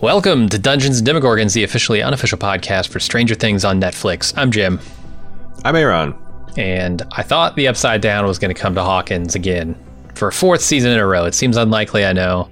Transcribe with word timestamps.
Welcome 0.00 0.48
to 0.48 0.58
Dungeons 0.58 0.98
and 0.98 1.06
Demogorgons, 1.06 1.52
the 1.52 1.62
officially 1.64 2.02
unofficial 2.02 2.38
podcast 2.38 2.88
for 2.88 3.00
Stranger 3.00 3.34
Things 3.34 3.64
on 3.64 3.80
Netflix. 3.80 4.32
I'm 4.36 4.50
Jim, 4.50 4.80
I'm 5.64 5.76
Aaron. 5.76 6.14
and 6.56 7.02
I 7.12 7.22
thought 7.22 7.54
the 7.56 7.68
Upside 7.68 8.00
Down 8.00 8.26
was 8.26 8.38
going 8.38 8.54
to 8.54 8.58
come 8.58 8.74
to 8.76 8.82
Hawkins 8.82 9.34
again 9.34 9.76
for 10.14 10.28
a 10.28 10.32
fourth 10.32 10.62
season 10.62 10.92
in 10.92 10.98
a 10.98 11.06
row. 11.06 11.26
It 11.26 11.34
seems 11.34 11.56
unlikely, 11.56 12.04
I 12.06 12.12
know. 12.14 12.48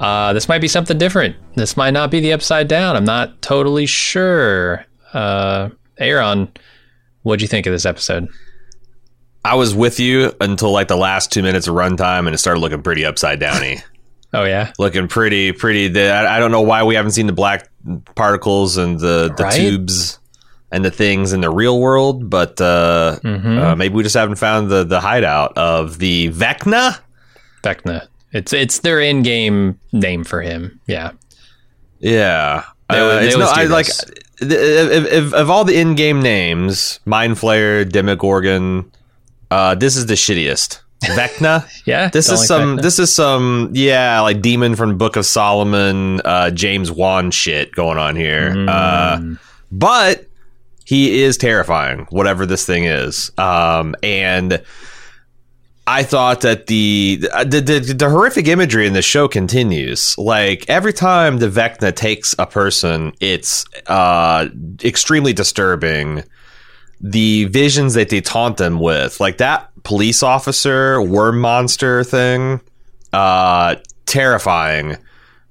Uh, 0.00 0.32
this 0.32 0.48
might 0.48 0.60
be 0.60 0.66
something 0.68 0.98
different. 0.98 1.36
This 1.54 1.76
might 1.76 1.92
not 1.92 2.10
be 2.10 2.18
the 2.20 2.32
Upside 2.32 2.66
Down. 2.66 2.96
I'm 2.96 3.04
not 3.04 3.40
totally 3.40 3.86
sure. 3.86 4.84
Uh, 5.12 5.70
Aaron, 5.98 6.50
what'd 7.22 7.40
you 7.40 7.46
think 7.48 7.66
of 7.66 7.72
this 7.72 7.86
episode? 7.86 8.26
I 9.44 9.54
was 9.54 9.74
with 9.74 10.00
you 10.00 10.32
until 10.40 10.72
like 10.72 10.88
the 10.88 10.96
last 10.96 11.30
two 11.30 11.42
minutes 11.42 11.68
of 11.68 11.74
runtime, 11.76 12.20
and 12.26 12.34
it 12.34 12.38
started 12.38 12.60
looking 12.60 12.82
pretty 12.82 13.04
upside 13.04 13.38
downy. 13.38 13.78
Oh 14.34 14.44
yeah, 14.44 14.72
looking 14.78 15.08
pretty, 15.08 15.52
pretty. 15.52 15.88
The, 15.88 16.10
I, 16.10 16.36
I 16.36 16.38
don't 16.38 16.50
know 16.50 16.62
why 16.62 16.82
we 16.82 16.94
haven't 16.96 17.12
seen 17.12 17.26
the 17.26 17.32
black 17.32 17.68
particles 18.14 18.76
and 18.76 18.98
the, 18.98 19.32
the 19.36 19.44
Right? 19.44 19.54
tubes 19.54 20.18
and 20.72 20.84
the 20.84 20.90
things 20.90 21.32
in 21.32 21.40
the 21.40 21.50
real 21.50 21.80
world, 21.80 22.28
but 22.28 22.60
uh, 22.60 23.18
Mhm. 23.22 23.58
uh, 23.62 23.76
maybe 23.76 23.94
we 23.94 24.02
just 24.02 24.16
haven't 24.16 24.36
found 24.36 24.70
the, 24.70 24.82
the 24.84 24.98
hideout 25.00 25.56
of 25.56 25.98
the 25.98 26.30
Vecna. 26.30 26.98
Vecna. 27.62 28.08
It's 28.32 28.52
it's 28.52 28.80
their 28.80 29.00
in-game 29.00 29.78
name 29.92 30.24
for 30.24 30.42
him. 30.42 30.80
Yeah. 30.86 31.12
Yeah, 32.00 32.64
They 32.90 32.98
Uh, 32.98 33.20
they 33.20 33.26
it's 33.28 33.36
no, 33.36 33.46
I 33.46 33.64
like 33.64 33.86
if, 34.40 35.12
if, 35.12 35.32
of 35.32 35.48
all 35.48 35.64
the 35.64 35.78
in-game 35.78 36.20
names, 36.20 36.98
Mind 37.04 37.36
Flayer, 37.36 37.88
Demogorgon. 37.88 38.90
Uh, 39.50 39.74
this 39.76 39.96
is 39.96 40.06
the 40.06 40.14
shittiest. 40.14 40.80
Vecna. 41.12 41.68
Yeah. 41.86 42.08
This 42.08 42.30
is 42.30 42.40
like 42.40 42.48
some. 42.48 42.76
Vecna? 42.78 42.82
This 42.82 42.98
is 42.98 43.14
some. 43.14 43.70
Yeah, 43.74 44.20
like 44.20 44.40
demon 44.40 44.74
from 44.76 44.96
Book 44.98 45.16
of 45.16 45.26
Solomon, 45.26 46.20
uh, 46.24 46.50
James 46.50 46.90
Wan 46.90 47.30
shit 47.30 47.72
going 47.72 47.98
on 47.98 48.16
here. 48.16 48.52
Uh, 48.68 49.18
Mm. 49.18 49.38
but 49.70 50.26
he 50.86 51.22
is 51.22 51.36
terrifying, 51.36 52.06
whatever 52.10 52.44
this 52.46 52.64
thing 52.66 52.84
is. 52.84 53.30
Um, 53.38 53.94
and 54.02 54.62
I 55.86 56.02
thought 56.02 56.40
that 56.42 56.66
the 56.66 57.18
the, 57.44 57.60
the 57.60 57.94
the 57.98 58.08
horrific 58.08 58.48
imagery 58.48 58.86
in 58.86 58.94
the 58.94 59.02
show 59.02 59.28
continues. 59.28 60.16
Like 60.16 60.64
every 60.68 60.92
time 60.94 61.38
the 61.38 61.48
Vecna 61.48 61.94
takes 61.94 62.34
a 62.38 62.46
person, 62.46 63.12
it's 63.20 63.66
uh, 63.86 64.46
extremely 64.82 65.32
disturbing. 65.34 66.24
The 67.00 67.44
visions 67.46 67.92
that 67.94 68.08
they 68.08 68.22
taunt 68.22 68.56
them 68.56 68.78
with, 68.78 69.20
like 69.20 69.36
that 69.38 69.70
police 69.84 70.22
officer 70.22 71.00
worm 71.00 71.40
monster 71.40 72.02
thing, 72.02 72.60
uh, 73.12 73.76
terrifying. 74.06 74.96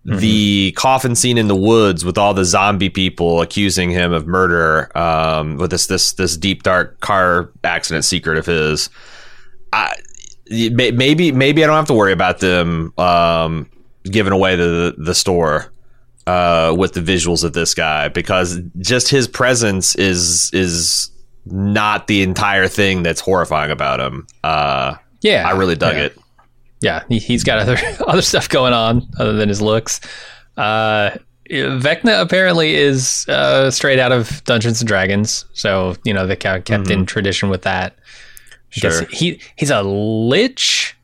The 0.05 0.73
coffin 0.75 1.15
scene 1.15 1.37
in 1.37 1.47
the 1.47 1.55
woods 1.55 2.03
with 2.03 2.17
all 2.17 2.33
the 2.33 2.43
zombie 2.43 2.89
people 2.89 3.41
accusing 3.41 3.89
him 3.89 4.11
of 4.11 4.27
murder, 4.27 4.91
um, 4.97 5.55
with 5.55 5.71
this 5.71 5.87
this 5.87 6.11
this 6.13 6.35
deep 6.35 6.63
dark 6.63 6.99
car 6.99 7.51
accident 7.63 8.03
secret 8.03 8.37
of 8.37 8.45
his. 8.45 8.89
I, 9.71 9.95
maybe 10.49 11.31
maybe 11.31 11.63
I 11.63 11.67
don't 11.67 11.77
have 11.77 11.87
to 11.87 11.93
worry 11.93 12.11
about 12.11 12.39
them 12.39 12.91
um, 12.97 13.69
giving 14.03 14.33
away 14.33 14.57
the 14.57 14.93
the 14.97 15.15
store 15.15 15.71
uh, 16.27 16.75
with 16.77 16.93
the 16.93 16.99
visuals 16.99 17.45
of 17.45 17.53
this 17.53 17.73
guy 17.73 18.09
because 18.09 18.59
just 18.79 19.09
his 19.09 19.27
presence 19.27 19.95
is 19.95 20.49
is 20.53 21.11
not 21.45 22.07
the 22.07 22.21
entire 22.23 22.67
thing 22.67 23.03
that's 23.03 23.19
horrifying 23.21 23.71
about 23.71 23.99
him. 23.99 24.27
Uh, 24.43 24.95
Yeah. 25.21 25.47
I 25.47 25.51
really 25.51 25.75
dug 25.75 25.95
yeah. 25.95 26.03
it. 26.03 26.17
Yeah, 26.81 27.03
he, 27.07 27.17
he's 27.19 27.43
got 27.45 27.59
other 27.59 27.77
other 28.07 28.21
stuff 28.21 28.49
going 28.49 28.73
on 28.73 29.07
other 29.17 29.33
than 29.33 29.47
his 29.47 29.61
looks. 29.61 30.01
Uh, 30.57 31.11
Vecna 31.49 32.21
apparently 32.21 32.75
is 32.75 33.25
uh, 33.29 33.71
straight 33.71 33.99
out 33.99 34.11
of 34.11 34.43
Dungeons 34.43 34.81
and 34.81 34.87
Dragons, 34.87 35.45
so 35.53 35.95
you 36.03 36.13
know 36.13 36.27
they 36.27 36.35
kind 36.35 36.57
of 36.57 36.65
kept 36.65 36.89
in 36.89 37.05
tradition 37.05 37.49
with 37.49 37.61
that. 37.61 37.95
Sure. 38.69 39.05
he 39.11 39.39
he's 39.55 39.69
a 39.69 39.81
lich. 39.83 40.97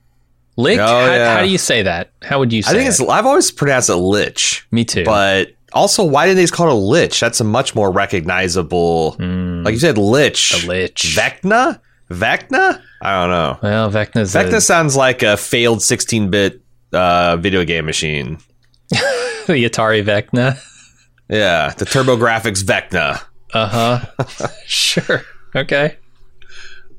Lich? 0.57 0.79
Oh, 0.79 0.85
how, 0.85 1.05
yeah. 1.05 1.35
how 1.35 1.43
do 1.43 1.49
you 1.49 1.57
say 1.57 1.83
that? 1.83 2.11
How 2.23 2.39
would 2.39 2.51
you 2.51 2.61
say 2.61 2.71
I 2.71 2.73
think 2.73 2.85
it? 2.87 2.89
it's 2.89 3.01
I've 3.01 3.25
always 3.25 3.49
pronounced 3.51 3.89
it 3.89 3.95
lich, 3.95 4.67
Me 4.71 4.83
too. 4.83 5.05
but 5.05 5.53
also 5.73 6.03
why 6.03 6.25
did 6.27 6.37
they 6.37 6.43
just 6.43 6.53
call 6.53 6.67
it 6.67 6.73
a 6.73 6.75
lich? 6.75 7.19
That's 7.19 7.39
a 7.39 7.43
much 7.43 7.75
more 7.75 7.91
recognizable. 7.91 9.15
Mm, 9.19 9.63
Like 9.65 9.73
you 9.73 9.79
said, 9.79 9.97
lich. 9.97 10.63
a 10.63 10.67
lich. 10.67 11.15
Vecna? 11.15 11.79
Vecna? 12.09 12.81
I 13.01 13.11
don't 13.21 13.29
know. 13.29 13.59
well, 13.61 13.91
Vecna's 13.91 14.33
Vecna 14.33 14.55
a, 14.57 14.61
sounds 14.61 14.95
like 14.95 15.21
a 15.23 15.37
failed 15.37 15.79
16-bit 15.79 16.61
uh, 16.93 17.37
video 17.37 17.63
game 17.63 17.85
machine. 17.85 18.37
the 18.89 19.63
Atari 19.69 20.03
Vecna. 20.03 20.57
Yeah, 21.29 21.73
the 21.77 21.85
TurboGrafx 21.85 22.63
Vecna. 22.63 23.21
Uh 23.53 23.67
huh. 24.17 24.47
sure. 24.65 25.23
Okay. 25.55 25.97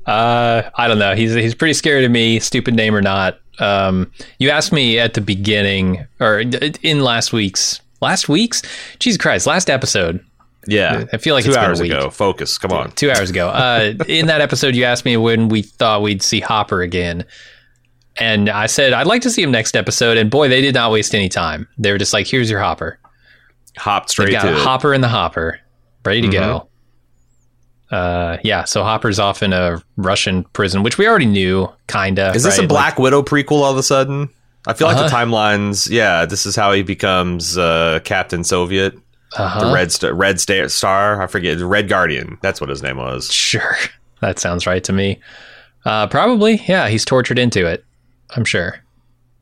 Uh, 0.05 0.69
I 0.75 0.87
don't 0.87 0.99
know. 0.99 1.15
He's 1.15 1.33
he's 1.33 1.53
pretty 1.55 1.73
scary 1.73 2.01
to 2.01 2.09
me. 2.09 2.39
Stupid 2.39 2.73
name 2.75 2.95
or 2.95 3.01
not. 3.01 3.39
Um, 3.59 4.11
you 4.39 4.49
asked 4.49 4.71
me 4.71 4.97
at 4.97 5.13
the 5.13 5.21
beginning 5.21 6.07
or 6.19 6.39
in 6.39 7.01
last 7.01 7.31
week's 7.33 7.81
last 8.01 8.27
week's. 8.29 8.61
Jesus 8.99 9.17
Christ! 9.21 9.47
Last 9.47 9.69
episode. 9.69 10.23
Yeah, 10.67 11.05
I 11.11 11.17
feel 11.17 11.33
like 11.33 11.43
two 11.43 11.49
it's 11.51 11.57
been 11.57 11.65
a 11.65 11.67
hours 11.69 11.81
week. 11.81 11.91
ago. 11.91 12.09
Focus. 12.11 12.57
Come 12.59 12.71
on. 12.71 12.91
Two 12.91 13.09
hours 13.09 13.29
ago. 13.31 13.49
Uh, 13.49 13.93
in 14.07 14.27
that 14.27 14.41
episode, 14.41 14.75
you 14.75 14.83
asked 14.83 15.05
me 15.05 15.17
when 15.17 15.49
we 15.49 15.63
thought 15.63 16.01
we'd 16.03 16.21
see 16.21 16.39
Hopper 16.39 16.81
again. 16.81 17.25
And 18.17 18.49
I 18.49 18.67
said, 18.67 18.93
I'd 18.93 19.07
like 19.07 19.21
to 19.23 19.31
see 19.31 19.41
him 19.41 19.49
next 19.51 19.75
episode. 19.75 20.17
And 20.17 20.29
boy, 20.29 20.49
they 20.49 20.61
did 20.61 20.75
not 20.75 20.91
waste 20.91 21.15
any 21.15 21.29
time. 21.29 21.67
They 21.79 21.91
were 21.91 21.97
just 21.97 22.13
like, 22.13 22.27
here's 22.27 22.49
your 22.51 22.59
Hopper. 22.59 22.99
Hop 23.77 24.03
They've 24.03 24.09
straight 24.11 24.31
got 24.33 24.43
to. 24.43 24.55
Hopper 24.55 24.93
in 24.93 25.01
the 25.01 25.07
hopper, 25.07 25.59
ready 26.05 26.21
to 26.21 26.27
Mhm. 26.27 26.31
go. 26.31 26.67
Uh, 27.89 28.37
yeah. 28.43 28.65
So 28.65 28.83
Hopper's 28.83 29.17
off 29.17 29.41
in 29.41 29.53
a 29.53 29.81
Russian 29.97 30.43
prison, 30.53 30.83
which 30.83 30.97
we 30.97 31.07
already 31.07 31.25
knew, 31.25 31.69
kinda. 31.87 32.33
Is 32.35 32.43
this 32.43 32.57
right? 32.57 32.65
a 32.65 32.67
Black 32.67 32.99
Widow 32.99 33.21
prequel 33.23 33.61
all 33.63 33.71
of 33.71 33.77
a 33.77 33.83
sudden? 33.83 34.29
I 34.67 34.73
feel 34.73 34.87
like 34.87 34.97
the 34.97 35.03
Uh-huh. 35.05 35.15
timelines. 35.25 35.89
Yeah, 35.89 36.25
this 36.25 36.45
is 36.45 36.55
how 36.55 36.71
he 36.73 36.83
becomes 36.83 37.57
uh, 37.57 37.99
Captain 38.03 38.43
Soviet, 38.43 38.93
uh-huh. 39.35 39.59
the 39.67 39.73
Red 39.73 39.91
Star, 39.91 40.13
Red 40.13 40.39
Sta- 40.39 40.67
Star. 40.67 41.21
I 41.21 41.27
forget, 41.27 41.57
Red 41.59 41.87
Guardian. 41.89 42.37
That's 42.41 42.61
what 42.61 42.69
his 42.69 42.83
name 42.83 42.97
was. 42.97 43.31
Sure, 43.31 43.75
that 44.21 44.37
sounds 44.39 44.67
right 44.67 44.83
to 44.83 44.93
me. 44.93 45.19
Uh, 45.85 46.05
probably. 46.07 46.61
Yeah, 46.67 46.89
he's 46.89 47.03
tortured 47.05 47.39
into 47.39 47.65
it. 47.65 47.83
I'm 48.35 48.45
sure. 48.45 48.79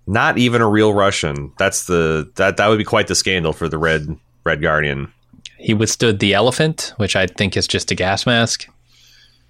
Not 0.07 0.37
even 0.37 0.61
a 0.61 0.67
real 0.67 0.93
Russian. 0.93 1.51
That's 1.59 1.85
the 1.85 2.31
that 2.35 2.57
that 2.57 2.67
would 2.67 2.77
be 2.79 2.83
quite 2.85 3.07
the 3.07 3.15
scandal 3.15 3.51
for 3.53 3.67
the 3.69 3.77
Red 3.77 4.17
Red 4.45 4.61
Guardian. 4.61 5.11
He 5.57 5.73
withstood 5.73 6.19
the 6.19 6.33
elephant, 6.33 6.93
which 6.95 7.17
I 7.17 7.27
think 7.27 7.57
is 7.57 7.67
just 7.67 7.91
a 7.91 7.95
gas 7.95 8.25
mask. 8.25 8.67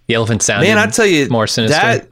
The 0.08 0.16
elephant 0.16 0.42
sounded 0.42 0.68
Man, 0.68 0.80
I 0.80 0.88
tell 0.88 1.06
you, 1.06 1.30
more 1.30 1.46
sinister. 1.46 1.78
that 1.80 2.08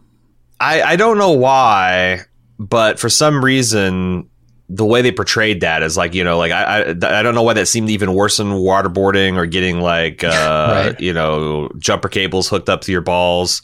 I 0.60 0.84
I 0.84 0.96
don't 0.96 1.18
know 1.18 1.32
why, 1.32 2.22
but 2.60 3.00
for 3.00 3.10
some 3.10 3.44
reason. 3.44 4.30
The 4.70 4.84
way 4.84 5.02
they 5.02 5.14
portrayed 5.14 5.62
that 5.62 5.82
is 5.82 5.96
like 5.96 6.14
you 6.14 6.26
know 6.26 6.38
like 6.38 6.52
I, 6.52 6.82
I 6.82 6.90
I 6.90 7.24
don't 7.24 7.34
know 7.34 7.42
why 7.44 7.54
that 7.54 7.70
seemed 7.70 7.90
even 7.90 8.14
worse 8.14 8.36
than 8.36 8.48
waterboarding 8.48 9.38
or 9.38 9.46
getting 9.46 9.80
like 9.80 10.26
uh 10.26 10.28
Right. 10.92 11.00
you 11.00 11.14
know 11.14 11.70
jumper 11.78 12.10
cables 12.10 12.50
hooked 12.50 12.68
up 12.68 12.82
to 12.82 12.92
your 12.92 13.00
balls, 13.00 13.62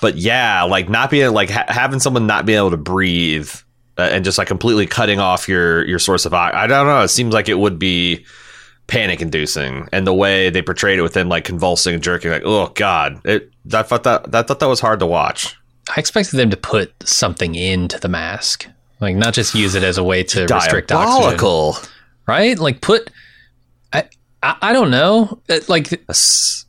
but 0.00 0.14
yeah 0.14 0.62
like 0.62 0.88
not 0.88 1.10
being 1.10 1.32
like 1.32 1.50
ha- 1.50 1.64
having 1.66 1.98
someone 1.98 2.28
not 2.28 2.46
being 2.46 2.58
able 2.58 2.70
to 2.70 2.76
breathe 2.76 3.50
uh, 3.98 4.02
and 4.12 4.24
just 4.24 4.38
like 4.38 4.46
completely 4.46 4.86
cutting 4.86 5.18
off 5.18 5.48
your 5.48 5.84
your 5.86 5.98
source 5.98 6.24
of 6.24 6.32
I 6.32 6.68
don't 6.68 6.86
know 6.86 7.00
it 7.02 7.08
seems 7.08 7.34
like 7.34 7.48
it 7.48 7.58
would 7.58 7.80
be 7.80 8.24
panic 8.86 9.20
inducing 9.20 9.88
and 9.92 10.06
the 10.06 10.14
way 10.14 10.50
they 10.50 10.62
portrayed 10.62 11.00
it 11.00 11.02
with 11.02 11.16
him 11.16 11.28
like 11.28 11.46
convulsing 11.46 11.94
and 11.94 12.02
jerking 12.02 12.30
like 12.30 12.42
oh 12.44 12.68
god 12.76 13.20
it 13.24 13.50
I 13.74 13.82
thought 13.82 14.04
that 14.04 14.32
I 14.32 14.42
thought 14.42 14.60
that 14.60 14.68
was 14.68 14.78
hard 14.78 15.00
to 15.00 15.06
watch. 15.06 15.56
I 15.96 16.00
expected 16.00 16.36
them 16.36 16.50
to 16.50 16.56
put 16.56 16.92
something 17.08 17.54
into 17.54 17.98
the 17.98 18.08
mask, 18.08 18.66
like 19.00 19.16
not 19.16 19.34
just 19.34 19.54
use 19.54 19.74
it 19.74 19.82
as 19.82 19.96
a 19.98 20.04
way 20.04 20.22
to 20.24 20.46
restrict 20.46 20.92
oxygen. 20.92 21.22
Diabolical. 21.38 21.78
right? 22.26 22.58
Like 22.58 22.80
put, 22.80 23.10
I, 23.92 24.04
I, 24.42 24.56
I 24.62 24.72
don't 24.72 24.90
know, 24.90 25.40
Uh, 25.48 25.60
like 25.68 25.92
A, 25.92 25.98
s- 26.10 26.66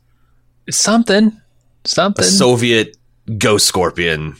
something, 0.70 1.38
a 1.84 1.88
something. 1.88 2.24
Soviet 2.24 2.96
ghost 3.38 3.66
scorpion. 3.66 4.36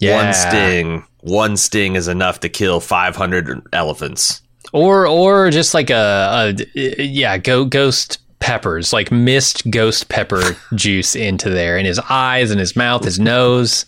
yeah. 0.00 0.24
One 0.24 0.34
sting. 0.34 1.04
One 1.20 1.56
sting 1.56 1.94
is 1.96 2.08
enough 2.08 2.40
to 2.40 2.48
kill 2.48 2.80
500 2.80 3.62
elephants. 3.72 4.42
or 4.72 5.06
or 5.06 5.50
just 5.50 5.72
like 5.74 5.90
a, 5.90 6.54
a 6.76 7.02
yeah, 7.02 7.38
go 7.38 7.64
ghost 7.64 8.18
peppers, 8.40 8.92
like 8.92 9.10
mist 9.10 9.70
ghost 9.70 10.08
pepper 10.10 10.56
juice 10.74 11.16
into 11.16 11.48
there 11.48 11.78
in 11.78 11.86
his 11.86 11.98
eyes 12.10 12.50
and 12.50 12.60
his 12.60 12.76
mouth, 12.76 13.04
his 13.04 13.18
nose, 13.18 13.86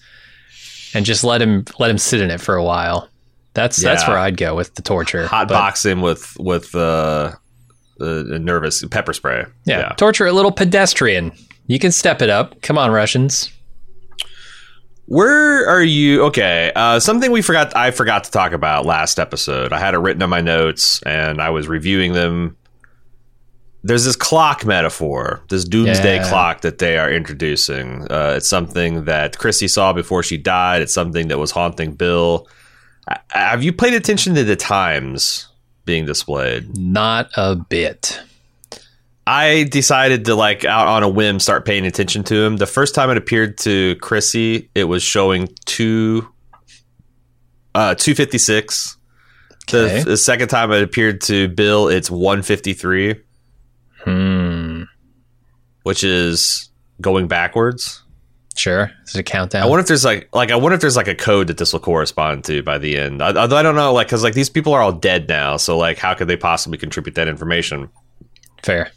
and 0.97 1.05
just 1.05 1.23
let 1.25 1.43
him 1.43 1.65
let 1.79 1.91
him 1.91 1.99
sit 1.99 2.23
in 2.23 2.31
it 2.31 2.41
for 2.41 2.55
a 2.57 2.65
while. 2.65 3.09
That's 3.53 3.77
that's 3.83 4.09
where 4.09 4.19
I'd 4.19 4.37
go 4.37 4.55
with 4.55 4.75
the 4.75 4.83
torture. 4.83 5.27
Hot 5.27 5.49
But, 5.49 5.55
box 5.55 5.85
him 5.85 6.01
with 6.01 6.35
with 6.39 6.75
uh, 6.75 7.33
uh, 8.01 8.05
nervous 8.05 8.83
pepper 8.87 9.13
spray. 9.13 9.45
Yeah, 9.67 9.91
torture 9.97 10.27
a 10.27 10.33
little 10.33 10.53
pedestrian. 10.53 11.33
You 11.67 11.79
can 11.79 11.93
step 11.93 12.23
it 12.23 12.31
up. 12.31 12.63
Come 12.63 12.79
on, 12.79 12.91
Russians. 12.91 13.53
Where 15.07 15.69
are 15.69 15.83
you? 15.83 16.25
Okay, 16.25 16.73
uh, 16.75 16.99
something 16.99 17.31
we 17.31 17.43
forgot. 17.43 17.77
I 17.77 17.91
forgot 17.91 18.25
to 18.25 18.31
talk 18.31 18.53
about 18.53 18.87
last 18.87 19.21
episode. 19.21 19.73
I 19.73 19.79
had 19.79 19.95
it 19.95 19.99
written 19.99 20.23
on 20.23 20.31
my 20.31 20.41
notes, 20.41 21.03
and 21.03 21.41
I 21.41 21.51
was 21.51 21.69
reviewing 21.69 22.13
them. 22.15 22.57
There's 23.87 24.05
this 24.05 24.17
clock 24.17 24.65
metaphor, 24.65 25.43
this 25.49 25.65
doomsday 25.65 26.17
Yeah. 26.17 26.29
clock 26.29 26.62
that 26.62 26.79
they 26.79 26.99
are 26.99 27.11
introducing. 27.11 28.03
Uh, 28.11 28.35
it's 28.37 28.49
something 28.49 29.05
that 29.05 29.38
Chrissy 29.38 29.69
saw 29.69 29.93
before 29.93 30.23
she 30.23 30.37
died. 30.37 30.83
It's 30.83 30.93
something 30.94 31.29
that 31.29 31.38
was 31.38 31.53
haunting 31.53 31.93
Bill. 31.93 32.49
Uh, 33.09 33.15
have 33.29 33.62
you 33.62 33.73
paid 33.73 33.94
attention 33.94 34.35
to 34.35 34.43
the 34.44 34.56
times 34.56 35.47
being 35.85 36.05
displayed? 36.06 36.77
Not 36.77 37.29
a 37.37 37.55
bit. 37.55 38.21
I 39.29 39.65
decided 39.71 40.25
to 40.27 40.35
like 40.35 40.65
out 40.65 40.87
on 40.88 41.03
a 41.03 41.09
whim 41.09 41.38
start 41.41 41.65
paying 41.65 41.85
attention 41.87 42.23
to 42.25 42.43
him. 42.44 42.56
The 42.56 42.67
first 42.67 42.94
time 42.94 43.11
it 43.11 43.17
appeared 43.17 43.59
to 43.59 43.94
Chrissy, 43.97 44.69
it 44.75 44.85
was 44.85 45.03
showing 45.03 45.49
two 45.65 46.29
uh 47.75 47.94
256. 47.94 48.97
Okay. 49.69 49.99
The, 50.00 50.11
the 50.11 50.17
second 50.17 50.49
time 50.49 50.71
it 50.73 50.83
appeared 50.83 51.21
to 51.23 51.49
Bill, 51.49 51.88
it's 51.88 52.09
153, 52.11 53.17
Hmm. 54.06 54.85
which 55.82 56.05
is 56.05 56.70
going 57.00 57.26
backwards. 57.26 58.03
Sure. 58.55 58.91
Is 59.05 59.14
it 59.14 59.20
a 59.20 59.23
countdown? 59.23 59.62
I 59.62 59.67
wonder 59.67 59.81
if 59.81 59.88
there's 59.88 60.05
like 60.05 60.29
like 60.32 60.50
I 60.50 60.56
wonder 60.56 60.76
if 60.76 60.81
there's 60.81 60.97
like 60.97 61.08
a 61.08 61.14
code 61.14 61.49
that 61.49 61.58
this 61.58 61.73
will 61.73 61.81
correspond 61.81 62.44
to 62.44 62.62
by 62.62 62.79
the 62.79 62.97
end. 62.97 63.23
I, 63.23 63.35
although 63.35 63.56
I 63.56 63.62
don't 63.62 63.75
know, 63.75 63.93
like 63.93 64.06
because 64.06 64.23
like 64.23 64.35
these 64.35 64.49
people 64.49 64.73
are 64.73 64.81
all 64.81 64.93
dead 64.93 65.29
now, 65.29 65.56
so 65.58 65.76
like 65.76 65.99
how 65.99 66.14
could 66.14 66.29
they 66.29 66.37
possibly 66.37 66.79
contribute 66.79 67.17
that 67.17 67.29
information? 67.29 67.91
Fair. 68.62 68.91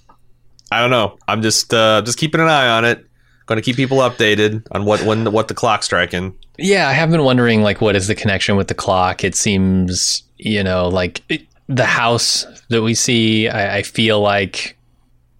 I 0.71 0.79
don't 0.79 0.91
know. 0.91 1.17
I'm 1.27 1.41
just 1.41 1.73
uh, 1.73 2.01
just 2.03 2.17
keeping 2.17 2.39
an 2.39 2.47
eye 2.47 2.69
on 2.69 2.85
it. 2.85 3.05
Going 3.47 3.57
to 3.57 3.63
keep 3.63 3.75
people 3.75 3.97
updated 3.97 4.67
on 4.71 4.85
what 4.85 5.03
when 5.03 5.31
what 5.31 5.47
the 5.47 5.55
clock's 5.55 5.87
striking. 5.87 6.35
Yeah, 6.59 6.87
I 6.87 6.93
have 6.93 7.09
been 7.09 7.23
wondering, 7.23 7.63
like, 7.63 7.81
what 7.81 7.95
is 7.95 8.07
the 8.07 8.13
connection 8.13 8.55
with 8.57 8.67
the 8.67 8.75
clock? 8.75 9.23
It 9.23 9.33
seems, 9.33 10.23
you 10.37 10.63
know, 10.63 10.87
like 10.87 11.23
it, 11.29 11.47
the 11.67 11.85
house 11.85 12.45
that 12.69 12.83
we 12.83 12.93
see, 12.93 13.47
I, 13.49 13.77
I 13.77 13.81
feel 13.81 14.21
like 14.21 14.77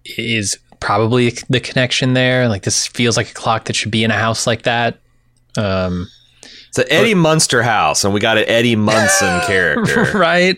is 0.05 0.57
probably 0.79 1.33
the 1.49 1.59
connection 1.59 2.13
there. 2.13 2.47
Like, 2.49 2.63
this 2.63 2.87
feels 2.87 3.17
like 3.17 3.31
a 3.31 3.33
clock 3.33 3.65
that 3.65 3.75
should 3.75 3.91
be 3.91 4.03
in 4.03 4.11
a 4.11 4.17
house 4.17 4.47
like 4.47 4.63
that. 4.63 4.99
Um, 5.57 6.07
It's 6.69 6.77
an 6.77 6.85
Eddie 6.89 7.15
Munster 7.15 7.63
house, 7.63 8.03
and 8.03 8.13
we 8.13 8.19
got 8.19 8.37
an 8.37 8.45
Eddie 8.47 8.75
Munson 8.75 9.41
character. 9.47 10.11
right? 10.17 10.57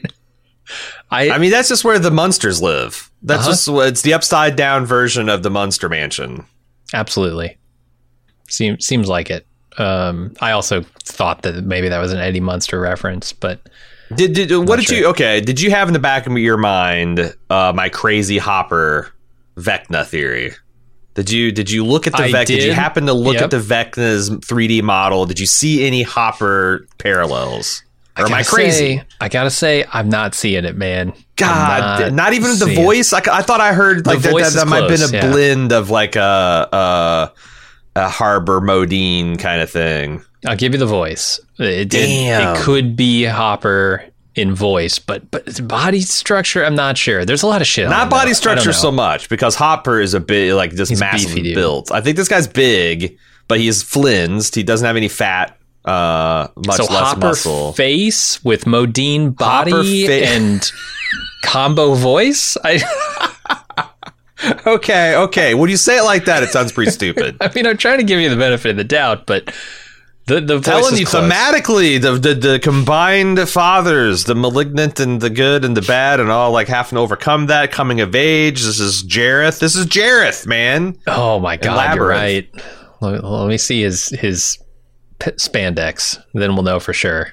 I, 1.10 1.32
I 1.32 1.38
mean, 1.38 1.52
that's 1.52 1.68
just 1.70 1.84
where 1.84 2.00
the 2.00 2.12
Munsters 2.12 2.62
live. 2.62 3.10
That's 3.24 3.42
Uh-huh. 3.42 3.52
just 3.52 3.68
it's 3.90 4.02
the 4.04 4.14
upside 4.14 4.56
down 4.56 4.86
version 4.86 5.28
of 5.30 5.44
the 5.44 5.50
Munster 5.50 5.90
mansion. 5.90 6.46
absolutely 6.94 7.58
seems 8.48 8.86
seems 8.86 9.08
like 9.08 9.30
it. 9.30 9.46
Um, 9.78 10.34
I 10.42 10.52
also 10.52 10.82
thought 11.04 11.42
that 11.44 11.64
maybe 11.64 11.88
that 11.90 12.00
was 12.00 12.12
an 12.14 12.20
Eddie 12.20 12.40
Munster 12.42 12.80
reference, 12.80 13.32
but 13.34 13.62
Did, 14.16 14.34
did 14.34 14.52
what 14.52 14.76
did 14.78 14.88
sure. 14.88 14.98
you 14.98 15.06
okay? 15.08 15.40
Did 15.42 15.62
you 15.62 15.72
have 15.72 15.88
in 15.88 15.94
the 15.94 16.00
back 16.00 16.28
of 16.28 16.38
your 16.38 16.58
mind 16.58 17.34
uh, 17.50 17.72
my 17.76 17.88
crazy 17.90 18.38
Hopper 18.38 19.12
Vecna 19.62 20.06
theory? 20.06 20.54
Did 21.14 21.30
you 21.30 21.52
did 21.52 21.70
you 21.70 21.86
look 21.86 22.08
at 22.08 22.14
the 22.14 22.24
I 22.24 22.32
Vecna? 22.32 22.46
Did. 22.48 22.64
you 22.64 22.74
happen 22.74 23.06
to 23.08 23.14
look 23.14 23.36
Yep. 23.36 23.44
at 23.44 23.52
the 23.52 23.60
Vecna's 23.60 24.30
3D 24.30 24.82
model? 24.82 25.26
Did 25.26 25.40
you 25.40 25.46
see 25.46 25.86
any 25.86 26.04
Hopper 26.04 26.88
parallels? 26.98 27.84
Or 28.18 28.26
am 28.26 28.34
I 28.34 28.44
crazy? 28.44 28.98
say- 28.98 29.04
I 29.20 29.30
gotta 29.30 29.50
say, 29.50 29.86
I'm 29.92 30.10
not 30.10 30.36
seeing 30.36 30.66
it, 30.66 30.76
man. 30.76 31.14
God, 31.36 32.02
I'm 32.02 32.16
not, 32.16 32.34
even 32.34 32.58
the 32.60 32.74
voice. 32.76 33.12
Like 33.12 33.28
I 33.28 33.42
thought 33.42 33.62
I 33.62 33.74
heard 33.74 34.06
like 34.06 34.20
that, 34.20 34.34
that, 34.34 34.54
that 34.54 34.68
might 34.68 34.84
have 34.84 34.90
been 34.90 35.02
a 35.02 35.12
yeah. 35.12 35.32
blend 35.32 35.72
of 35.72 35.90
like 35.90 36.16
a 36.16 36.70
a, 36.72 37.32
a 37.96 38.10
Harbour 38.10 38.62
Modine 38.62 39.40
kind 39.40 39.62
of 39.62 39.70
thing. 39.70 40.24
I'll 40.46 40.56
give 40.56 40.74
you 40.74 40.80
the 40.80 40.86
voice. 40.86 41.40
It 41.58 41.90
did. 41.90 42.08
Damn. 42.08 42.56
It 42.56 42.60
could 42.62 42.96
be 42.96 43.24
Hopper 43.26 44.04
in 44.36 44.54
voice, 44.56 44.98
but 45.00 45.30
but 45.32 45.68
body 45.68 46.02
structure, 46.02 46.64
I'm 46.64 46.76
not 46.76 46.98
sure. 46.98 47.26
There's 47.26 47.44
a 47.44 47.48
lot 47.48 47.62
of 47.62 47.68
shit. 47.68 47.90
Not 47.90 48.10
body 48.10 48.30
though. 48.30 48.34
Structure 48.34 48.74
so 48.74 48.92
much 48.92 49.28
because 49.30 49.56
Hopper 49.56 50.00
is 50.00 50.14
a 50.14 50.20
bit 50.20 50.56
like 50.56 50.74
just 50.74 50.90
He's 50.90 51.00
massive 51.00 51.36
beefy, 51.36 51.54
built. 51.56 51.92
I 51.92 52.02
think 52.02 52.18
this 52.18 52.28
guy's 52.28 52.48
big, 52.48 53.18
but 53.48 53.60
he's 53.60 53.84
flinsed. 53.84 54.56
He 54.56 54.64
doesn't 54.64 54.86
have 54.86 54.96
any 54.96 55.10
fat. 55.10 55.58
Uh, 55.84 56.48
much 56.66 56.78
so 56.78 56.84
less 56.84 57.08
Hopper 57.10 57.20
muscle. 57.28 57.74
face 57.74 58.44
with 58.44 58.66
Modine 58.66 59.36
body 59.36 60.06
fa- 60.06 60.14
and 60.28 60.72
combo 61.44 61.96
voice. 61.96 62.56
I, 62.64 62.82
okay, 64.68 65.16
okay. 65.16 65.54
When 65.56 65.70
you 65.70 65.78
say 65.78 65.98
it 65.98 66.04
like 66.04 66.26
that, 66.26 66.44
it 66.44 66.50
sounds 66.50 66.72
pretty 66.72 66.92
stupid. 66.92 67.38
I 67.42 67.52
mean, 67.54 67.66
I'm 67.68 67.78
trying 67.78 67.98
to 67.98 68.04
give 68.04 68.20
you 68.20 68.30
the 68.30 68.38
benefit 68.38 68.72
of 68.72 68.78
the 68.78 68.84
doubt, 68.84 69.26
but 69.26 69.54
the 70.28 70.40
the 70.40 70.60
telling 70.60 70.96
you 70.98 71.06
close. 71.06 71.24
thematically 71.30 72.00
the, 72.02 72.14
the 72.14 72.34
the 72.36 72.60
combined 72.60 73.50
fathers 73.50 74.24
the 74.26 74.36
malignant 74.36 75.00
and 75.00 75.20
the 75.20 75.30
good 75.30 75.66
and 75.66 75.76
the 75.76 75.82
bad 75.82 76.20
and 76.20 76.30
all 76.30 76.52
like 76.52 76.68
having 76.68 76.96
to 76.96 77.00
overcome 77.02 77.48
that 77.48 77.72
coming 77.72 78.00
of 78.02 78.14
age 78.16 78.62
this 78.64 78.80
is 78.80 79.04
jareth 79.04 79.60
this 79.60 79.76
is 79.76 79.86
jareth 79.88 80.46
man 80.46 80.96
Oh 81.08 81.40
my 81.40 81.58
god, 81.58 81.96
you're 81.96 82.08
right. 82.08 82.50
Let, 83.02 83.24
let 83.24 83.48
me 83.48 83.58
see 83.58 83.82
his 83.82 84.10
his 84.10 84.58
spandex, 85.20 86.18
then 86.34 86.54
we'll 86.56 86.64
know 86.64 86.80
for 86.80 86.94
sure. 86.94 87.28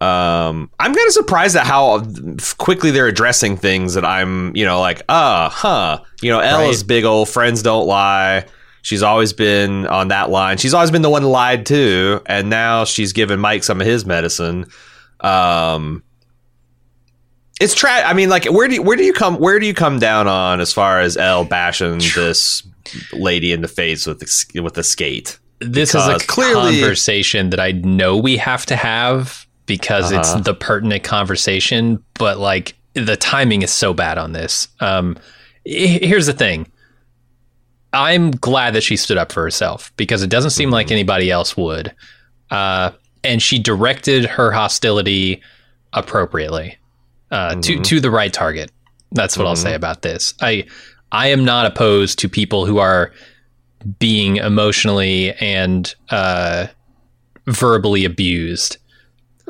um 0.00 0.70
i'm 0.80 0.94
kind 0.94 1.06
of 1.06 1.12
surprised 1.12 1.56
at 1.56 1.66
how 1.66 2.02
quickly 2.56 2.90
they're 2.90 3.06
addressing 3.08 3.56
things 3.56 3.92
that 3.94 4.04
i'm 4.04 4.54
you 4.56 4.64
know 4.64 4.80
like 4.80 5.02
uh 5.10 5.48
huh 5.50 6.00
you 6.22 6.30
know 6.30 6.40
ella's 6.40 6.78
Right. 6.80 6.88
big 6.88 7.04
old 7.04 7.28
friends 7.28 7.62
don't 7.62 7.86
lie 7.86 8.46
she's 8.82 9.02
always 9.02 9.32
been 9.32 9.86
on 9.86 10.08
that 10.08 10.30
line 10.30 10.56
she's 10.58 10.74
always 10.74 10.90
been 10.90 11.02
the 11.02 11.10
one 11.10 11.22
lied 11.24 11.66
to 11.66 12.20
and 12.26 12.48
now 12.50 12.84
she's 12.84 13.12
giving 13.12 13.38
mike 13.38 13.62
some 13.64 13.80
of 13.80 13.86
his 13.86 14.04
medicine 14.06 14.64
um 15.20 16.02
it's 17.60 17.74
tra- 17.74 17.90
I 18.06 18.14
mean, 18.14 18.30
like, 18.30 18.46
where 18.46 18.68
do 18.68 18.74
you, 18.76 18.82
where 18.82 18.96
do 18.96 19.04
you 19.04 19.12
come 19.12 19.36
where 19.36 19.58
do 19.58 19.66
you 19.66 19.74
come 19.74 19.98
down 19.98 20.26
on 20.26 20.60
as 20.60 20.72
far 20.72 20.98
as 21.00 21.18
El 21.18 21.44
bashing 21.44 21.98
this 22.14 22.62
lady 23.12 23.52
in 23.52 23.60
the 23.60 23.68
face 23.68 24.06
with 24.06 24.18
the, 24.20 24.60
with 24.62 24.72
the 24.74 24.82
skate? 24.82 25.38
this 25.58 25.92
Because 25.92 26.08
is 26.16 26.22
a 26.22 26.26
clearly- 26.26 26.80
conversation 26.80 27.50
that 27.50 27.60
I 27.60 27.72
know 27.72 28.16
we 28.16 28.38
have 28.38 28.64
to 28.66 28.76
have 28.76 29.46
because 29.66 30.10
Uh-huh. 30.10 30.20
it's 30.20 30.44
the 30.46 30.54
pertinent 30.54 31.02
conversation, 31.04 32.02
but 32.14 32.38
like 32.38 32.76
the 32.94 33.16
timing 33.18 33.60
is 33.60 33.70
so 33.70 33.92
bad 33.92 34.16
on 34.16 34.32
this. 34.32 34.68
Um, 34.80 35.18
here's 35.66 36.24
the 36.24 36.32
thing. 36.32 36.66
I'm 37.92 38.30
glad 38.30 38.74
that 38.74 38.82
she 38.82 38.96
stood 38.96 39.16
up 39.18 39.32
for 39.32 39.42
herself 39.42 39.92
because 39.96 40.22
it 40.22 40.30
doesn't 40.30 40.50
seem 40.50 40.68
Mm-hmm. 40.68 40.74
like 40.74 40.90
anybody 40.90 41.30
else 41.30 41.56
would. 41.56 41.92
Uh, 42.50 42.90
and 43.24 43.42
she 43.42 43.58
directed 43.58 44.24
her 44.26 44.50
hostility 44.52 45.42
appropriately 45.92 46.78
uh, 47.30 47.50
Mm-hmm. 47.50 47.60
to 47.60 47.80
to 47.80 48.00
the 48.00 48.10
right 48.10 48.32
target. 48.32 48.70
That's 49.12 49.36
what 49.36 49.46
I'll 49.46 49.56
say 49.56 49.74
about 49.74 50.02
this. 50.02 50.34
I 50.40 50.66
I 51.12 51.28
am 51.28 51.44
not 51.44 51.66
opposed 51.66 52.18
to 52.20 52.28
people 52.28 52.64
who 52.66 52.78
are 52.78 53.12
being 53.98 54.36
emotionally 54.36 55.32
and 55.34 55.92
uh, 56.10 56.66
verbally 57.46 58.04
abused. 58.04 58.76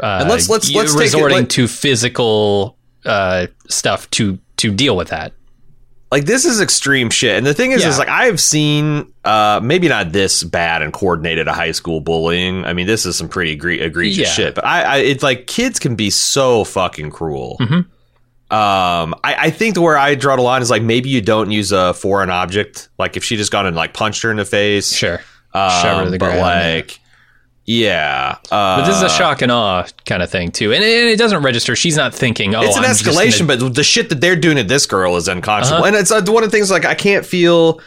Uh, 0.02 0.18
And 0.20 0.28
let's- 0.30 0.48
let's- 0.48 0.72
let's 0.72 0.92
take 0.94 1.00
it, 1.00 1.04
resorting 1.04 1.46
to 1.48 1.68
physical 1.68 2.76
uh, 3.04 3.46
stuff 3.68 4.08
to 4.12 4.38
to 4.56 4.70
deal 4.70 4.96
with 4.96 5.08
that. 5.08 5.32
Like 6.10 6.24
this 6.24 6.44
is 6.44 6.60
extreme 6.60 7.08
shit. 7.10 7.36
And 7.38 7.46
the 7.46 7.54
thing 7.54 7.70
is, 7.72 7.82
Yeah. 7.82 7.88
is 7.90 7.98
like 7.98 8.08
I've 8.08 8.40
seen 8.40 9.12
uh 9.24 9.60
maybe 9.62 9.88
not 9.88 10.10
this 10.12 10.42
bad 10.42 10.82
and 10.82 10.92
coordinated 10.92 11.46
a 11.46 11.52
high 11.52 11.70
school 11.72 12.00
bullying. 12.00 12.64
I 12.64 12.72
mean, 12.72 12.86
this 12.88 13.06
is 13.06 13.16
some 13.16 13.28
pretty 13.28 13.56
egre- 13.56 13.80
egregious 13.80 14.26
Yeah. 14.28 14.32
shit. 14.34 14.54
But 14.56 14.64
I, 14.66 14.82
I 14.82 14.96
it's 14.98 15.22
like 15.22 15.46
kids 15.46 15.78
can 15.78 15.94
be 15.94 16.10
so 16.10 16.64
fucking 16.64 17.10
cruel. 17.10 17.56
Mhm. 17.60 17.86
Um, 18.52 19.14
I, 19.22 19.36
I 19.38 19.50
think 19.50 19.78
where 19.80 19.96
I 19.96 20.16
draw 20.16 20.34
the 20.34 20.42
line 20.42 20.60
is 20.62 20.70
like 20.70 20.82
maybe 20.82 21.08
you 21.08 21.20
don't 21.20 21.52
use 21.52 21.70
a 21.70 21.94
foreign 21.94 22.30
object. 22.30 22.88
Like 22.98 23.16
if 23.16 23.22
she 23.22 23.36
just 23.36 23.52
gone 23.52 23.66
and 23.66 23.76
like 23.76 23.94
punched 23.94 24.22
her 24.24 24.30
in 24.32 24.38
the 24.38 24.44
face, 24.44 24.92
Sure, 24.92 25.20
um, 25.54 25.70
Shove 25.82 25.98
her 25.98 26.04
to 26.06 26.10
the 26.10 26.18
but 26.18 26.32
ground, 26.32 26.40
like, 26.40 26.96
yeah. 26.96 27.02
Yeah, 27.72 28.36
uh, 28.50 28.80
but 28.80 28.86
this 28.86 28.96
is 28.96 29.02
a 29.02 29.08
shock 29.08 29.42
and 29.42 29.52
awe 29.52 29.86
kind 30.04 30.22
of 30.24 30.30
thing 30.30 30.50
too, 30.50 30.72
and 30.72 30.82
it, 30.82 31.04
it 31.04 31.18
doesn't 31.18 31.42
register. 31.42 31.76
She's 31.76 31.96
not 31.96 32.12
thinking, 32.12 32.52
"Oh, 32.56 32.62
it's 32.62 32.76
an 32.76 32.84
I'm 32.84 32.90
escalation, 32.90 33.46
gonna- 33.46 33.60
but 33.60 33.74
the 33.76 33.84
shit 33.84 34.08
that 34.08 34.20
they're 34.20 34.34
doing 34.34 34.56
to 34.56 34.64
this 34.64 34.86
girl 34.86 35.16
is 35.16 35.28
unconscionable. 35.28 35.84
Uh-huh. 35.84 35.86
And 35.94 35.96
it's 35.96 36.10
uh, 36.10 36.20
one 36.26 36.42
of 36.42 36.50
the 36.50 36.56
things 36.56 36.68
like 36.70 36.84
I 36.84 36.94
can't 36.96 37.24
feel, 37.24 37.80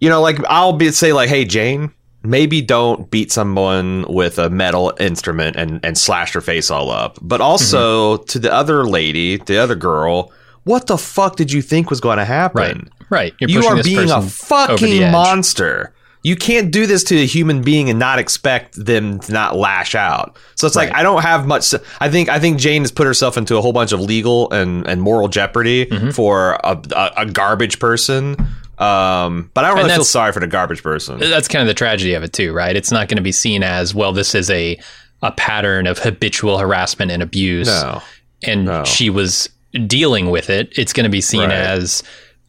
you 0.00 0.10
know, 0.10 0.20
like 0.20 0.36
I'll 0.48 0.74
be 0.74 0.90
say 0.90 1.14
like, 1.14 1.30
hey 1.30 1.46
Jane, 1.46 1.92
maybe 2.22 2.60
don't 2.60 3.10
beat 3.10 3.32
someone 3.32 4.04
with 4.06 4.38
a 4.38 4.50
metal 4.50 4.92
instrument 5.00 5.56
and 5.56 5.80
and 5.82 5.96
slash 5.96 6.34
her 6.34 6.42
face 6.42 6.70
all 6.70 6.90
up. 6.90 7.18
But 7.22 7.40
also 7.40 8.18
Mm-hmm. 8.18 8.24
to 8.26 8.38
the 8.38 8.52
other 8.52 8.84
lady, 8.84 9.38
the 9.38 9.56
other 9.56 9.76
girl, 9.76 10.30
what 10.64 10.88
the 10.88 10.98
fuck 10.98 11.36
did 11.36 11.50
you 11.50 11.62
think 11.62 11.88
was 11.88 12.00
going 12.00 12.18
to 12.18 12.26
happen? 12.26 12.90
right, 13.08 13.08
right. 13.08 13.34
You're 13.40 13.62
you 13.62 13.64
are 13.66 13.82
being 13.82 14.10
a 14.10 14.20
fucking 14.20 15.10
monster. 15.10 15.94
You 16.24 16.36
can't 16.36 16.70
do 16.70 16.86
this 16.86 17.02
to 17.04 17.16
a 17.16 17.26
human 17.26 17.62
being 17.62 17.90
and 17.90 17.98
not 17.98 18.18
expect 18.20 18.76
them 18.76 19.18
to 19.20 19.32
not 19.32 19.56
lash 19.56 19.94
out. 19.96 20.36
So 20.54 20.66
it's 20.68 20.76
like 20.76 20.92
I 20.94 21.02
don't 21.02 21.22
have 21.22 21.46
much. 21.46 21.74
I 22.00 22.08
think 22.08 22.28
I 22.28 22.38
think 22.38 22.58
Jane 22.58 22.82
has 22.82 22.92
put 22.92 23.06
herself 23.08 23.36
into 23.36 23.56
a 23.56 23.60
whole 23.60 23.72
bunch 23.72 23.90
of 23.92 24.00
legal 24.00 24.50
and, 24.52 24.86
and 24.86 25.02
moral 25.02 25.26
jeopardy 25.28 25.86
Mm-hmm. 25.86 26.10
for 26.10 26.52
a, 26.62 26.80
a, 26.92 27.12
a 27.18 27.26
garbage 27.26 27.78
person. 27.80 28.36
Um, 28.78 29.50
but 29.54 29.64
I 29.64 29.68
don't 29.68 29.78
And 29.78 29.86
really 29.86 29.96
feel 29.96 30.04
sorry 30.04 30.32
for 30.32 30.40
the 30.40 30.46
garbage 30.46 30.82
person. 30.82 31.18
That's 31.20 31.46
kind 31.48 31.60
of 31.62 31.68
the 31.68 31.74
tragedy 31.74 32.14
of 32.14 32.22
it 32.22 32.32
too, 32.32 32.52
right? 32.52 32.74
It's 32.74 32.90
not 32.90 33.08
going 33.08 33.16
to 33.16 33.22
be 33.22 33.32
seen 33.32 33.62
as 33.62 33.94
well. 33.94 34.12
This 34.12 34.34
is 34.34 34.48
a 34.50 34.78
a 35.22 35.30
pattern 35.32 35.86
of 35.86 35.98
habitual 35.98 36.58
harassment 36.58 37.10
and 37.12 37.22
abuse, 37.22 37.68
No. 37.68 38.02
and 38.42 38.64
no. 38.64 38.84
she 38.84 39.08
was 39.10 39.48
dealing 39.86 40.30
with 40.30 40.50
it. 40.50 40.72
It's 40.76 40.92
going 40.92 41.04
to 41.04 41.10
be 41.10 41.20
seen 41.20 41.42
Right. 41.42 41.52
as 41.52 42.02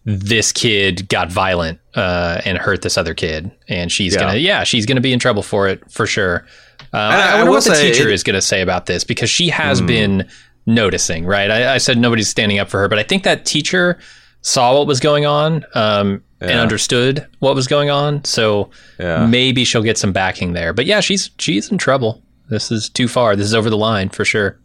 this 0.06 0.52
kid 0.52 1.08
got 1.08 1.32
violent 1.32 1.80
uh, 1.96 2.42
and 2.46 2.58
hurt 2.58 2.82
this 2.82 2.98
other 2.98 3.14
kid, 3.14 3.52
and 3.70 3.92
she's 3.92 4.14
Yeah. 4.16 4.20
gonna 4.22 4.38
yeah 4.38 4.64
she's 4.64 4.86
gonna 4.86 5.02
be 5.02 5.14
in 5.14 5.20
trouble 5.20 5.44
for 5.44 5.68
it 5.68 5.82
for 5.92 6.06
sure. 6.06 6.46
Uh, 6.94 6.98
I- 6.98 7.00
I, 7.00 7.22
I 7.32 7.34
wonder 7.36 7.46
will 7.46 7.58
what 7.58 7.64
the 7.64 7.74
teacher 7.76 8.10
it- 8.10 8.14
is 8.14 8.24
going 8.24 8.36
to 8.36 8.42
say 8.42 8.62
about 8.62 8.86
this 8.86 9.04
because 9.04 9.30
she 9.30 9.50
has 9.50 9.80
Hmm. 9.80 9.86
been 9.88 10.28
noticing. 10.66 11.26
Right, 11.26 11.50
I, 11.50 11.76
I 11.76 11.78
said 11.78 11.98
nobody's 11.98 12.28
standing 12.30 12.60
up 12.60 12.70
for 12.70 12.80
her, 12.82 12.88
but 12.88 13.00
I 13.00 13.04
think 13.04 13.24
that 13.24 13.46
teacher 13.46 13.98
saw 14.42 14.78
what 14.78 14.88
was 14.88 15.00
going 15.00 15.26
on 15.26 15.64
um, 15.74 16.22
and 16.42 16.60
understood 16.60 17.26
what 17.40 17.56
was 17.56 17.68
going 17.68 17.90
on. 17.90 18.24
So 18.26 18.70
Yeah. 19.00 19.26
maybe 19.26 19.64
she'll 19.64 19.82
get 19.84 19.98
some 19.98 20.12
backing 20.12 20.54
there. 20.54 20.74
But 20.74 20.86
yeah, 20.86 21.00
she's 21.00 21.32
she's 21.40 21.72
in 21.72 21.78
trouble. 21.78 22.22
This 22.50 22.70
is 22.72 22.90
too 22.90 23.08
far. 23.08 23.36
This 23.38 23.46
is 23.48 23.56
over 23.56 23.70
the 23.70 23.78
line 23.78 24.10
for 24.10 24.26
sure. 24.26 24.60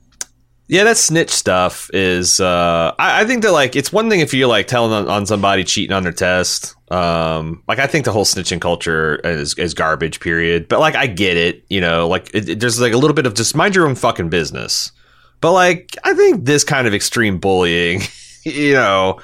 Yeah, 0.70 0.84
that 0.84 0.98
snitch 0.98 1.30
stuff 1.30 1.88
is. 1.94 2.40
Uh, 2.40 2.94
I, 2.98 3.22
I 3.22 3.24
think 3.24 3.42
that 3.42 3.52
like 3.52 3.74
it's 3.74 3.90
one 3.90 4.10
thing 4.10 4.20
if 4.20 4.34
you're 4.34 4.48
like 4.48 4.66
telling 4.66 4.92
on, 4.92 5.08
on 5.08 5.24
somebody 5.26 5.64
cheating 5.64 5.94
on 5.96 6.02
their 6.02 6.12
test. 6.12 6.74
Um, 6.92 7.62
like 7.66 7.78
I 7.78 7.86
think 7.86 8.04
the 8.04 8.12
whole 8.12 8.26
snitching 8.26 8.60
culture 8.60 9.16
is, 9.24 9.54
is 9.58 9.72
garbage. 9.72 10.20
Period. 10.20 10.68
But 10.68 10.80
like 10.80 10.94
I 10.94 11.06
get 11.06 11.38
it. 11.38 11.64
You 11.70 11.80
know, 11.80 12.06
like 12.06 12.30
it, 12.34 12.48
it- 12.50 12.60
there's 12.60 12.78
like 12.80 12.92
a 12.92 12.98
little 12.98 13.14
bit 13.14 13.24
of 13.24 13.32
just 13.34 13.56
mind 13.56 13.74
your 13.74 13.88
own 13.88 13.94
fucking 13.94 14.28
business. 14.28 14.92
But 15.40 15.52
like 15.52 15.96
I 16.04 16.12
think 16.14 16.44
this 16.44 16.64
kind 16.64 16.86
of 16.86 16.92
extreme 16.92 17.38
bullying, 17.38 18.02
you 18.44 18.74
know, 18.74 19.20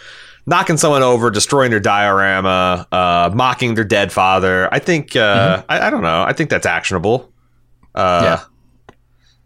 knocking 0.46 0.78
someone 0.78 1.02
over, 1.02 1.30
destroying 1.30 1.70
their 1.70 1.80
diorama, 1.80 2.86
uh, 2.90 3.30
mocking 3.34 3.74
their 3.74 3.84
dead 3.84 4.12
father. 4.12 4.72
I 4.72 4.78
think. 4.78 5.14
Uh, 5.14 5.62
I, 5.68 5.88
I 5.88 5.90
don't 5.90 6.02
know. 6.02 6.22
I 6.22 6.32
think 6.32 6.48
that's 6.48 6.64
actionable. 6.66 7.30
Uh, 7.94 8.20
Yeah. 8.22 8.44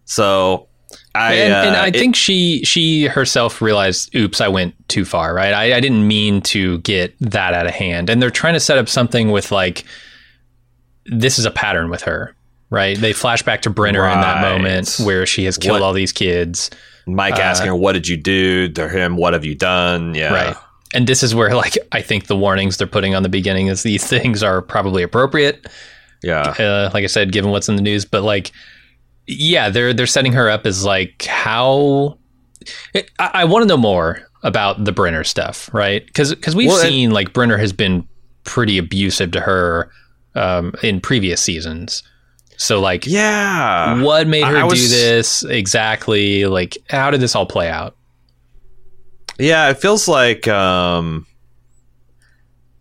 So 0.05 0.68
I 1.15 1.35
and, 1.35 1.53
and 1.69 1.77
uh, 1.77 1.81
I 1.81 1.87
it- 1.89 1.95
think 1.97 2.15
she 2.17 2.63
she 2.65 3.07
herself 3.07 3.61
realized, 3.63 4.15
oops, 4.15 4.41
I 4.41 4.49
went 4.49 4.75
too 4.89 5.05
far. 5.05 5.35
Right? 5.35 5.53
I, 5.53 5.77
I 5.77 5.81
didn't 5.81 6.07
mean 6.07 6.41
to 6.43 6.79
get 6.79 7.15
that 7.21 7.55
out 7.55 7.67
of 7.67 7.73
hand. 7.75 8.09
And 8.11 8.21
they're 8.23 8.31
trying 8.31 8.55
to 8.55 8.61
set 8.61 8.79
up 8.79 8.89
something 8.89 9.31
with 9.31 9.51
like 9.51 9.85
this 11.07 11.39
is 11.39 11.45
a 11.45 11.51
pattern 11.51 11.91
with 11.91 12.03
her. 12.03 12.35
Right? 12.71 12.99
They 12.99 13.15
flash 13.15 13.43
back 13.43 13.63
to 13.63 13.71
Brenner 13.71 14.07
in 14.07 14.21
that 14.21 14.43
moment 14.43 14.97
where 15.03 15.25
she 15.25 15.45
has 15.45 15.57
killed 15.57 15.81
What- 15.81 15.83
all 15.83 15.93
these 15.95 16.13
kids. 16.13 16.71
Mike 17.07 17.37
Uh, 17.37 17.41
asking 17.41 17.69
her, 17.69 17.75
"What 17.75 17.93
did 17.93 18.07
you 18.07 18.19
do?" 18.19 18.69
To 18.69 18.87
him, 18.87 19.17
"What 19.17 19.33
have 19.33 19.43
you 19.47 19.55
done?" 19.55 20.15
Yeah, 20.15 20.35
Right. 20.35 20.57
And 20.93 21.07
this 21.07 21.23
is 21.23 21.35
where 21.35 21.55
like 21.55 21.79
I 21.93 22.03
think 22.03 22.27
the 22.27 22.37
warnings 22.37 22.77
they're 22.77 22.87
putting 22.87 23.15
on 23.15 23.23
the 23.23 23.31
beginning 23.31 23.69
is 23.69 23.83
these 23.83 24.07
things 24.15 24.43
are 24.43 24.61
probably 24.61 25.03
appropriate. 25.03 25.67
yeah, 26.23 26.43
uh, 26.59 26.91
like 26.93 27.05
I 27.05 27.07
said, 27.07 27.33
given 27.33 27.51
what's 27.51 27.69
in 27.71 27.77
the 27.77 27.83
news, 27.83 28.05
but 28.05 28.23
like, 28.23 28.53
yeah, 29.29 29.69
they're 29.71 29.93
they're 29.93 30.07
setting 30.07 30.33
her 30.33 30.51
up 30.51 30.67
as 30.67 30.85
like 30.85 31.23
how. 31.25 32.19
It, 32.95 33.11
I, 33.19 33.31
I 33.35 33.45
want 33.45 33.63
to 33.63 33.69
know 33.69 33.77
more 33.77 34.21
about 34.43 34.85
the 34.85 34.93
Brenner 34.93 35.23
stuff, 35.25 35.71
right? 35.73 36.05
Because 36.05 36.35
because 36.35 36.57
we've 36.57 36.69
Well, 36.69 36.79
and- 36.81 36.89
seen 36.89 37.11
like 37.13 37.33
Brenner 37.33 37.57
has 37.59 37.73
been 37.73 38.07
pretty 38.45 38.79
abusive 38.79 39.31
to 39.33 39.41
her 39.41 39.91
um, 40.35 40.75
in 40.83 41.01
previous 41.01 41.41
seasons. 41.41 42.03
So 42.57 42.81
like, 42.81 43.07
yeah. 43.07 44.03
what 44.03 44.27
made 44.27 44.45
her 44.45 44.67
was- 44.67 44.83
do 44.83 44.89
this 44.89 45.45
exactly? 45.45 46.47
Like, 46.47 46.77
how 46.91 47.11
did 47.11 47.21
this 47.21 47.37
all 47.37 47.47
play 47.47 47.69
out? 47.71 47.95
Yeah, 49.39 49.71
it 49.71 49.79
feels 49.79 50.09
like 50.09 50.49
um 50.49 51.27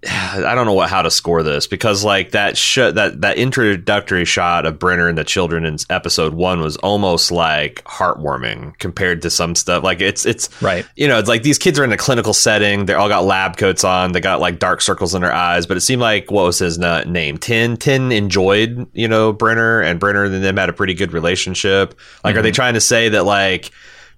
I 0.09 0.55
don't 0.55 0.65
know 0.65 0.73
what 0.73 0.89
how 0.89 1.01
to 1.01 1.11
score 1.11 1.43
this 1.43 1.67
because 1.67 2.03
like 2.03 2.31
that 2.31 2.57
sh- 2.57 2.77
that 2.77 3.21
that 3.21 3.37
introductory 3.37 4.25
shot 4.25 4.65
of 4.65 4.79
Brenner 4.79 5.07
and 5.07 5.17
the 5.17 5.23
children 5.23 5.65
in 5.65 5.77
episode 5.89 6.33
1 6.33 6.61
was 6.61 6.77
almost 6.77 7.31
like 7.31 7.83
heartwarming 7.83 8.77
compared 8.77 9.21
to 9.23 9.29
some 9.29 9.55
stuff 9.55 9.83
like 9.83 10.01
it's 10.01 10.25
it's 10.25 10.49
Right. 10.61 10.85
you 10.95 11.07
know, 11.07 11.19
it's 11.19 11.27
like 11.27 11.43
these 11.43 11.57
kids 11.57 11.77
are 11.79 11.83
in 11.83 11.91
a 11.91 11.97
clinical 11.97 12.33
setting. 12.33 12.85
They 12.85 12.93
all 12.93 13.09
got 13.09 13.25
lab 13.25 13.57
coats 13.57 13.83
on. 13.83 14.13
They 14.13 14.21
got 14.21 14.39
like 14.39 14.59
dark 14.59 14.81
circles 14.81 15.13
in 15.13 15.21
their 15.21 15.33
eyes. 15.33 15.65
But 15.65 15.77
it 15.77 15.81
seemed 15.81 16.01
like 16.01 16.31
what 16.31 16.45
was 16.45 16.59
his 16.59 16.77
name? 16.77 17.37
Tin. 17.37 17.77
Tin 17.77 18.11
enjoyed, 18.11 18.87
you 18.93 19.07
know, 19.07 19.33
Brenner, 19.33 19.81
and 19.81 19.99
Brenner 19.99 20.23
and 20.25 20.43
them 20.43 20.57
had 20.57 20.69
a 20.69 20.73
pretty 20.73 20.93
good 20.93 21.13
relationship. 21.13 21.99
Like, 22.23 22.35
are 22.35 22.41
they 22.41 22.49
mm-hmm. 22.49 22.55
trying 22.55 22.73
to 22.75 22.81
say 22.81 23.09
that 23.09 23.25
like 23.25 23.71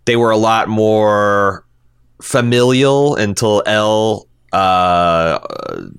they 0.05 0.15
were 0.15 0.31
a 0.31 0.37
lot 0.37 0.69
more 0.69 1.65
familial 2.21 3.15
until 3.15 3.63
El 3.65 4.28
uh, 4.51 5.39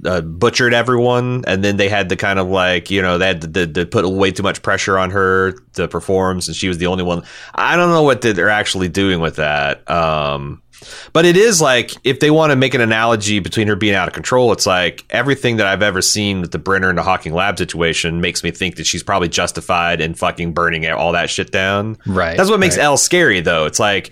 uh 0.05 0.21
butchered 0.23 0.75
everyone 0.75 1.45
and 1.47 1.63
then 1.63 1.77
they 1.77 1.89
had 1.89 2.09
to 2.09 2.17
kind 2.17 2.39
of 2.39 2.49
like 2.49 2.91
you 2.91 3.01
know 3.01 3.19
they 3.19 3.27
had 3.27 3.41
to, 3.43 3.49
to, 3.49 3.67
to 3.67 3.87
put 3.87 4.09
way 4.09 4.31
too 4.31 4.43
much 4.43 4.63
pressure 4.63 4.99
on 4.99 5.11
her 5.11 5.53
to 5.75 5.87
perform 5.89 6.41
since 6.41 6.57
she 6.57 6.69
was 6.69 6.79
the 6.79 6.87
only 6.87 7.05
one 7.05 7.23
i 7.55 7.77
don't 7.77 7.91
know 7.91 8.03
what 8.03 8.21
they're 8.23 8.49
actually 8.51 8.89
doing 8.89 9.21
with 9.21 9.37
that 9.37 9.89
um 9.91 10.61
but 11.13 11.27
it 11.27 11.37
is 11.37 11.61
like 11.61 11.93
if 12.05 12.21
they 12.21 12.31
want 12.31 12.51
to 12.51 12.57
make 12.57 12.73
an 12.73 12.81
analogy 12.81 13.39
between 13.39 13.69
her 13.69 13.77
being 13.77 13.95
out 13.95 14.09
of 14.09 14.15
control 14.15 14.51
it's 14.51 14.67
like 14.67 15.05
everything 15.11 15.59
that 15.59 15.67
i've 15.67 15.83
ever 15.83 16.01
seen 16.03 16.41
with 16.41 16.51
the 16.53 16.59
brenner 16.59 16.89
and 16.89 16.97
the 16.99 17.03
Hawkins 17.03 17.35
lab 17.35 17.59
situation 17.59 18.21
makes 18.21 18.43
me 18.43 18.51
think 18.51 18.77
that 18.77 18.87
she's 18.87 19.03
probably 19.03 19.29
justified 19.29 20.01
in 20.01 20.15
fucking 20.15 20.55
burning 20.55 20.89
all 20.91 21.13
that 21.13 21.29
shit 21.31 21.53
down 21.53 21.99
Right. 22.07 22.37
that's 22.37 22.51
what 22.51 22.59
makes 22.61 22.77
right. 22.77 22.85
El 22.85 22.97
scary, 22.97 23.41
though. 23.41 23.67
It's 23.67 23.79
like 23.79 24.11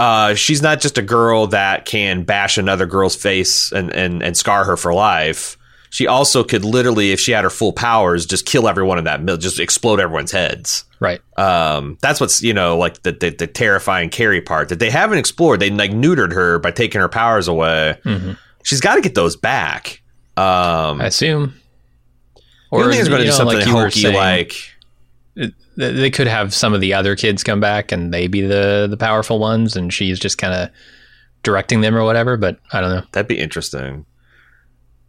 uh, 0.00 0.34
she's 0.34 0.62
not 0.62 0.80
just 0.80 0.98
a 0.98 1.02
girl 1.02 1.46
that 1.48 1.84
can 1.84 2.22
bash 2.24 2.58
another 2.58 2.86
girl's 2.86 3.14
face 3.14 3.70
and, 3.72 3.90
and, 3.92 4.22
and 4.22 4.36
scar 4.36 4.64
her 4.64 4.76
for 4.76 4.92
life. 4.94 5.56
She 5.92 6.06
also 6.06 6.44
could 6.44 6.64
literally, 6.64 7.10
if 7.12 7.18
she 7.20 7.32
had 7.32 7.42
her 7.44 7.50
full 7.50 7.72
powers, 7.72 8.24
just 8.24 8.46
kill 8.46 8.68
everyone 8.68 8.98
in 8.98 9.04
that 9.04 9.22
mill, 9.22 9.36
just 9.36 9.58
explode 9.60 9.98
everyone's 10.00 10.30
heads. 10.32 10.84
right. 11.00 11.20
Um, 11.36 11.98
that's 12.00 12.20
what's 12.20 12.42
you 12.42 12.54
know 12.54 12.78
like 12.78 13.02
the, 13.02 13.12
the 13.12 13.30
the 13.30 13.46
terrifying 13.48 14.08
Carrie 14.10 14.40
part 14.40 14.68
that 14.68 14.78
they 14.78 14.88
haven't 14.90 15.18
explored. 15.18 15.58
They 15.58 15.70
like 15.70 15.90
neutered 15.90 16.32
her 16.32 16.58
by 16.60 16.70
taking 16.70 17.00
her 17.00 17.08
powers 17.08 17.48
away. 17.48 17.98
Mhm. 18.04 18.36
She's 18.62 18.80
got 18.80 18.96
to 18.96 19.00
get 19.00 19.14
those 19.16 19.36
back. 19.36 20.00
Um, 20.36 21.00
I 21.00 21.06
assume. 21.06 21.54
or 22.70 22.84
you 22.84 22.90
think 22.90 23.00
it's 23.00 23.08
going 23.08 23.20
to 23.22 23.26
do 23.26 23.32
something 23.32 23.58
like 23.58 23.66
hokey 23.66 24.00
saying, 24.02 24.14
like 24.14 24.54
they 25.76 26.10
could 26.10 26.26
have 26.26 26.52
some 26.52 26.74
of 26.74 26.80
the 26.80 26.92
other 26.94 27.16
kids 27.16 27.42
come 27.42 27.60
back 27.60 27.92
and 27.92 28.12
they 28.12 28.26
be 28.26 28.40
the 28.42 28.86
the 28.90 28.96
powerful 28.96 29.38
ones 29.38 29.76
and 29.76 29.92
she's 29.92 30.18
just 30.18 30.38
kind 30.38 30.52
of 30.54 30.70
directing 31.42 31.80
them 31.80 31.96
or 31.96 32.04
whatever 32.04 32.36
but 32.36 32.58
i 32.72 32.80
don't 32.80 32.90
know 32.90 33.02
That'd 33.12 33.28
be 33.28 33.38
interesting. 33.38 34.04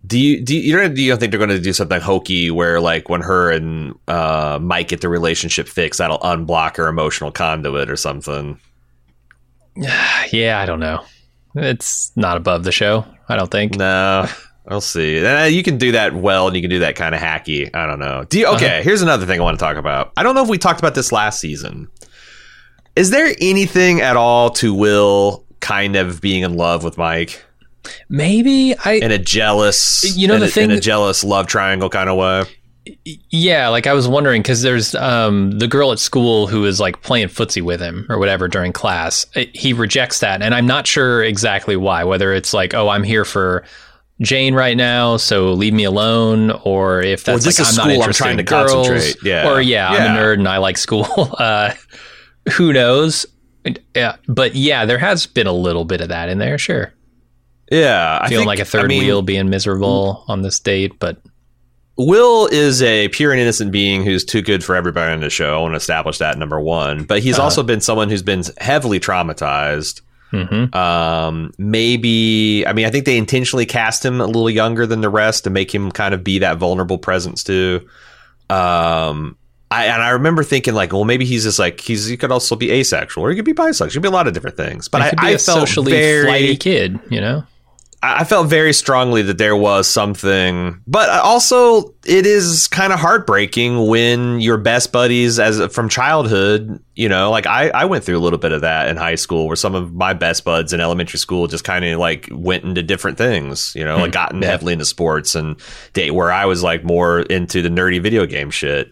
Do 0.07 0.17
you 0.17 0.41
do 0.43 0.55
you, 0.55 0.61
you 0.61 0.77
don't 0.77 0.95
do 0.95 1.03
you 1.03 1.11
don't 1.11 1.19
think 1.19 1.31
they're 1.31 1.37
going 1.37 1.49
to 1.51 1.59
do 1.59 1.73
something 1.73 2.01
hokey 2.01 2.49
where 2.49 2.79
like 2.81 3.07
when 3.07 3.21
her 3.21 3.51
and 3.51 3.93
uh, 4.07 4.57
Mike 4.59 4.87
get 4.87 5.01
the 5.01 5.09
relationship 5.09 5.67
fixed, 5.67 5.99
that'll 5.99 6.17
unblock 6.19 6.77
her 6.77 6.87
emotional 6.87 7.31
conduit 7.31 7.87
or 7.89 7.95
something? 7.95 8.59
yeah 9.75 10.59
i 10.59 10.65
don't 10.65 10.79
know 10.81 11.01
it's 11.55 12.11
not 12.15 12.35
above 12.37 12.63
the 12.63 12.71
show 12.71 13.05
i 13.29 13.35
don't 13.35 13.51
think 13.51 13.75
No, 13.77 14.27
I'll 14.67 14.79
see. 14.81 15.25
Uh, 15.25 15.45
you 15.45 15.63
can 15.63 15.77
do 15.77 15.93
that 15.93 16.13
well, 16.13 16.47
and 16.47 16.55
you 16.55 16.61
can 16.61 16.69
do 16.69 16.79
that 16.79 16.95
kind 16.95 17.15
of 17.15 17.21
hacky. 17.21 17.69
I 17.73 17.85
don't 17.87 17.99
know. 17.99 18.25
Do 18.29 18.39
you, 18.39 18.45
Uh-huh. 18.47 18.55
okay? 18.57 18.83
Here's 18.83 19.01
another 19.01 19.25
thing 19.25 19.39
I 19.39 19.43
want 19.43 19.57
to 19.57 19.63
talk 19.65 19.75
about. 19.77 20.11
I 20.17 20.23
don't 20.23 20.35
know 20.35 20.43
if 20.43 20.49
we 20.49 20.57
talked 20.57 20.79
about 20.79 20.93
this 20.95 21.11
last 21.11 21.39
season. 21.39 21.87
Is 22.95 23.09
there 23.09 23.33
anything 23.41 24.01
at 24.01 24.15
all 24.17 24.49
to 24.51 24.73
Will 24.73 25.45
kind 25.61 25.95
of 25.95 26.21
being 26.21 26.43
in 26.43 26.55
love 26.55 26.83
with 26.83 26.97
Mike 26.97 27.43
maybe 28.09 28.75
i 28.85 28.93
in 28.93 29.11
a 29.11 29.17
jealous, 29.17 30.15
You 30.15 30.27
know, 30.27 30.37
the 30.37 30.45
a, 30.45 30.49
thing 30.49 30.69
in 30.69 30.77
a 30.77 30.79
jealous 30.79 31.23
love 31.23 31.47
triangle 31.47 31.89
kind 31.89 32.09
of 32.09 32.17
way? 32.17 32.43
yeah 33.31 33.67
like 33.69 33.85
i 33.87 33.93
was 33.93 34.07
wondering 34.07 34.41
because 34.41 34.61
there's 34.63 34.93
um 34.95 35.51
the 35.59 35.67
girl 35.67 35.91
at 35.91 35.97
school 35.99 36.45
who 36.47 36.65
is 36.65 36.79
like 36.79 37.01
playing 37.03 37.27
footsie 37.27 37.61
with 37.61 37.79
him 37.79 38.05
or 38.09 38.17
whatever 38.19 38.47
during 38.47 38.71
class 38.73 39.25
Uh, 39.35 39.43
he 39.53 39.71
rejects 39.73 40.19
that 40.19 40.41
and 40.41 40.53
i'm 40.55 40.65
not 40.67 40.85
sure 40.87 41.23
exactly 41.23 41.75
why 41.75 42.03
whether 42.03 42.33
it's 42.33 42.53
like 42.53 42.73
oh 42.73 42.89
i'm 42.89 43.03
here 43.03 43.23
for 43.25 43.63
Jane 44.21 44.53
right 44.53 44.77
now, 44.77 45.17
so 45.17 45.53
leave 45.53 45.73
me 45.73 45.83
alone, 45.83 46.51
or 46.63 47.01
if 47.01 47.23
that's 47.23 47.45
like 47.45 47.59
I'm 47.59 47.65
school, 47.65 47.97
not 47.97 48.07
I'm 48.07 48.13
trying 48.13 48.31
in 48.31 48.37
to 48.37 48.43
girls, 48.43 48.71
concentrate. 48.71 49.15
Yeah. 49.23 49.49
or 49.49 49.59
yeah, 49.61 49.93
Yeah. 49.93 50.05
I'm 50.05 50.15
a 50.15 50.19
nerd 50.19 50.33
and 50.35 50.47
I 50.47 50.57
like 50.57 50.77
school. 50.77 51.07
Uh, 51.39 51.73
who 52.53 52.71
knows? 52.73 53.25
Yeah, 53.95 54.15
but 54.27 54.55
yeah, 54.55 54.85
there 54.85 54.97
has 54.97 55.25
been 55.27 55.47
a 55.47 55.51
little 55.53 55.85
bit 55.85 56.01
of 56.01 56.09
that 56.09 56.29
in 56.29 56.37
there, 56.39 56.57
sure. 56.57 56.93
Yeah, 57.71 58.19
I 58.21 58.27
Feeling 58.29 58.41
think- 58.41 58.47
like 58.47 58.59
a 58.59 58.65
third 58.65 58.85
I 58.85 58.87
mean, 58.87 59.03
wheel, 59.03 59.21
being 59.21 59.49
miserable 59.49 60.23
on 60.27 60.41
this 60.41 60.59
date, 60.59 60.99
but 60.99 61.17
Will 61.97 62.47
is 62.47 62.81
a 62.81 63.09
pure 63.09 63.31
and 63.31 63.39
innocent 63.39 63.71
being 63.71 64.03
who's 64.03 64.25
too 64.25 64.41
good 64.41 64.63
for 64.63 64.75
everybody 64.75 65.11
on 65.13 65.19
the 65.19 65.29
show. 65.29 65.57
I 65.57 65.61
want 65.61 65.73
to 65.73 65.77
establish 65.77 66.17
that 66.17 66.37
number 66.37 66.59
one. 66.59 67.03
But 67.03 67.21
he's 67.21 67.35
Uh-huh. 67.35 67.43
also 67.43 67.63
been 67.63 67.79
someone 67.81 68.09
who's 68.09 68.23
been 68.23 68.43
heavily 68.57 68.99
traumatized. 68.99 70.01
Mhm. 70.31 70.73
Um, 70.75 71.53
maybe 71.57 72.65
I 72.65 72.73
mean 72.73 72.85
I 72.85 72.89
think 72.89 73.05
they 73.05 73.17
intentionally 73.17 73.65
cast 73.65 74.05
him 74.05 74.21
a 74.21 74.25
little 74.25 74.49
younger 74.49 74.85
than 74.85 75.01
the 75.01 75.09
rest 75.09 75.43
to 75.43 75.49
make 75.49 75.73
him 75.73 75.91
kind 75.91 76.13
of 76.13 76.23
be 76.23 76.39
that 76.39 76.57
vulnerable 76.57 76.97
presence 76.97 77.43
too. 77.43 77.87
Um, 78.49 79.37
I 79.71 79.85
and 79.85 80.01
I 80.01 80.09
remember 80.09 80.43
thinking 80.43 80.73
like, 80.73 80.91
well, 80.91 81.05
maybe 81.05 81.25
he's 81.25 81.43
just 81.43 81.57
like 81.57 81.79
he's 81.79 82.05
he 82.05 82.17
could 82.17 82.31
also 82.31 82.55
be 82.55 82.71
asexual 82.71 83.23
or 83.23 83.29
he 83.29 83.35
could 83.37 83.45
be 83.45 83.53
bisexual. 83.53 83.87
He 83.87 83.93
could 83.93 84.01
be 84.01 84.09
a 84.09 84.11
lot 84.11 84.27
of 84.27 84.33
different 84.33 84.57
things. 84.57 84.89
But 84.89 85.01
I, 85.01 85.13
I 85.17 85.29
a 85.31 85.37
felt 85.39 85.59
socially 85.61 85.93
very 85.93 86.25
flighty 86.25 86.57
kid, 86.57 86.99
you 87.09 87.21
know. 87.21 87.43
I 88.03 88.23
felt 88.23 88.47
very 88.47 88.73
strongly 88.73 89.21
that 89.21 89.37
there 89.37 89.55
was 89.55 89.87
something, 89.87 90.81
but 90.87 91.07
also 91.09 91.93
it 92.03 92.25
is 92.25 92.67
kind 92.67 92.91
of 92.91 92.99
heartbreaking 92.99 93.85
when 93.87 94.39
your 94.41 94.57
best 94.57 94.91
buddies 94.91 95.37
as 95.37 95.71
from 95.71 95.87
childhood, 95.87 96.83
you 96.95 97.07
know, 97.07 97.29
like 97.29 97.45
I, 97.45 97.69
I 97.69 97.85
went 97.85 98.03
through 98.03 98.17
a 98.17 98.19
little 98.19 98.39
bit 98.39 98.53
of 98.53 98.61
that 98.61 98.89
in 98.89 98.97
high 98.97 99.13
school 99.15 99.45
where 99.45 99.55
some 99.55 99.75
of 99.75 99.93
my 99.93 100.13
best 100.13 100.43
buds 100.43 100.73
in 100.73 100.79
elementary 100.79 101.19
school 101.19 101.45
just 101.45 101.63
kind 101.63 101.85
of 101.85 101.99
like 101.99 102.27
went 102.31 102.63
into 102.63 102.81
different 102.81 103.19
things, 103.19 103.71
you 103.75 103.85
know, 103.85 103.97
like 103.97 104.13
gotten 104.13 104.41
Yeah. 104.41 104.49
heavily 104.49 104.73
into 104.73 104.85
sports 104.85 105.35
and 105.35 105.57
date 105.93 106.11
where 106.11 106.31
I 106.31 106.45
was 106.45 106.63
like 106.63 106.83
more 106.83 107.19
into 107.19 107.61
the 107.61 107.69
nerdy 107.69 108.01
video 108.01 108.25
game 108.25 108.49
shit. 108.49 108.91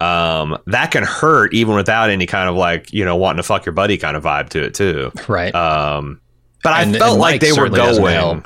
Um, 0.00 0.58
that 0.66 0.90
can 0.90 1.04
hurt 1.04 1.52
even 1.54 1.74
without 1.74 2.10
any 2.10 2.26
kind 2.26 2.48
of 2.48 2.54
like, 2.56 2.92
you 2.92 3.04
know, 3.04 3.14
wanting 3.16 3.38
to 3.38 3.42
fuck 3.42 3.66
your 3.66 3.72
buddy 3.72 3.98
kind 3.98 4.16
of 4.16 4.22
vibe 4.24 4.48
to 4.50 4.64
it 4.64 4.74
too. 4.74 5.12
Right. 5.28 5.54
Um, 5.54 6.20
but 6.62 6.72
And- 6.80 6.94
I 6.96 6.98
felt 6.98 7.12
and 7.12 7.20
like 7.20 7.40
they 7.40 7.52
were 7.52 7.68
going. 7.68 8.44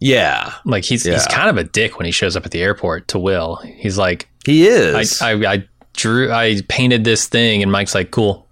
Yeah, 0.00 0.52
like 0.66 0.84
he's 0.84 1.04
he's 1.04 1.26
kind 1.28 1.48
of 1.48 1.56
a 1.56 1.64
dick 1.64 1.96
when 1.98 2.04
he 2.04 2.12
shows 2.12 2.36
up 2.36 2.44
at 2.44 2.50
the 2.52 2.60
airport 2.62 3.08
to 3.08 3.18
Will. 3.18 3.56
He's 3.64 3.96
like, 3.96 4.28
he 4.44 4.66
is. 4.66 5.22
I, 5.22 5.32
I 5.50 5.64
drew, 5.94 6.30
I 6.30 6.60
painted 6.68 7.04
this 7.04 7.26
thing, 7.26 7.62
and 7.62 7.72
Mike's 7.72 7.94
like, 7.94 8.10
cool. 8.10 8.46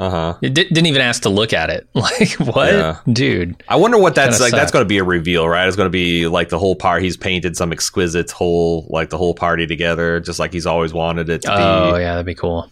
uh 0.00 0.10
huh. 0.10 0.34
It 0.42 0.54
didn't 0.54 0.86
even 0.86 1.00
ask 1.00 1.22
to 1.22 1.28
look 1.28 1.52
at 1.52 1.70
it. 1.70 1.86
Like, 1.94 2.30
what, 2.40 2.72
Yeah. 2.72 2.96
dude? 3.12 3.62
I 3.68 3.76
wonder 3.76 3.98
what 3.98 4.16
that's 4.16 4.38
Kinda 4.38 4.44
like. 4.44 4.52
That's 4.52 4.72
going 4.72 4.84
to 4.84 4.88
be 4.88 4.98
a 4.98 5.04
reveal, 5.04 5.48
right? 5.48 5.68
It's 5.68 5.76
going 5.76 5.86
to 5.86 5.90
be 5.90 6.26
like 6.26 6.48
the 6.48 6.58
whole 6.58 6.74
part. 6.74 7.02
He's 7.02 7.16
painted 7.16 7.56
some 7.56 7.70
exquisite 7.72 8.30
whole, 8.32 8.86
like 8.90 9.10
the 9.10 9.18
whole 9.18 9.34
party 9.34 9.66
together, 9.66 10.18
just 10.18 10.40
like 10.40 10.52
he's 10.52 10.66
always 10.66 10.92
wanted 10.92 11.28
it 11.28 11.42
to 11.42 11.48
be. 11.48 11.54
Oh 11.56 11.94
be. 11.94 12.00
yeah, 12.00 12.12
that'd 12.14 12.26
be 12.26 12.34
cool. 12.34 12.68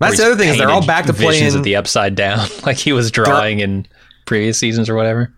That's 0.00 0.16
the 0.16 0.26
other 0.26 0.36
thing 0.36 0.48
is 0.48 0.58
they're 0.58 0.70
all 0.70 0.84
back 0.84 1.06
to 1.06 1.12
playing. 1.12 1.54
of 1.54 1.62
the 1.62 1.76
upside 1.76 2.16
down, 2.16 2.48
like 2.66 2.78
he 2.78 2.92
was 2.92 3.12
drawing 3.12 3.60
in 3.60 3.86
previous 4.32 4.58
seasons 4.58 4.88
or 4.88 4.94
whatever. 4.94 5.32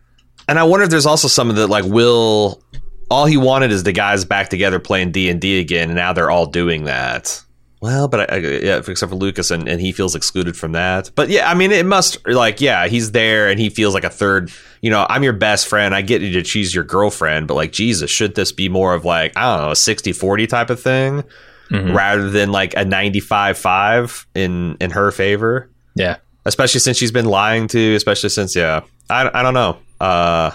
and 0.49 0.59
I 0.59 0.65
wonder 0.65 0.85
if 0.85 0.91
there's 0.91 1.07
also 1.07 1.29
some 1.29 1.51
of 1.51 1.57
the 1.57 1.67
like 1.67 1.85
Will. 1.85 2.63
All 3.11 3.27
he 3.27 3.37
wanted 3.37 3.71
is 3.71 3.83
the 3.83 3.93
guys 3.93 4.25
back 4.25 4.49
together 4.49 4.79
playing 4.81 5.13
D 5.13 5.29
and 5.29 5.41
D 5.41 5.61
again, 5.61 5.91
and 5.91 5.95
now 5.97 6.13
they're 6.13 6.31
all 6.31 6.47
doing 6.47 6.85
that. 6.85 7.41
Well, 7.81 8.09
but 8.09 8.33
I, 8.33 8.37
I, 8.37 8.39
yeah, 8.39 8.81
except 8.89 9.11
for 9.11 9.17
Lucas, 9.17 9.51
and, 9.51 9.69
and 9.69 9.79
he 9.79 9.93
feels 9.93 10.15
excluded 10.15 10.57
from 10.57 10.73
that. 10.73 11.11
But 11.15 11.29
yeah, 11.29 11.51
I 11.51 11.53
mean, 11.55 11.71
it 11.71 11.85
must 11.85 12.27
like 12.27 12.63
yeah, 12.63 12.87
he's 12.89 13.13
there, 13.13 13.49
and 13.51 13.61
he 13.61 13.69
feels 13.69 13.93
like 13.93 14.05
a 14.05 14.11
third. 14.11 14.51
You 14.81 14.89
know, 14.91 15.07
I'm 15.11 15.23
your 15.23 15.35
best 15.35 15.67
friend. 15.69 15.95
I 15.95 16.01
get 16.01 16.23
you 16.23 16.33
to 16.33 16.43
choose 16.43 16.75
your 16.75 16.85
girlfriend, 16.85 17.47
but 17.47 17.55
like 17.55 17.73
Jesus, 17.73 18.11
should 18.11 18.35
this 18.37 18.53
be 18.53 18.71
more 18.71 18.95
of 18.95 19.05
like 19.05 19.37
I 19.37 19.55
don't 19.57 19.65
know, 19.67 19.71
a 19.71 19.75
60-40 19.75 20.49
type 20.49 20.71
of 20.71 20.81
thing, 20.81 21.25
Mhm. 21.71 21.95
rather 21.95 22.31
than 22.31 22.51
like 22.53 22.73
a 22.75 22.85
95-5 22.87 24.27
in 24.35 24.77
in 24.81 24.91
her 24.91 25.11
favor? 25.11 25.71
Yeah, 25.95 26.17
Especially 26.47 26.81
since 26.81 26.97
she's 26.99 27.13
been 27.13 27.25
lying 27.27 27.69
to, 27.69 27.95
especially 27.95 28.29
since 28.29 28.55
yeah, 28.55 28.81
I, 29.09 29.31
I 29.33 29.43
don't 29.43 29.55
know. 29.55 29.79
Uh, 30.01 30.51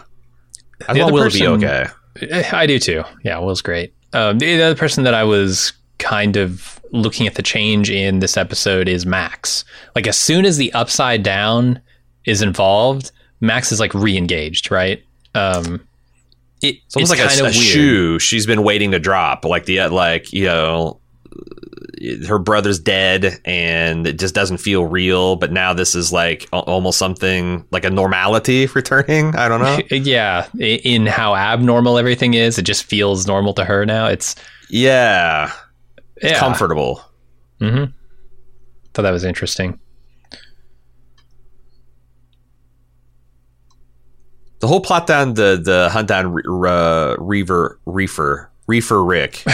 I 0.88 0.94
The 0.94 1.02
want 1.02 1.14
Will 1.14 1.30
to 1.30 1.38
be 1.40 1.48
okay. 1.48 1.88
I 2.52 2.66
do 2.66 2.80
too. 2.80 3.04
Yeah, 3.24 3.40
Will's 3.40 3.62
great. 3.62 3.94
Um, 4.14 4.40
the 4.40 4.62
other 4.62 4.76
person 4.76 5.04
that 5.04 5.14
I 5.14 5.24
was 5.24 5.74
kind 5.98 6.38
of 6.38 6.80
looking 6.92 7.28
at 7.28 7.36
the 7.36 7.44
change 7.44 7.90
in 7.90 8.20
this 8.20 8.38
episode 8.38 8.88
is 8.88 9.06
Max. 9.06 9.64
Like 9.96 10.08
as 10.08 10.18
soon 10.18 10.46
as 10.46 10.58
the 10.58 10.72
upside 10.74 11.24
down 11.24 11.82
is 12.26 12.42
involved, 12.42 13.12
Max 13.42 13.72
is 13.72 13.80
like 13.80 13.94
re-engaged, 13.94 14.72
right? 14.72 15.04
Um, 15.36 15.88
it, 16.62 16.78
It's 16.86 16.96
almost 16.96 17.12
like 17.12 17.20
a, 17.20 17.28
kinda 17.28 17.46
a 17.46 17.54
shoe 17.54 18.20
she's 18.20 18.46
been 18.46 18.64
waiting 18.64 18.92
to 18.92 19.00
drop. 19.00 19.46
Like 19.46 19.66
the 19.66 19.88
like 19.88 20.34
you 20.34 20.46
know, 20.46 21.00
her 22.28 22.40
brother's 22.40 22.80
dead 22.80 23.40
and 23.46 24.08
it 24.08 24.20
just 24.20 24.34
doesn't 24.34 24.58
feel 24.58 24.86
real. 24.86 25.36
But 25.36 25.52
now 25.52 25.74
this 25.74 25.96
is 25.96 26.12
like 26.12 26.48
al- 26.54 26.62
almost 26.62 26.98
something 26.98 27.66
like 27.72 27.84
a 27.84 27.90
normality 27.90 28.66
returning. 28.74 29.36
I 29.36 29.48
don't 29.48 29.62
know. 29.62 29.80
Yeah, 30.10 30.48
in 30.58 31.06
how 31.06 31.36
abnormal 31.36 31.98
everything 31.98 32.34
is, 32.34 32.58
it 32.58 32.64
just 32.64 32.84
feels 32.84 33.28
normal 33.28 33.54
to 33.56 33.66
her 33.66 33.86
now. 33.86 34.08
It's 34.08 34.36
yeah, 34.70 35.52
yeah. 36.22 36.40
comfortable. 36.40 37.04
Mm-hmm. 37.60 37.92
Thought 38.94 39.02
that 39.02 39.12
was 39.12 39.24
interesting. 39.24 39.80
The 44.60 44.68
whole 44.68 44.82
plot 44.82 45.08
down 45.08 45.34
the 45.36 45.60
the 45.62 45.90
hunt 45.90 46.08
down 46.08 46.34
Re- 46.34 46.44
uh, 46.46 47.16
Reaver 47.18 47.80
Reefer 47.86 48.52
Reefer 48.68 49.04
Rick 49.04 49.44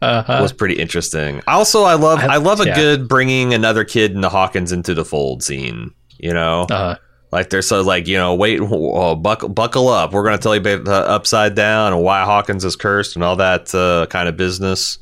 Uh-huh. 0.00 0.38
was 0.40 0.52
pretty 0.52 0.74
interesting. 0.76 1.42
Also, 1.48 1.82
I 1.82 1.94
love 1.94 2.20
I- 2.20 2.34
I, 2.34 2.36
love 2.36 2.60
a 2.60 2.66
yeah. 2.66 2.74
good 2.76 3.08
bringing 3.08 3.52
another 3.52 3.84
kid 3.84 4.12
in 4.12 4.20
the 4.20 4.28
Hawkins 4.28 4.70
into 4.72 4.94
the 4.94 5.04
fold 5.04 5.42
scene. 5.42 5.90
You 6.18 6.32
know, 6.34 6.62
uh, 6.70 6.96
Like 7.32 7.50
they're 7.50 7.62
so 7.62 7.82
like 7.82 8.06
you 8.06 8.16
know 8.16 8.34
wait 8.34 8.60
uh, 8.60 9.14
buckle 9.16 9.48
buckle 9.48 9.88
up 9.88 10.12
we're 10.12 10.24
gonna 10.24 10.38
tell 10.38 10.54
you 10.54 10.60
about 10.60 10.84
the 10.84 10.92
upside 10.92 11.54
down 11.54 11.92
and 11.92 12.02
why 12.02 12.24
Hawkins 12.24 12.64
is 12.64 12.74
cursed 12.76 13.16
and 13.16 13.24
all 13.24 13.36
that 13.36 13.74
uh, 13.74 14.06
kind 14.06 14.28
of 14.28 14.36
business. 14.36 14.98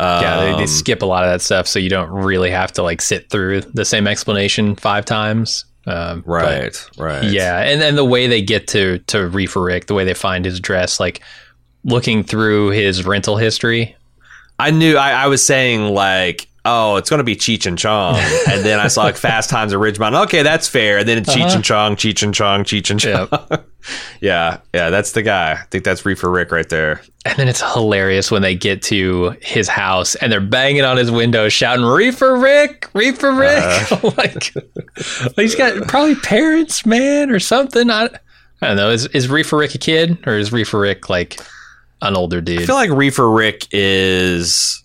yeah, 0.00 0.40
they, 0.40 0.52
they 0.56 0.62
Um, 0.62 0.66
skip 0.66 1.02
a 1.02 1.06
lot 1.06 1.24
of 1.24 1.30
that 1.30 1.42
stuff, 1.42 1.66
so 1.66 1.78
you 1.78 1.90
don't 1.90 2.10
really 2.10 2.50
have 2.50 2.72
to 2.72 2.82
like 2.82 3.02
sit 3.02 3.28
through 3.30 3.62
the 3.62 3.84
same 3.84 4.06
explanation 4.06 4.76
five 4.76 5.04
times. 5.04 5.64
Um, 5.86 6.22
right, 6.26 6.74
right. 6.96 7.24
Yeah, 7.24 7.58
and 7.60 7.80
then 7.80 7.96
the 7.96 8.04
way 8.04 8.26
they 8.28 8.40
get 8.40 8.68
to 8.68 8.98
to 9.08 9.26
Reefer 9.26 9.60
Rick, 9.62 9.86
the 9.86 9.94
way 9.94 10.04
they 10.04 10.14
find 10.14 10.44
his 10.44 10.60
dress, 10.60 11.00
like 11.00 11.20
looking 11.84 12.24
through 12.24 12.70
his 12.70 13.04
rental 13.04 13.36
history. 13.36 13.96
I 14.58 14.70
knew 14.70 14.96
I, 14.96 15.12
I 15.24 15.26
was 15.26 15.44
saying 15.44 15.92
like 15.94 16.48
oh 16.64 16.94
it's 16.96 17.10
gonna 17.10 17.24
be 17.24 17.34
Cheech 17.34 17.66
and 17.66 17.76
Chong 17.76 18.14
and 18.48 18.64
then 18.64 18.78
I 18.78 18.86
saw 18.86 19.02
like 19.02 19.16
Fast 19.16 19.50
Times 19.50 19.72
at 19.72 19.80
Ridgemont. 19.80 20.26
Okay, 20.26 20.42
that's 20.42 20.68
fair. 20.68 20.98
And 20.98 21.08
then 21.08 21.18
it's 21.18 21.28
Cheech 21.34 21.42
Uh-huh. 21.46 21.54
and 21.56 21.64
Chong, 21.64 21.96
Cheech 21.96 22.22
and 22.22 22.32
Chong, 22.32 22.62
Cheech 22.62 22.90
and 22.90 23.00
Chong. 23.00 23.28
yeah, 24.20 24.58
yeah, 24.72 24.90
that's 24.90 25.10
the 25.12 25.22
guy. 25.22 25.52
I 25.54 25.64
think 25.72 25.82
that's 25.82 26.06
Reefer 26.06 26.30
Rick 26.30 26.52
right 26.52 26.68
there. 26.68 27.02
And 27.24 27.36
then 27.36 27.48
it's 27.48 27.60
hilarious 27.72 28.30
when 28.30 28.42
they 28.42 28.54
get 28.54 28.80
to 28.82 29.34
his 29.42 29.66
house 29.68 30.14
and 30.16 30.30
they're 30.30 30.40
banging 30.40 30.84
on 30.84 30.96
his 30.96 31.10
window, 31.10 31.48
shouting 31.48 31.84
"Reefer 31.84 32.36
Rick, 32.36 32.88
Reefer 32.94 33.32
Rick!" 33.32 33.90
like 34.16 34.52
he's 35.34 35.56
got 35.56 35.88
probably 35.88 36.14
parents, 36.16 36.86
man, 36.86 37.30
or 37.30 37.40
something. 37.40 37.90
I, 37.90 38.04
I 38.60 38.68
don't 38.68 38.76
know. 38.76 38.90
Is 38.90 39.06
is 39.06 39.28
Reefer 39.28 39.56
Rick 39.56 39.74
a 39.74 39.78
kid 39.78 40.18
or 40.28 40.38
is 40.38 40.52
Reefer 40.52 40.78
Rick 40.78 41.08
like 41.10 41.40
an 42.02 42.16
older 42.16 42.40
dude. 42.40 42.62
I 42.62 42.66
feel 42.66 42.74
like 42.74 42.90
Reefer 42.90 43.30
Rick 43.30 43.68
is 43.72 44.82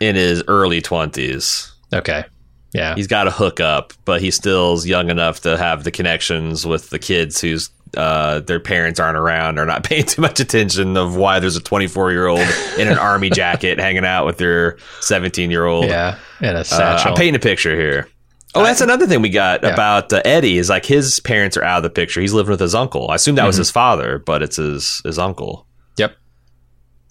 in 0.00 0.16
his 0.16 0.42
early 0.48 0.80
twenties. 0.80 1.72
okay, 1.92 2.24
yeah, 2.72 2.94
he's 2.94 3.06
got 3.06 3.26
a 3.26 3.30
hookup, 3.30 3.92
but 4.04 4.20
he 4.20 4.30
still's 4.30 4.86
young 4.86 5.10
enough 5.10 5.40
to 5.42 5.56
have 5.56 5.84
the 5.84 5.90
connections 5.90 6.66
with 6.66 6.90
the 6.90 6.98
kids 6.98 7.40
whose 7.40 7.70
uh, 7.96 8.40
their 8.40 8.58
parents 8.58 8.98
aren't 8.98 9.16
around 9.16 9.58
or 9.58 9.64
not 9.64 9.84
paying 9.88 10.04
too 10.04 10.20
much 10.20 10.40
attention 10.40 10.96
of 10.96 11.14
why 11.16 11.38
there's 11.38 11.56
a 11.56 11.60
24 11.62 12.10
year 12.10 12.26
old 12.26 12.40
in 12.78 12.88
an 12.88 12.98
army 12.98 13.30
jacket 13.30 13.78
hanging 13.78 14.04
out 14.04 14.26
with 14.26 14.36
their 14.38 14.76
17 15.00 15.50
year 15.50 15.64
old. 15.66 15.84
yeah, 15.86 16.18
and 16.40 16.56
a 16.56 16.60
Uh, 16.60 16.64
satchel. 16.64 17.10
I'm 17.12 17.16
painting 17.16 17.36
a 17.36 17.38
picture 17.38 17.76
here. 17.76 18.08
Oh, 18.56 18.62
that's 18.64 18.80
another 18.80 19.06
thing 19.06 19.20
we 19.22 19.30
got 19.30 19.62
Yeah. 19.62 19.70
about 19.72 20.12
uh, 20.12 20.22
Eddie 20.24 20.58
is 20.58 20.68
like 20.68 20.84
his 20.86 21.18
parents 21.20 21.56
are 21.56 21.64
out 21.64 21.78
of 21.78 21.82
the 21.84 21.90
picture. 21.90 22.20
He's 22.20 22.32
living 22.32 22.50
with 22.52 22.60
his 22.60 22.74
uncle. 22.74 23.10
I 23.10 23.16
assume 23.16 23.34
that 23.36 23.46
was 23.46 23.56
Mhm. 23.56 23.60
his 23.60 23.70
father, 23.70 24.18
but 24.18 24.42
it's 24.42 24.56
his 24.56 25.00
his 25.04 25.18
uncle. 25.18 25.66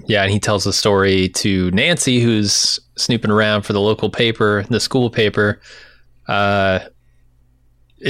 Yeah, 0.06 0.24
and 0.24 0.32
he 0.32 0.40
tells 0.40 0.64
the 0.64 0.74
story 0.74 1.30
to 1.30 1.72
Nancy, 1.72 2.20
who's 2.20 2.80
snooping 2.98 3.32
around 3.32 3.62
for 3.62 3.74
the 3.74 3.80
local 3.80 4.10
paper, 4.10 4.66
the 4.70 4.80
school 4.80 5.10
paper, 5.10 5.62
uh, 6.28 6.80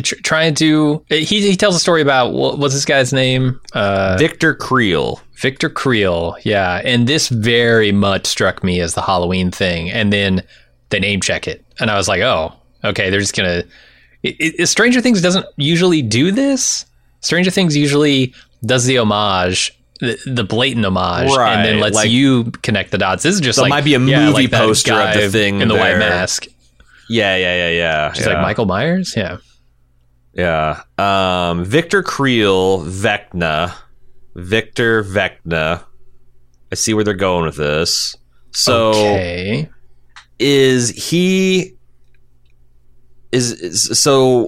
tr- 0.02 0.15
trying 0.24 0.56
to. 0.56 1.06
He 1.10 1.24
he 1.24 1.56
tells 1.56 1.76
a 1.76 1.80
story 1.80 2.02
about 2.02 2.34
what 2.34 2.58
was 2.58 2.74
this 2.74 2.86
guy's 2.86 3.13
name? 3.13 3.60
Uh, 3.74 4.17
Victor 4.17 4.56
Creel. 4.56 5.22
Victor 5.36 5.69
Creel. 5.69 6.36
Yeah, 6.43 6.82
and 6.84 7.08
this 7.08 7.30
very 7.30 7.91
much 7.91 8.26
struck 8.26 8.63
me 8.63 8.80
as 8.80 8.96
the 8.96 9.02
Halloween 9.02 9.52
thing, 9.52 9.91
and 9.91 10.12
then 10.12 10.41
they 10.89 11.00
name 11.00 11.22
check 11.22 11.48
it, 11.48 11.63
and 11.80 11.91
I 11.91 11.98
was 11.98 12.08
like, 12.08 12.22
oh, 12.22 12.54
okay, 12.84 13.10
they're 13.10 13.19
just 13.19 13.36
gonna. 13.36 13.63
It, 14.24 14.60
it, 14.60 14.67
Stranger 14.67 15.02
Things 15.02 15.22
doesn't 15.22 15.46
usually 15.58 16.02
do 16.02 16.32
this. 16.32 16.86
Stranger 17.19 17.52
Things 17.52 17.76
usually 17.76 18.34
does 18.65 18.86
the 18.86 18.98
homage, 18.98 19.78
the, 20.04 20.32
the 20.32 20.44
blatant 20.44 20.86
homage, 20.86 21.32
and 21.32 21.66
then 21.66 21.80
lets 21.80 21.96
like- 21.96 22.10
you 22.10 22.46
connect 22.62 22.92
the 22.92 22.98
dots. 22.98 23.24
This 23.24 23.36
is 23.36 23.42
just 23.42 23.60
like 23.60 23.70
might 23.70 23.84
be 23.84 23.96
a 23.96 24.00
yeah, 24.00 24.26
movie 24.26 24.48
like 24.48 24.52
poster 24.52 24.94
of 24.94 25.13
the 25.13 25.30
thing 25.30 25.62
in 25.62 25.68
the 25.68 25.76
white 25.76 25.98
mask. 25.98 26.48
Yeah, 27.10 27.36
yeah, 27.36 27.56
yeah, 27.56 27.70
yeah. 27.70 28.12
She's 28.13 28.26
yeah. 28.26 28.34
like 28.34 28.42
Michael 28.42 28.66
Myers. 28.66 29.13
Yeah. 29.16 29.38
Yeah. 30.34 30.84
Um, 30.98 31.63
Victor 31.66 32.02
Creel, 32.02 32.84
Vecna. 32.86 33.74
Victor 34.36 35.04
Vecna. 35.04 35.84
I 36.72 36.76
see 36.76 36.94
where 36.94 37.04
they're 37.04 37.13
going 37.13 37.46
with 37.46 37.58
this. 37.58 38.16
So 38.52 38.89
okay. 38.89 39.70
is 40.39 40.89
he 40.89 41.76
is, 43.32 43.52
is 43.52 44.00
so 44.02 44.48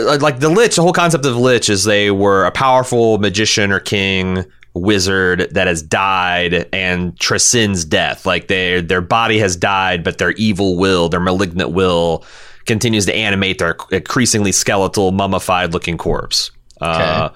like 0.00 0.38
the 0.40 0.48
lich 0.48 0.76
the 0.76 0.82
whole 0.82 0.92
concept 0.92 1.26
of 1.26 1.36
lich 1.36 1.68
is 1.68 1.84
they 1.84 2.10
were 2.10 2.44
a 2.44 2.50
powerful 2.50 3.18
magician 3.18 3.72
or 3.72 3.80
king 3.80 4.44
wizard 4.74 5.48
that 5.52 5.66
has 5.66 5.82
died 5.82 6.68
and 6.72 7.18
transcends 7.18 7.84
death. 7.84 8.26
Like 8.26 8.48
their 8.48 8.82
their 8.82 9.00
body 9.00 9.38
has 9.38 9.56
died 9.56 10.04
but 10.04 10.18
their 10.18 10.32
evil 10.32 10.76
will 10.76 11.08
their 11.08 11.20
malignant 11.20 11.70
will 11.70 12.24
continues 12.66 13.06
to 13.06 13.14
animate 13.14 13.58
their 13.58 13.76
increasingly 13.90 14.52
skeletal 14.52 15.12
mummified 15.12 15.72
looking 15.72 15.98
corpse. 15.98 16.50
Uh, 16.80 17.30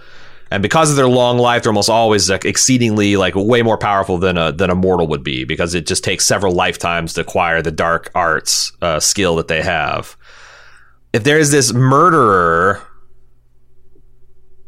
and 0.51 0.62
because 0.62 0.90
of 0.90 0.97
their 0.97 1.09
long 1.09 1.38
life, 1.38 1.62
they're 1.62 1.71
almost 1.71 1.90
always 1.90 2.31
like, 2.31 2.44
exceedingly 2.44 3.16
like 3.16 3.35
way 3.35 3.62
more 3.62 3.77
powerful 3.77 4.18
than 4.18 4.38
a 4.38 4.51
than 4.53 4.71
a 4.71 4.75
mortal 4.75 5.07
would 5.09 5.23
be 5.23 5.44
because 5.44 5.75
it 5.75 5.87
just 5.87 6.03
takes 6.03 6.27
several 6.27 6.55
lifetimes 6.55 7.12
to 7.14 7.21
acquire 7.21 7.61
the 7.61 7.71
dark 7.71 8.11
arts 8.14 8.73
uh, 8.81 8.99
skill 8.99 9.37
that 9.37 9.49
they 9.49 9.62
have. 9.62 10.16
If 11.18 11.24
there's 11.24 11.50
this 11.50 11.72
murderer 11.72 12.81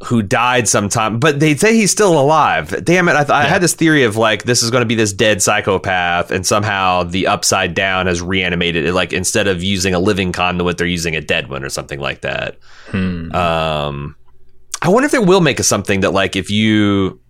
who 0.07 0.21
died 0.21 0.67
sometime, 0.67 1.21
but 1.21 1.39
they 1.39 1.55
say 1.55 1.77
he's 1.77 1.93
still 1.93 2.19
alive. 2.21 2.85
Damn 2.85 3.09
it! 3.09 3.15
I, 3.15 3.23
th- 3.23 3.31
I 3.31 3.45
had 3.45 3.63
this 3.63 3.75
theory 3.75 4.03
of 4.03 4.17
like 4.17 4.43
this 4.43 4.65
is 4.65 4.73
going 4.73 4.81
to 4.81 4.87
be 4.87 4.97
this 4.97 5.13
dead 5.13 5.41
psychopath, 5.43 6.33
and 6.33 6.45
somehow 6.45 7.05
the 7.05 7.29
Upside 7.29 7.75
Down 7.75 8.09
has 8.09 8.21
reanimated 8.21 8.85
it. 8.85 8.95
Like 8.95 9.13
instead 9.13 9.47
of 9.47 9.63
using 9.63 9.95
a 9.95 10.01
living 10.01 10.33
conduit, 10.33 10.77
they're 10.77 10.89
using 10.89 11.15
a 11.15 11.21
dead 11.21 11.49
one 11.49 11.63
or 11.63 11.69
something 11.69 12.01
like 12.01 12.23
that. 12.23 12.57
Um, 13.33 14.17
I 14.83 14.89
wonder 14.89 15.07
if 15.07 15.13
they 15.13 15.21
will 15.21 15.41
make 15.41 15.61
a 15.61 15.63
something 15.63 16.01
that 16.01 16.13
like 16.13 16.35
if 16.35 16.51
you 16.51 17.21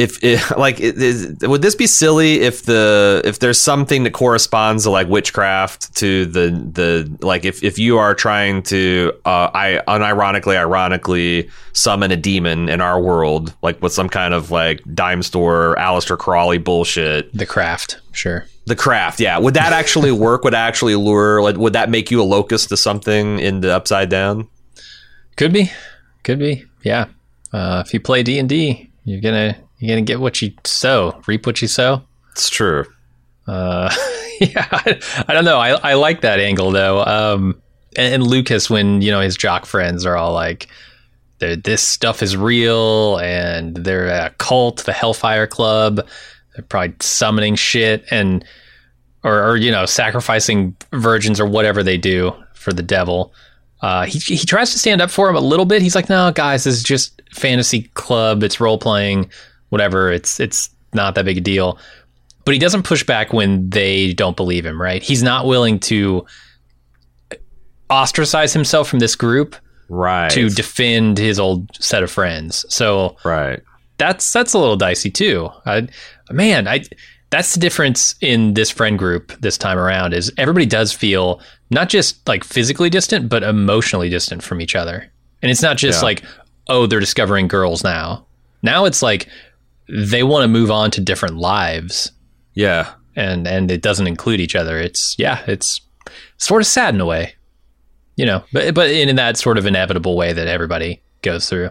if 0.00 0.18
it, 0.24 0.40
like 0.56 0.80
is, 0.80 1.36
would 1.42 1.62
this 1.62 1.74
be 1.74 1.86
silly 1.86 2.40
if 2.40 2.62
the 2.64 3.20
if 3.24 3.38
there's 3.38 3.60
something 3.60 4.04
that 4.04 4.12
corresponds 4.12 4.84
to 4.84 4.90
like 4.90 5.08
witchcraft 5.08 5.94
to 5.96 6.24
the 6.26 6.50
the 6.50 7.26
like 7.26 7.44
if 7.44 7.62
if 7.62 7.78
you 7.78 7.98
are 7.98 8.14
trying 8.14 8.62
to 8.64 9.12
uh 9.24 9.50
I 9.52 9.82
unironically 9.86 10.56
ironically 10.56 11.50
summon 11.72 12.10
a 12.10 12.16
demon 12.16 12.68
in 12.68 12.80
our 12.80 13.00
world 13.00 13.54
like 13.62 13.80
with 13.82 13.92
some 13.92 14.08
kind 14.08 14.34
of 14.34 14.50
like 14.50 14.82
dime 14.94 15.22
store 15.22 15.76
Aleister 15.78 16.18
Crowley 16.18 16.58
bullshit 16.58 17.32
The 17.32 17.46
craft, 17.46 18.00
sure. 18.12 18.46
the 18.66 18.76
craft 18.76 19.20
yeah 19.20 19.38
would 19.38 19.54
that 19.54 19.72
actually 19.72 20.12
work 20.26 20.44
would 20.44 20.54
that 20.54 20.66
actually 20.66 20.94
lure 20.96 21.42
like 21.42 21.56
would 21.56 21.74
that 21.74 21.90
make 21.90 22.10
you 22.10 22.20
a 22.20 22.24
locust 22.24 22.70
to 22.70 22.76
something 22.76 23.38
in 23.38 23.60
the 23.60 23.74
upside 23.74 24.08
down 24.08 24.48
Could 25.36 25.52
be, 25.52 25.70
could 26.24 26.38
be. 26.38 26.64
Yeah. 26.82 27.06
Uh, 27.52 27.82
if 27.84 27.92
you 27.94 28.00
play 28.00 28.22
D 28.22 28.38
and 28.38 28.48
D, 28.48 28.90
you're 29.04 29.20
gonna 29.20 29.56
you're 29.80 29.96
gonna 29.96 30.02
get 30.02 30.20
what 30.20 30.40
you 30.40 30.52
sow, 30.64 31.20
reap 31.26 31.46
what 31.46 31.60
you 31.60 31.68
sow. 31.68 32.02
it's 32.32 32.48
true 32.48 32.84
Uh, 33.46 33.90
yeah, 34.40 34.66
I, 34.70 35.00
I 35.28 35.32
don't 35.34 35.44
know. 35.44 35.58
I, 35.58 35.70
I 35.70 35.94
like 35.94 36.20
that 36.20 36.38
angle 36.38 36.70
though. 36.70 37.02
Um, 37.04 37.60
and, 37.96 38.14
and 38.14 38.22
Lucas, 38.26 38.70
when 38.70 39.02
you 39.02 39.10
know 39.10 39.20
his 39.20 39.36
jock 39.36 39.66
friends 39.66 40.06
are 40.06 40.16
all 40.16 40.32
like, 40.32 40.68
"This 41.40 41.82
stuff 41.82 42.22
is 42.22 42.36
real," 42.36 43.18
and 43.18 43.76
they're 43.76 44.06
a 44.08 44.30
cult, 44.38 44.84
the 44.84 44.92
Hellfire 44.92 45.46
Club. 45.48 46.06
They're 46.54 46.64
probably 46.64 46.94
summoning 47.00 47.54
shit 47.54 48.04
and, 48.10 48.44
or, 49.22 49.50
or 49.50 49.56
you 49.56 49.70
know, 49.70 49.86
sacrificing 49.86 50.76
virgins 50.92 51.38
or 51.40 51.46
whatever 51.46 51.82
they 51.82 51.96
do 51.96 52.32
for 52.54 52.72
the 52.72 52.82
devil. 52.82 53.32
Uh, 53.82 54.04
he 54.06 54.18
he 54.18 54.38
tries 54.46 54.72
to 54.72 54.78
stand 54.78 55.00
up 55.00 55.10
for 55.10 55.28
him 55.28 55.36
a 55.36 55.40
little 55.40 55.64
bit. 55.64 55.82
He's 55.82 55.94
like, 55.94 56.08
"No, 56.08 56.30
guys, 56.32 56.64
this 56.64 56.74
is 56.74 56.82
just 56.82 57.20
fantasy 57.32 57.82
club. 57.94 58.42
It's 58.42 58.60
role 58.60 58.78
playing, 58.78 59.30
whatever. 59.70 60.12
It's 60.12 60.38
it's 60.38 60.70
not 60.92 61.14
that 61.16 61.24
big 61.24 61.38
a 61.38 61.40
deal." 61.40 61.78
but 62.46 62.54
he 62.54 62.58
doesn't 62.58 62.84
push 62.84 63.04
back 63.04 63.34
when 63.34 63.68
they 63.68 64.14
don't 64.14 64.34
believe 64.36 64.64
him, 64.64 64.80
right? 64.80 65.02
He's 65.02 65.22
not 65.22 65.46
willing 65.46 65.78
to 65.80 66.24
ostracize 67.90 68.52
himself 68.52 68.88
from 68.88 68.98
this 68.98 69.14
group 69.16 69.56
right 69.88 70.30
to 70.30 70.48
defend 70.48 71.18
his 71.18 71.38
old 71.40 71.68
set 71.82 72.02
of 72.02 72.10
friends. 72.10 72.64
So 72.72 73.16
right 73.24 73.60
that's 73.98 74.32
that's 74.32 74.54
a 74.54 74.58
little 74.58 74.76
dicey 74.76 75.10
too. 75.10 75.50
I, 75.66 75.88
man, 76.30 76.66
I 76.66 76.84
that's 77.28 77.52
the 77.54 77.60
difference 77.60 78.14
in 78.22 78.54
this 78.54 78.70
friend 78.70 78.98
group 78.98 79.32
this 79.40 79.58
time 79.58 79.78
around 79.78 80.14
is 80.14 80.32
everybody 80.38 80.64
does 80.66 80.92
feel 80.92 81.40
not 81.70 81.88
just 81.90 82.26
like 82.26 82.42
physically 82.42 82.88
distant, 82.90 83.28
but 83.28 83.42
emotionally 83.42 84.08
distant 84.08 84.42
from 84.42 84.60
each 84.60 84.74
other. 84.74 85.06
And 85.42 85.50
it's 85.50 85.62
not 85.62 85.76
just 85.76 86.00
Yeah. 86.00 86.06
like, 86.06 86.22
oh, 86.68 86.86
they're 86.86 86.98
discovering 87.00 87.46
girls 87.48 87.84
now. 87.84 88.24
Now 88.62 88.86
it's 88.86 89.02
like 89.02 89.28
they 89.92 90.22
want 90.22 90.42
to 90.42 90.48
move 90.48 90.70
on 90.70 90.90
to 90.90 91.00
different 91.00 91.36
lives 91.36 92.12
yeah 92.54 92.94
and 93.16 93.46
and 93.46 93.70
it 93.70 93.82
doesn't 93.82 94.06
include 94.06 94.40
each 94.40 94.56
other. 94.56 94.78
It's 94.78 95.14
yeah, 95.18 95.42
it's 95.46 95.80
sort 96.38 96.62
of 96.62 96.66
sad 96.66 96.94
in 96.94 97.00
a 97.00 97.06
way, 97.06 97.34
you 98.16 98.26
know, 98.26 98.44
but 98.52 98.74
but 98.74 98.90
in, 98.90 99.08
in 99.08 99.16
that 99.16 99.36
sort 99.36 99.58
of 99.58 99.66
inevitable 99.66 100.16
way 100.16 100.32
that 100.32 100.48
everybody 100.48 101.02
goes 101.22 101.48
through. 101.48 101.70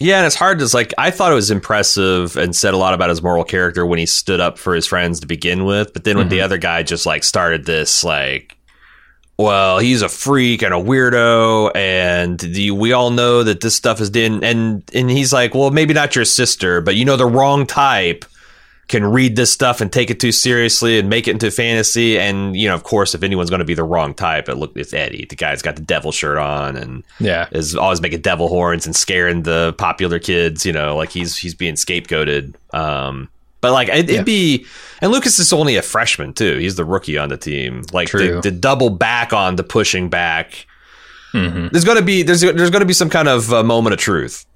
Yeah, 0.00 0.18
and 0.18 0.26
it's 0.26 0.34
hard 0.34 0.58
to 0.58 0.68
like. 0.74 0.92
I 0.98 1.10
thought 1.10 1.32
it 1.32 1.36
was 1.36 1.50
impressive 1.50 2.36
and 2.36 2.54
said 2.54 2.74
a 2.74 2.78
lot 2.78 2.94
about 2.94 3.10
his 3.10 3.22
moral 3.22 3.44
character 3.44 3.86
when 3.86 3.98
he 3.98 4.06
stood 4.06 4.40
up 4.40 4.58
for 4.58 4.74
his 4.74 4.86
friends 4.86 5.20
to 5.20 5.26
begin 5.26 5.64
with. 5.64 5.92
But 5.92 6.04
then 6.04 6.18
when 6.18 6.28
the 6.28 6.38
mm-hmm. 6.38 6.44
other 6.44 6.58
guy 6.58 6.82
just 6.82 7.06
like 7.06 7.22
started 7.22 7.64
this 7.64 8.02
like, 8.02 8.56
well, 9.36 9.78
he's 9.78 10.02
a 10.02 10.08
freak 10.08 10.62
and 10.62 10.72
a 10.72 10.76
weirdo, 10.76 11.72
and 11.74 12.38
the, 12.38 12.70
we 12.70 12.92
all 12.92 13.10
know 13.10 13.42
that 13.42 13.60
this 13.60 13.74
stuff 13.74 14.00
is 14.00 14.10
in. 14.10 14.44
And 14.44 14.82
and 14.94 15.10
he's 15.10 15.32
like, 15.32 15.54
well, 15.54 15.70
maybe 15.70 15.94
not 15.94 16.14
your 16.14 16.24
sister, 16.24 16.80
but 16.80 16.94
you 16.94 17.04
know 17.04 17.16
the 17.16 17.26
wrong 17.26 17.66
type 17.66 18.24
can 18.86 19.04
read 19.04 19.34
this 19.34 19.50
stuff 19.50 19.80
and 19.80 19.90
take 19.90 20.10
it 20.10 20.20
too 20.20 20.30
seriously 20.30 20.98
and 20.98 21.08
make 21.08 21.26
it 21.26 21.32
into 21.32 21.50
fantasy. 21.50 22.18
And 22.18 22.54
you 22.54 22.68
know, 22.68 22.74
of 22.74 22.84
course, 22.84 23.14
if 23.14 23.22
anyone's 23.22 23.50
going 23.50 23.60
to 23.60 23.64
be 23.64 23.74
the 23.74 23.82
wrong 23.84 24.14
type, 24.14 24.48
it 24.48 24.56
look 24.56 24.76
it's 24.76 24.92
Eddie. 24.92 25.26
The 25.28 25.36
guy's 25.36 25.62
got 25.62 25.76
the 25.76 25.82
devil 25.82 26.12
shirt 26.12 26.38
on 26.38 26.76
and 26.76 27.02
Yeah, 27.18 27.48
is 27.50 27.74
always 27.74 28.00
making 28.00 28.20
devil 28.20 28.48
horns 28.48 28.86
and 28.86 28.94
scaring 28.94 29.42
the 29.42 29.74
popular 29.78 30.18
kids. 30.18 30.64
You 30.64 30.72
know, 30.72 30.96
like 30.96 31.10
he's 31.10 31.36
he's 31.36 31.54
being 31.54 31.74
scapegoated. 31.74 32.54
Um, 32.72 33.30
but 33.64 33.72
like 33.72 33.88
it, 33.88 34.08
Yeah. 34.08 34.14
it'd 34.14 34.24
be, 34.26 34.66
and 35.00 35.10
Lucas 35.10 35.38
is 35.38 35.52
only 35.52 35.76
a 35.76 35.82
freshman 35.82 36.32
too. 36.32 36.58
He's 36.58 36.76
the 36.76 36.84
rookie 36.84 37.18
on 37.18 37.28
the 37.30 37.36
team. 37.36 37.82
Like 37.92 38.08
to, 38.10 38.40
to 38.42 38.50
double 38.50 38.90
back 38.90 39.32
on 39.32 39.56
the 39.56 39.64
pushing 39.64 40.08
back. 40.08 40.66
hmm 41.32 41.66
There's 41.72 41.84
gonna 41.84 42.02
be 42.02 42.22
there's 42.22 42.40
there's 42.42 42.70
gonna 42.70 42.84
be 42.84 42.92
some 42.94 43.10
kind 43.10 43.28
of 43.28 43.52
uh, 43.52 43.62
moment 43.64 43.92
of 43.94 43.98
truth 43.98 44.46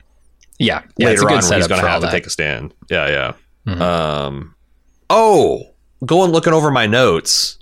yeah, 0.61 0.83
yeah. 0.97 1.11
It's 1.11 1.21
later 1.21 1.23
a 1.23 1.37
good 1.37 1.45
on 1.45 1.49
where 1.51 1.59
he's 1.59 1.67
gonna 1.69 1.87
have 1.89 2.01
to 2.01 2.07
that. 2.07 2.13
take 2.13 2.27
a 2.27 2.31
stand. 2.31 2.75
Yeah, 2.91 3.07
yeah. 3.09 3.33
Mhm. 3.75 3.81
Um, 3.81 4.55
oh, 5.11 5.71
going 6.05 6.33
looking 6.33 6.53
over 6.53 6.71
my 6.71 6.87
notes. 6.87 7.58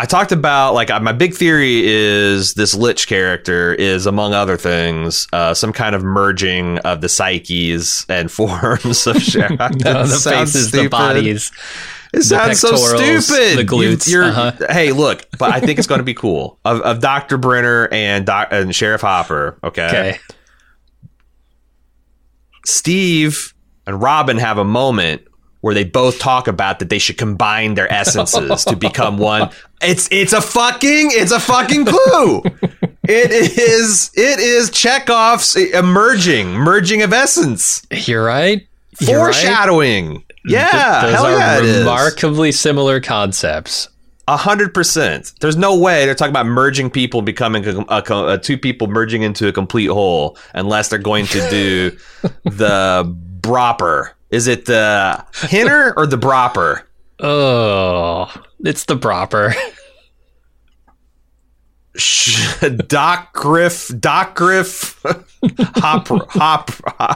I 0.00 0.06
talked 0.06 0.32
about 0.32 0.72
like 0.72 0.88
my 1.02 1.12
big 1.12 1.34
theory 1.34 1.82
is 1.84 2.54
this 2.54 2.74
Lich 2.74 3.06
character 3.06 3.74
is 3.74 4.06
among 4.06 4.32
other 4.32 4.56
things 4.56 5.28
uh, 5.30 5.52
some 5.52 5.74
kind 5.74 5.94
of 5.94 6.02
merging 6.02 6.78
of 6.78 7.02
the 7.02 7.08
psyches 7.10 8.06
and 8.08 8.32
forms 8.32 9.06
of 9.06 9.16
Sharon. 9.22 9.58
No, 9.58 10.06
the 10.06 10.18
faces, 10.24 10.70
the 10.70 10.88
bodies. 10.88 11.52
It 12.14 12.22
sounds 12.22 12.60
so 12.60 12.76
stupid. 12.76 13.58
the 13.58 13.64
glutes, 13.64 14.08
You, 14.10 14.22
are 14.22 14.24
uh-huh. 14.24 14.52
Hey, 14.70 14.92
look, 14.92 15.26
but 15.38 15.52
I 15.52 15.60
think 15.60 15.78
it's 15.78 15.86
going 15.86 15.98
to 16.00 16.04
be 16.04 16.14
cool. 16.14 16.58
Of, 16.64 16.80
of 16.80 17.00
Doctor 17.00 17.36
Brenner 17.36 17.86
and 17.92 18.24
Doc, 18.24 18.48
and 18.52 18.74
Sheriff 18.74 19.02
Hopper. 19.02 19.58
Okay. 19.62 19.86
Okay. 19.86 20.18
Steve 22.64 23.52
and 23.86 24.00
Robin 24.00 24.38
have 24.38 24.56
a 24.56 24.64
moment 24.64 25.26
where 25.60 25.74
they 25.74 25.84
both 25.84 26.18
talk 26.18 26.48
about 26.48 26.78
that 26.78 26.88
they 26.88 26.98
should 26.98 27.18
combine 27.18 27.74
their 27.74 27.92
essences 27.92 28.64
to 28.64 28.76
become 28.76 29.18
one. 29.18 29.50
It's 29.82 30.08
it's 30.10 30.32
a 30.32 30.40
fucking 30.40 31.10
it's 31.12 31.32
a 31.32 31.40
fucking 31.40 31.84
clue. 31.86 32.42
It 33.04 33.30
is 33.58 34.10
it 34.14 34.38
is 34.38 34.70
Chekhov's 34.70 35.56
emerging 35.56 36.52
merging 36.52 37.02
of 37.02 37.12
essence 37.12 37.86
You're 37.90 38.24
right. 38.24 38.66
You're 39.00 39.18
right. 39.18 39.24
foreshadowing. 39.34 40.24
Yeah, 40.44 41.02
Those 41.02 41.14
hell 41.14 41.26
are 41.26 41.38
yeah, 41.38 41.58
remarkably 41.80 42.50
similar 42.52 43.00
concepts. 43.00 43.88
A 44.28 44.36
hundred 44.36 44.72
percent. 44.72 45.32
There's 45.40 45.56
no 45.56 45.78
way 45.78 46.06
they're 46.06 46.14
talking 46.14 46.30
about 46.32 46.46
merging 46.46 46.88
people, 46.88 47.20
becoming 47.20 47.66
a, 47.66 47.84
a, 47.88 48.02
a- 48.34 48.38
two 48.38 48.56
people 48.56 48.86
merging 48.86 49.22
into 49.22 49.48
a 49.48 49.52
complete 49.52 49.88
whole, 49.88 50.38
unless 50.54 50.88
they're 50.88 50.98
going 50.98 51.26
to 51.26 51.50
do 51.50 51.90
the 52.44 53.14
bropper. 53.40 54.12
Is 54.30 54.46
it 54.46 54.66
the 54.66 55.24
hinner 55.48 55.92
or 55.96 56.06
the 56.06 56.16
bropper? 56.16 56.86
Oh, 57.18 58.32
it's 58.60 58.84
the 58.84 58.96
proper. 58.96 59.52
Sh- 61.96 62.60
Doc 62.86 63.32
Griff, 63.32 63.90
Doc 63.98 64.36
Griff, 64.36 65.02
Hop, 65.76 66.06
Hop, 66.08 66.70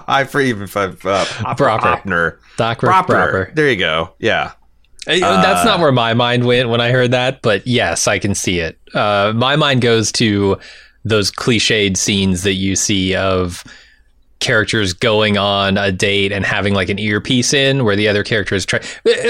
I 0.09 0.25
forget 0.25 0.61
if 0.61 0.77
I've 0.77 1.05
uh, 1.07 1.25
Hop, 1.25 1.57
Proper. 1.57 1.87
Hopner, 1.87 2.39
Doc 2.57 2.79
proper. 2.81 3.13
proper. 3.13 3.53
There 3.55 3.71
you 3.71 3.77
go. 3.77 4.15
Yeah, 4.19 4.53
Uh, 5.07 5.43
That's 5.43 5.65
not 5.65 5.79
where 5.79 5.93
my 5.93 6.13
mind 6.15 6.45
went 6.45 6.69
when 6.71 6.81
I 6.81 6.91
heard 6.91 7.13
that, 7.13 7.41
but 7.41 7.65
yes, 7.67 8.09
I 8.09 8.19
can 8.19 8.35
see 8.35 8.59
it. 8.59 8.77
Uh, 8.95 9.33
my 9.35 9.55
mind 9.55 9.81
goes 9.81 10.11
to 10.13 10.59
those 11.05 11.31
cliched 11.31 11.97
scenes 11.97 12.43
that 12.43 12.55
you 12.55 12.75
see 12.75 13.15
of 13.15 13.63
characters 14.41 14.93
going 14.93 15.39
on 15.39 15.79
a 15.79 15.91
date 15.91 16.33
and 16.33 16.45
having 16.45 16.75
like 16.75 16.89
an 16.91 16.99
earpiece 16.99 17.55
in 17.55 17.85
where 17.85 17.97
the 17.97 18.09
other 18.09 18.23
character 18.23 18.55
is 18.55 18.67
trying 18.67 18.83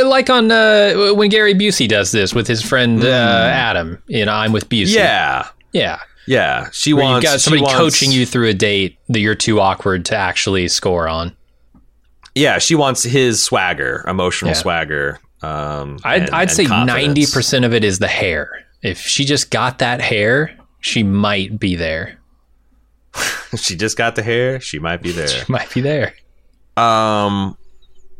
like 0.04 0.28
on 0.30 0.50
uh, 0.50 1.12
when 1.14 1.28
Gary 1.30 1.54
Busey 1.54 1.86
does 1.88 2.10
this 2.12 2.34
with 2.34 2.46
his 2.48 2.62
friend 2.62 3.04
uh, 3.04 3.06
Adam 3.08 4.02
in 4.08 4.28
I'm 4.28 4.52
with 4.52 4.68
Busey. 4.68 4.94
Yeah, 4.96 5.48
Yeah. 5.72 6.00
yeah. 6.26 6.68
She 6.72 6.92
Where 6.94 7.04
wants 7.04 7.24
you've 7.24 7.32
got 7.34 7.40
somebody 7.40 7.62
wants- 7.62 7.76
coaching 7.78 8.10
you 8.10 8.26
through 8.26 8.48
a 8.48 8.54
date 8.54 8.98
that 9.08 9.20
you're 9.20 9.34
too 9.36 9.60
awkward 9.60 10.04
to 10.06 10.16
actually 10.16 10.66
score 10.68 11.08
on. 11.08 11.36
Yeah, 12.34 12.58
she 12.58 12.74
wants 12.74 13.04
his 13.04 13.44
swagger, 13.44 14.04
emotional 14.08 14.50
Yeah. 14.50 14.54
swagger. 14.56 15.20
Um, 15.42 15.98
I'd, 16.02 16.22
and- 16.22 16.30
I'd 16.30 16.42
and 16.48 16.50
say 16.50 16.64
confidence. 16.64 17.32
90% 17.34 17.64
of 17.64 17.72
it 17.72 17.84
is 17.84 18.00
the 18.00 18.08
hair. 18.08 18.50
If 18.82 18.98
she 19.00 19.24
just 19.24 19.50
got 19.50 19.78
that 19.78 20.00
hair, 20.00 20.56
she 20.80 21.02
might 21.04 21.60
be 21.60 21.76
there. 21.76 22.18
she 23.57 23.77
just 23.77 23.96
got 23.96 24.16
the 24.16 24.22
hair. 24.22 24.61
She 24.61 24.79
might 24.79 25.03
be 25.03 25.12
there. 25.12 25.29
She 25.44 25.44
might 25.53 25.72
be 25.72 25.81
there. 25.81 26.14
Um, 26.77 27.57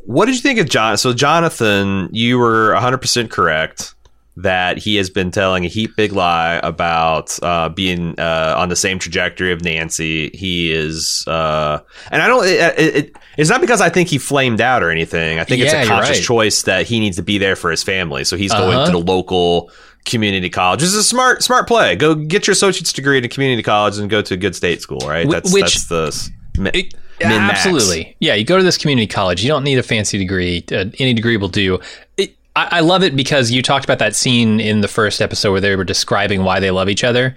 what 0.07 0.27
did 0.27 0.35
you 0.37 0.41
think 0.41 0.59
of 0.59 0.69
John? 0.69 0.97
So 0.97 1.13
Jonathan, 1.13 2.09
you 2.13 2.39
were 2.39 2.73
100 2.75 2.99
percent 2.99 3.31
correct 3.31 3.95
that 4.37 4.79
he 4.79 4.97
has 4.97 5.11
been 5.11 5.31
telling 5.31 5.65
a 5.65 5.69
heap 5.69 5.95
big 5.97 6.11
lie 6.13 6.59
about 6.65 7.39
uh, 7.43 7.69
being 7.69 8.19
uh, 8.19 8.55
on 8.59 8.69
the 8.69 8.75
same 8.77 8.99
trajectory 8.99 9.53
of 9.53 9.63
Nancy. 9.63 10.29
He 10.35 10.73
is, 10.73 11.25
uh, 11.29 11.79
and 12.11 12.21
I 12.21 12.27
don't. 12.27 12.45
It, 12.47 12.79
it, 12.97 13.17
it's 13.39 13.49
not 13.51 13.61
because 13.61 13.81
I 13.81 13.89
think 13.89 14.09
he 14.09 14.19
flamed 14.19 14.61
out 14.61 14.83
or 14.83 14.91
anything. 14.91 15.39
I 15.39 15.45
think 15.45 15.61
Yeah, 15.63 15.67
it's 15.81 15.87
a 15.87 15.91
conscious 15.91 16.19
right. 16.19 16.25
choice 16.25 16.63
that 16.63 16.87
he 16.87 16.99
needs 17.01 17.17
to 17.17 17.23
be 17.23 17.39
there 17.39 17.57
for 17.57 17.71
his 17.71 17.83
family. 17.83 18.25
So 18.25 18.37
he's 18.37 18.53
going 18.53 18.77
Uh-huh. 18.77 18.87
to 18.87 18.93
the 18.93 18.99
local 18.99 19.71
community 20.05 20.51
college. 20.51 20.81
This 20.81 20.91
is 20.91 20.97
a 20.97 21.05
smart, 21.05 21.43
smart 21.43 21.67
play. 21.67 21.97
Go 21.97 22.15
get 22.15 22.47
your 22.47 22.53
associate's 22.53 22.93
degree 22.93 23.19
in 23.19 23.25
a 23.25 23.29
community 23.29 23.63
college 23.63 23.99
and 23.99 24.09
go 24.11 24.21
to 24.23 24.35
a 24.35 24.37
good 24.37 24.55
state 24.55 24.81
school. 24.83 25.01
Right? 25.07 25.29
That's 25.29 25.53
which- 25.53 25.63
that's 25.63 25.85
the 25.87 26.07
s- 26.09 26.31
mi- 26.59 26.71
It- 26.75 26.95
min-max. 27.21 27.65
absolutely. 27.67 28.17
Yeah, 28.21 28.35
you 28.35 28.45
go 28.45 28.57
to 28.59 28.63
this 28.63 28.77
community 28.77 29.07
college. 29.07 29.43
You 29.43 29.49
don't 29.49 29.65
need 29.65 29.79
a 29.79 29.83
fancy 29.83 30.19
degree. 30.19 30.65
Uh, 30.71 30.87
any 30.99 31.15
degree 31.15 31.37
will 31.37 31.49
do. 31.49 31.81
It, 32.17 32.35
I, 32.57 32.69
I 32.73 32.81
love 32.81 33.03
it 33.03 33.17
because 33.17 33.51
you 33.51 33.63
talked 33.63 33.85
about 33.85 33.99
that 34.01 34.15
scene 34.15 34.61
in 34.61 34.81
the 34.81 34.89
first 34.89 35.21
episode 35.23 35.53
where 35.53 35.61
they 35.61 35.75
were 35.77 35.85
describing 35.85 36.45
why 36.45 36.61
they 36.61 36.71
love 36.71 36.89
each 36.89 37.03
other. 37.05 37.35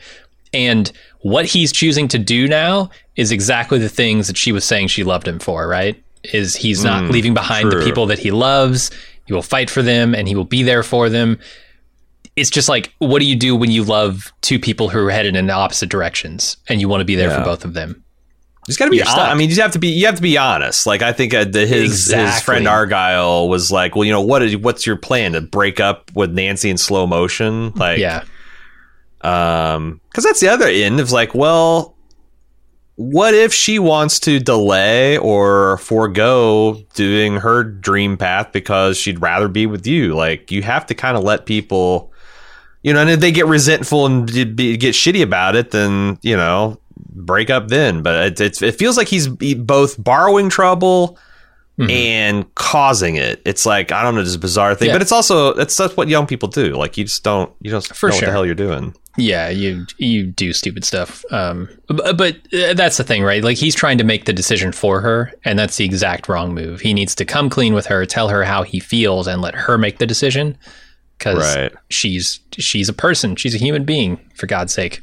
And 0.53 0.91
what 1.21 1.45
he's 1.45 1.71
choosing 1.71 2.07
to 2.09 2.17
do 2.19 2.47
now 2.47 2.89
is 3.15 3.31
exactly 3.31 3.79
the 3.79 3.89
things 3.89 4.27
that 4.27 4.37
she 4.37 4.51
was 4.51 4.63
saying 4.65 4.87
she 4.87 5.03
loved 5.03 5.27
him 5.27 5.39
for, 5.39 5.67
right? 5.67 6.01
Is 6.33 6.55
he's 6.55 6.83
not 6.83 7.03
Mm, 7.03 7.11
leaving 7.11 7.33
behind 7.33 7.69
true. 7.71 7.79
the 7.79 7.85
people 7.85 8.05
that 8.07 8.19
he 8.19 8.31
loves. 8.31 8.91
He 9.25 9.33
will 9.33 9.41
fight 9.41 9.69
for 9.69 9.81
them 9.81 10.15
and 10.15 10.27
he 10.27 10.35
will 10.35 10.45
be 10.45 10.63
there 10.63 10.83
for 10.83 11.09
them. 11.09 11.37
It's 12.37 12.49
just 12.49 12.69
like, 12.69 12.93
what 12.99 13.19
do 13.19 13.25
you 13.25 13.35
do 13.35 13.55
when 13.55 13.71
you 13.71 13.83
love 13.83 14.31
two 14.41 14.59
people 14.59 14.87
who 14.89 15.05
are 15.05 15.09
headed 15.11 15.35
in 15.35 15.49
opposite 15.49 15.89
directions 15.89 16.55
and 16.69 16.79
you 16.79 16.87
want 16.87 17.01
to 17.01 17.05
be 17.05 17.15
there 17.15 17.29
Yeah. 17.29 17.39
for 17.39 17.43
both 17.43 17.65
of 17.65 17.73
them? 17.73 18.03
Just 18.67 18.77
got 18.79 18.85
to 18.85 18.91
be. 18.91 18.99
Hon- 18.99 19.19
I 19.19 19.33
mean, 19.33 19.49
you 19.49 19.61
have 19.61 19.71
to 19.71 19.79
be. 19.79 19.87
You 19.87 20.05
have 20.07 20.15
to 20.17 20.21
be 20.21 20.37
honest. 20.37 20.85
Like 20.85 21.01
I 21.01 21.13
think 21.13 21.33
uh, 21.33 21.45
the, 21.45 21.65
his 21.65 22.11
his 22.11 22.41
friend 22.41 22.67
Argyle 22.67 23.47
was 23.47 23.71
like, 23.71 23.95
"Well, 23.95 24.03
you 24.03 24.11
know, 24.11 24.19
what 24.21 24.43
is 24.43 24.57
what's 24.57 24.85
your 24.85 24.97
plan 24.97 25.31
to 25.33 25.41
break 25.41 25.79
up 25.79 26.11
with 26.13 26.31
Nancy 26.33 26.69
in 26.69 26.77
slow 26.77 27.07
motion?" 27.07 27.71
Like, 27.75 27.97
yeah. 27.99 28.23
um, 29.21 30.01
because 30.09 30.23
that's 30.25 30.39
the 30.41 30.49
other 30.49 30.67
end 30.67 30.99
of 30.99 31.11
like, 31.11 31.33
well, 31.33 31.95
what 32.95 33.33
if 33.33 33.53
she 33.53 33.79
wants 33.79 34.19
to 34.21 34.39
delay 34.39 35.17
or 35.17 35.77
forego 35.77 36.83
doing 36.93 37.37
her 37.37 37.63
dream 37.63 38.17
path 38.17 38.51
because 38.51 38.97
she'd 38.97 39.21
rather 39.21 39.47
be 39.47 39.65
with 39.65 39.87
you? 39.87 40.13
Like, 40.13 40.51
you 40.51 40.61
have 40.63 40.85
to 40.87 40.93
kind 40.93 41.15
of 41.17 41.23
let 41.23 41.45
people. 41.45 42.11
You 42.87 42.93
know, 42.93 43.01
and 43.01 43.09
if 43.09 43.19
they 43.19 43.33
get 43.33 43.47
resentful 43.47 44.05
and 44.05 44.25
be, 44.31 44.45
be- 44.45 44.77
get 44.77 44.95
shitty 44.95 45.21
about 45.21 45.57
it, 45.57 45.71
then 45.71 46.17
you 46.21 46.37
know, 46.37 46.79
break 47.11 47.49
up 47.49 47.67
then. 47.67 48.01
But 48.01 48.25
it, 48.27 48.39
it's 48.41 48.61
it 48.61 48.75
feels 48.75 48.95
like 48.95 49.09
he's 49.09 49.27
both 49.27 50.01
borrowing 50.01 50.49
trouble 50.49 51.19
Mhm. 51.77 51.91
and 51.91 52.55
causing 52.55 53.17
it. 53.17 53.41
It's 53.45 53.65
like 53.65 53.91
I 53.91 54.01
don't 54.03 54.15
know, 54.15 54.23
just 54.23 54.37
a 54.37 54.39
bizarre 54.39 54.73
thing. 54.73 54.87
Yeah. 54.87 54.93
But 54.95 55.01
it's 55.01 55.11
also 55.11 55.53
that's 55.53 55.75
that's 55.75 55.97
what 55.97 56.07
young 56.07 56.25
people 56.27 56.47
do. 56.49 56.75
Like 56.75 56.97
you 56.97 57.03
just 57.03 57.23
don't 57.23 57.51
you 57.61 57.69
don't 57.71 57.85
For 57.85 58.09
know 58.09 58.15
what 58.15 58.25
the 58.25 58.31
hell 58.31 58.45
you're 58.45 58.55
doing. 58.55 58.95
Yeah, 59.19 59.49
you 59.49 59.85
you 59.97 60.25
do 60.25 60.53
stupid 60.53 60.85
stuff. 60.85 61.25
Um, 61.29 61.67
but 61.87 62.37
uh, 62.53 62.73
that's 62.73 62.97
the 62.97 63.03
thing, 63.03 63.21
right? 63.23 63.43
Like 63.43 63.57
he's 63.57 63.75
trying 63.75 63.97
to 63.97 64.03
make 64.03 64.25
the 64.25 64.33
decision 64.33 64.71
for 64.71 65.01
her, 65.01 65.33
and 65.43 65.59
that's 65.59 65.75
the 65.77 65.85
exact 65.85 66.29
wrong 66.29 66.53
move. 66.53 66.81
He 66.81 66.93
needs 66.93 67.13
to 67.15 67.25
come 67.25 67.49
clean 67.49 67.73
with 67.73 67.87
her, 67.87 68.05
tell 68.05 68.29
her 68.29 68.43
how 68.43 68.63
he 68.63 68.79
feels, 68.79 69.27
and 69.27 69.41
let 69.41 69.55
her 69.55 69.77
make 69.77 69.97
the 69.97 70.05
decision. 70.07 70.57
Because 71.17 71.39
Right. 71.55 71.71
she's 71.89 72.39
she's 72.57 72.89
a 72.89 72.93
person, 72.93 73.35
she's 73.35 73.55
a 73.55 73.57
human 73.57 73.83
being. 73.85 74.19
For 74.35 74.45
God's 74.47 74.73
sake. 74.73 75.01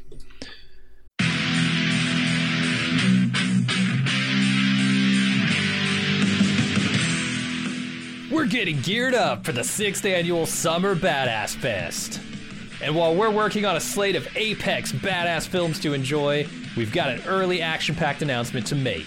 We're 8.31 8.47
getting 8.47 8.81
geared 8.81 9.15
up 9.15 9.45
for 9.45 9.53
the 9.53 9.63
sixth 9.63 10.05
annual 10.05 10.45
Summer 10.47 10.97
Badass 10.97 11.55
Fest. 11.55 12.21
And 12.83 12.97
while 12.97 13.15
we're 13.15 13.31
working 13.31 13.65
on 13.65 13.77
a 13.77 13.81
slate 13.81 14.17
of 14.17 14.27
apex 14.37 14.91
badass 14.91 15.47
films 15.47 15.79
to 15.81 15.93
enjoy, 15.95 16.47
we've 16.77 16.93
got 16.93 17.11
an 17.11 17.23
early 17.29 17.63
action 17.63 17.95
packed 17.95 18.23
announcement 18.23 18.67
to 18.69 18.75
make. 18.75 19.07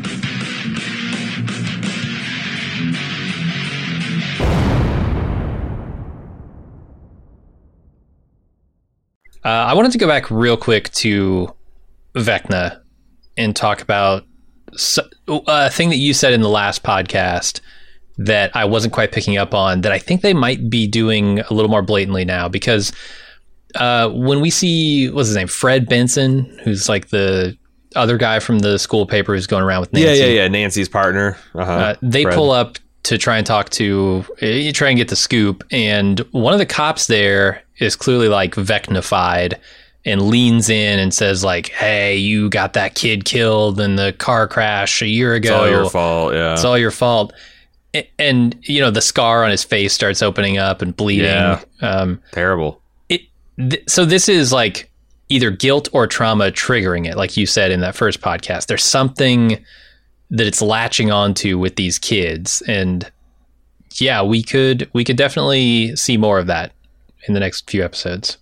Uh, 9.43 9.49
I 9.49 9.73
wanted 9.73 9.91
to 9.93 9.97
go 9.97 10.07
back 10.07 10.29
real 10.29 10.57
quick 10.57 10.89
to 10.93 11.53
Vecna 12.15 12.81
and 13.37 13.55
talk 13.55 13.81
about 13.81 14.23
a 15.47 15.69
thing 15.69 15.89
that 15.89 15.97
you 15.97 16.13
said 16.13 16.33
in 16.33 16.41
the 16.41 16.49
last 16.49 16.83
podcast 16.83 17.59
that 18.17 18.55
I 18.55 18.65
wasn't 18.65 18.93
quite 18.93 19.11
picking 19.11 19.37
up 19.37 19.53
on 19.53 19.81
that 19.81 19.91
I 19.91 19.99
think 19.99 20.21
they 20.21 20.33
might 20.33 20.69
be 20.69 20.87
doing 20.87 21.39
a 21.39 21.53
little 21.53 21.69
more 21.71 21.81
blatantly 21.81 22.23
now 22.23 22.47
because 22.47 22.91
uh, 23.75 24.09
when 24.09 24.41
we 24.41 24.49
see 24.49 25.09
what's 25.09 25.29
his 25.29 25.35
name 25.35 25.47
Fred 25.47 25.87
Benson 25.89 26.57
who's 26.63 26.87
like 26.87 27.09
the 27.09 27.57
other 27.95 28.17
guy 28.17 28.39
from 28.39 28.59
the 28.59 28.77
school 28.77 29.05
paper 29.05 29.33
who's 29.33 29.47
going 29.47 29.63
around 29.63 29.81
with 29.81 29.93
Nancy 29.93 30.19
Yeah, 30.19 30.25
yeah, 30.25 30.41
yeah. 30.43 30.47
Nancy's 30.47 30.87
partner. 30.89 31.37
Uh-huh. 31.55 31.71
uh, 31.71 31.95
they 32.01 32.23
Fred. 32.23 32.35
pull 32.35 32.51
up 32.51 32.77
to 33.03 33.17
try 33.17 33.37
and 33.37 33.47
talk 33.47 33.69
to 33.69 34.23
you 34.41 34.71
try 34.73 34.89
and 34.89 34.97
get 34.97 35.07
the 35.09 35.15
scoop 35.15 35.63
and 35.71 36.19
one 36.31 36.53
of 36.53 36.59
the 36.59 36.65
cops 36.65 37.07
there 37.07 37.61
is 37.79 37.95
clearly 37.95 38.27
like 38.27 38.53
vecnified 38.55 39.59
and 40.05 40.21
leans 40.21 40.69
in 40.69 40.99
and 40.99 41.13
says 41.13 41.43
like 41.43 41.69
hey 41.69 42.15
you 42.15 42.49
got 42.49 42.73
that 42.73 42.93
kid 42.95 43.25
killed 43.25 43.79
in 43.79 43.95
the 43.95 44.13
car 44.13 44.47
crash 44.47 45.01
a 45.01 45.07
year 45.07 45.33
ago 45.33 45.49
It's 45.49 45.59
all 45.63 45.69
your 45.69 45.89
fault. 45.89 46.33
Yeah. 46.33 46.53
it's 46.53 46.63
all 46.63 46.77
your 46.77 46.91
fault 46.91 47.33
and 48.19 48.55
you 48.63 48.79
know 48.81 48.91
the 48.91 49.01
scar 49.01 49.43
on 49.43 49.51
his 49.51 49.63
face 49.63 49.93
starts 49.93 50.21
opening 50.21 50.57
up 50.57 50.81
and 50.81 50.95
bleeding 50.95 51.25
Yeah. 51.25 51.61
um, 51.81 52.21
Terrible. 52.31 52.81
it 53.09 53.21
th- 53.57 53.83
so 53.89 54.05
this 54.05 54.29
is 54.29 54.53
like 54.53 54.89
either 55.29 55.49
guilt 55.51 55.89
or 55.91 56.07
trauma 56.07 56.51
triggering 56.51 57.05
it 57.09 57.17
like 57.17 57.35
you 57.35 57.45
said 57.45 57.71
in 57.71 57.81
that 57.81 57.95
first 57.95 58.21
podcast 58.21 58.67
there's 58.67 58.83
something 58.85 59.63
that 60.31 60.47
it's 60.47 60.61
latching 60.61 61.11
onto 61.11 61.57
with 61.59 61.75
these 61.75 61.99
kids 61.99 62.61
and 62.67 63.11
yeah, 63.95 64.23
we 64.23 64.41
could 64.41 64.89
we 64.93 65.03
could 65.03 65.17
definitely 65.17 65.95
see 65.95 66.17
more 66.17 66.39
of 66.39 66.47
that 66.47 66.71
in 67.27 67.33
the 67.33 67.39
next 67.39 67.69
few 67.69 67.83
episodes. 67.83 68.37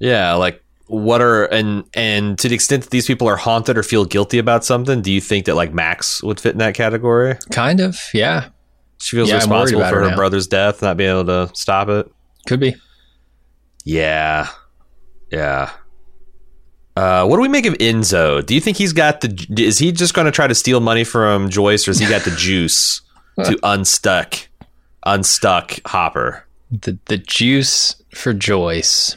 Yeah, 0.00 0.34
like 0.34 0.60
what 0.86 1.20
are 1.22 1.44
and 1.46 1.84
and 1.94 2.38
to 2.40 2.48
the 2.48 2.54
extent 2.54 2.82
that 2.82 2.90
these 2.90 3.06
people 3.06 3.28
are 3.28 3.36
haunted 3.36 3.78
or 3.78 3.82
feel 3.82 4.04
guilty 4.04 4.38
about 4.38 4.64
something, 4.64 5.00
do 5.00 5.12
you 5.12 5.20
think 5.20 5.46
that 5.46 5.54
like 5.54 5.72
Max 5.72 6.22
would 6.22 6.40
fit 6.40 6.52
in 6.52 6.58
that 6.58 6.74
category? 6.74 7.36
Kind 7.52 7.80
of, 7.80 7.98
yeah. 8.12 8.48
She 9.00 9.16
feels 9.16 9.28
Yeah, 9.28 9.36
responsible 9.36 9.82
for 9.84 10.00
her 10.02 10.10
her 10.10 10.16
brother's 10.16 10.46
death, 10.46 10.82
not 10.82 10.96
being 10.96 11.10
able 11.10 11.26
to 11.26 11.50
stop 11.54 11.88
it. 11.88 12.10
Could 12.46 12.60
be. 12.60 12.74
Yeah, 13.84 14.48
yeah. 15.30 15.70
Uh, 16.96 17.26
what 17.26 17.36
do 17.36 17.42
we 17.42 17.48
make 17.48 17.66
of 17.66 17.74
Enzo? 17.74 18.44
Do 18.44 18.54
you 18.54 18.60
think 18.60 18.76
he's 18.76 18.92
got 18.92 19.20
the? 19.20 19.46
Is 19.58 19.78
he 19.78 19.90
just 19.90 20.14
going 20.14 20.26
to 20.26 20.30
try 20.30 20.46
to 20.46 20.54
steal 20.54 20.80
money 20.80 21.02
from 21.02 21.50
Joyce, 21.50 21.88
or 21.88 21.90
has 21.90 21.98
he 21.98 22.06
got 22.06 22.22
the 22.22 22.30
juice 22.36 23.00
to 23.44 23.58
unstuck, 23.64 24.36
unstuck 25.04 25.78
Hopper? 25.86 26.46
The 26.70 26.98
the 27.06 27.18
juice 27.18 27.96
for 28.14 28.32
Joyce. 28.32 29.16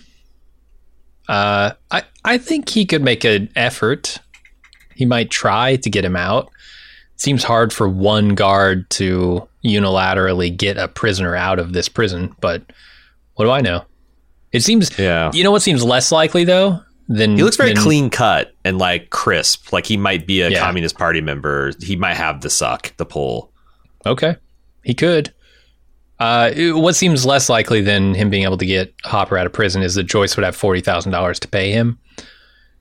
Uh, 1.30 1.74
I 1.92 2.04
I 2.26 2.38
think 2.40 2.70
he 2.70 2.86
could 2.86 3.04
make 3.04 3.24
an 3.24 3.50
effort. 3.56 4.18
He 4.96 5.06
might 5.06 5.30
try 5.30 5.76
to 5.76 5.90
get 5.90 6.04
him 6.04 6.16
out. 6.16 6.50
Seems 7.16 7.44
hard 7.44 7.72
for 7.72 7.88
one 7.88 8.34
guard 8.34 8.90
to 8.92 9.48
unilaterally 9.64 10.56
get 10.56 10.78
a 10.78 10.88
prisoner 10.88 11.36
out 11.36 11.60
of 11.60 11.74
this 11.74 11.90
prison, 11.90 12.36
but 12.42 12.64
what 13.36 13.46
do 13.46 13.52
I 13.52 13.62
know? 13.62 13.86
It 14.52 14.64
seems. 14.64 14.98
Yeah. 14.98 15.30
You 15.32 15.44
know 15.44 15.52
what 15.52 15.62
seems 15.62 15.84
less 15.84 16.12
likely 16.12 16.44
though 16.44 16.82
than 17.08 17.38
He 17.38 17.44
looks 17.44 17.56
very 17.58 17.74
than- 17.74 17.84
clean 17.84 18.10
cut 18.10 18.54
and 18.66 18.78
like 18.78 19.10
crisp. 19.10 19.72
Like 19.72 19.86
he 19.86 19.98
might 19.98 20.28
be 20.28 20.42
a 20.42 20.50
Yeah. 20.50 20.60
Communist 20.60 20.98
Party 20.98 21.22
member. 21.22 21.72
He 21.82 21.96
might 21.96 22.16
have 22.18 22.42
the 22.42 22.50
suck, 22.50 22.96
the 22.98 23.06
pull. 23.06 23.52
Okay, 24.06 24.36
he 24.84 24.94
could. 24.94 25.34
Uh, 26.20 26.52
what 26.74 26.96
seems 26.96 27.26
less 27.26 27.48
likely 27.48 27.80
than 27.82 28.16
him 28.16 28.30
being 28.32 28.44
able 28.44 28.58
to 28.58 28.66
get 28.66 28.94
Hopper 29.04 29.38
out 29.38 29.46
of 29.46 29.54
prison 29.54 29.84
is 29.84 29.94
that 29.96 30.04
Joyce 30.06 30.36
would 30.36 30.44
have 30.44 30.56
forty 30.56 30.82
thousand 30.82 31.12
dollars 31.12 31.40
to 31.42 31.48
pay 31.48 31.72
him. 31.72 32.00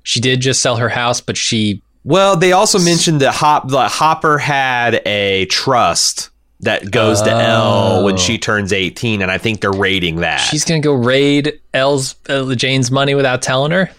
She 0.02 0.20
did 0.20 0.40
just 0.40 0.62
sell 0.62 0.76
her 0.76 0.88
house, 0.88 1.20
but 1.20 1.36
she 1.36 1.82
Well, 2.04 2.36
they 2.36 2.52
also 2.52 2.78
mentioned 2.78 3.20
that 3.20 3.32
Hop 3.32 3.68
that 3.70 3.90
Hopper 3.90 4.38
had 4.38 5.02
a 5.06 5.44
trust 5.46 6.30
that 6.60 6.90
goes 6.90 7.20
to 7.22 7.30
El 7.30 8.04
when 8.04 8.14
Oh. 8.14 8.16
she 8.16 8.38
turns 8.38 8.72
eighteen, 8.72 9.20
and 9.20 9.30
I 9.30 9.36
think 9.36 9.60
they're 9.60 9.70
raiding 9.72 10.16
that. 10.16 10.40
she's 10.40 10.64
gonna 10.64 10.80
go 10.80 10.94
raid 10.94 11.60
El's 11.74 12.14
uh, 12.30 12.54
Jane's 12.54 12.90
money 12.90 13.14
without 13.14 13.42
telling 13.42 13.72
her 13.72 13.90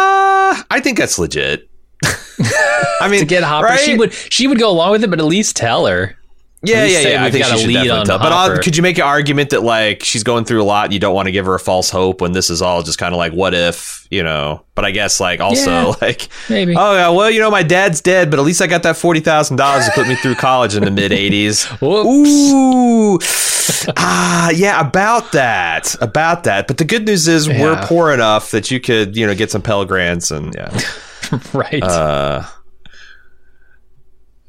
uh, 0.00 0.62
I 0.70 0.80
think 0.80 0.98
that's 0.98 1.18
legit. 1.18 1.68
I 2.04 3.08
mean, 3.10 3.20
to 3.20 3.26
get 3.26 3.42
Hopper. 3.42 3.66
right? 3.66 3.80
She 3.80 3.96
would 3.96 4.12
she 4.12 4.46
would 4.46 4.58
go 4.58 4.70
along 4.70 4.92
with 4.92 5.04
it, 5.04 5.10
but 5.10 5.18
at 5.18 5.24
least 5.26 5.56
tell 5.56 5.86
her. 5.86 6.16
Yeah, 6.62 6.84
yeah, 6.84 7.08
yeah. 7.08 7.24
I 7.24 7.30
think 7.30 7.46
got 7.46 7.52
she 7.52 7.58
should 7.60 7.68
lead 7.68 7.74
definitely 7.74 8.00
on 8.00 8.06
tell. 8.06 8.18
But 8.18 8.32
Hopper. 8.32 8.62
could 8.62 8.76
you 8.76 8.82
make 8.82 8.98
an 8.98 9.04
argument 9.04 9.50
that 9.50 9.62
like 9.62 10.04
she's 10.04 10.22
going 10.22 10.44
through 10.44 10.62
a 10.62 10.64
lot 10.64 10.84
and 10.84 10.92
you 10.92 11.00
don't 11.00 11.14
want 11.14 11.26
to 11.26 11.32
give 11.32 11.46
her 11.46 11.54
a 11.54 11.58
false 11.58 11.88
hope 11.88 12.20
when 12.20 12.32
this 12.32 12.50
is 12.50 12.60
all 12.60 12.82
just 12.82 12.98
kind 12.98 13.14
of 13.14 13.18
like 13.18 13.32
what 13.32 13.54
if, 13.54 14.06
you 14.10 14.22
know? 14.22 14.62
But 14.74 14.84
I 14.84 14.90
guess 14.90 15.20
like 15.20 15.40
also 15.40 15.70
Yeah. 15.70 15.94
like 16.02 16.28
Maybe. 16.50 16.74
oh 16.76 16.94
yeah, 16.94 17.08
well 17.08 17.30
you 17.30 17.40
know 17.40 17.50
my 17.50 17.62
dad's 17.62 18.02
dead, 18.02 18.30
but 18.30 18.38
at 18.38 18.44
least 18.44 18.60
I 18.60 18.66
got 18.66 18.82
that 18.82 18.96
forty 18.98 19.20
thousand 19.20 19.56
dollars 19.56 19.86
to 19.86 19.92
put 19.92 20.06
me 20.06 20.16
through 20.16 20.34
college 20.34 20.74
in 20.76 20.84
the 20.84 20.90
mid 20.90 21.12
'80s. 21.12 21.66
Whoops. 21.80 22.52
Ooh, 22.52 23.92
ah, 23.96 24.50
yeah, 24.50 24.80
about 24.86 25.32
that, 25.32 25.94
about 26.02 26.44
that. 26.44 26.66
But 26.66 26.76
the 26.76 26.84
good 26.84 27.06
news 27.06 27.26
is 27.26 27.48
we're 27.48 27.80
poor 27.84 28.12
enough 28.12 28.50
that 28.50 28.70
you 28.70 28.80
could 28.80 29.16
you 29.16 29.26
know 29.26 29.34
get 29.34 29.50
some 29.50 29.62
Pell 29.62 29.86
grants 29.86 30.30
and 30.30 30.54
yeah. 30.54 30.78
right. 31.54 31.82
Uh, 31.82 32.44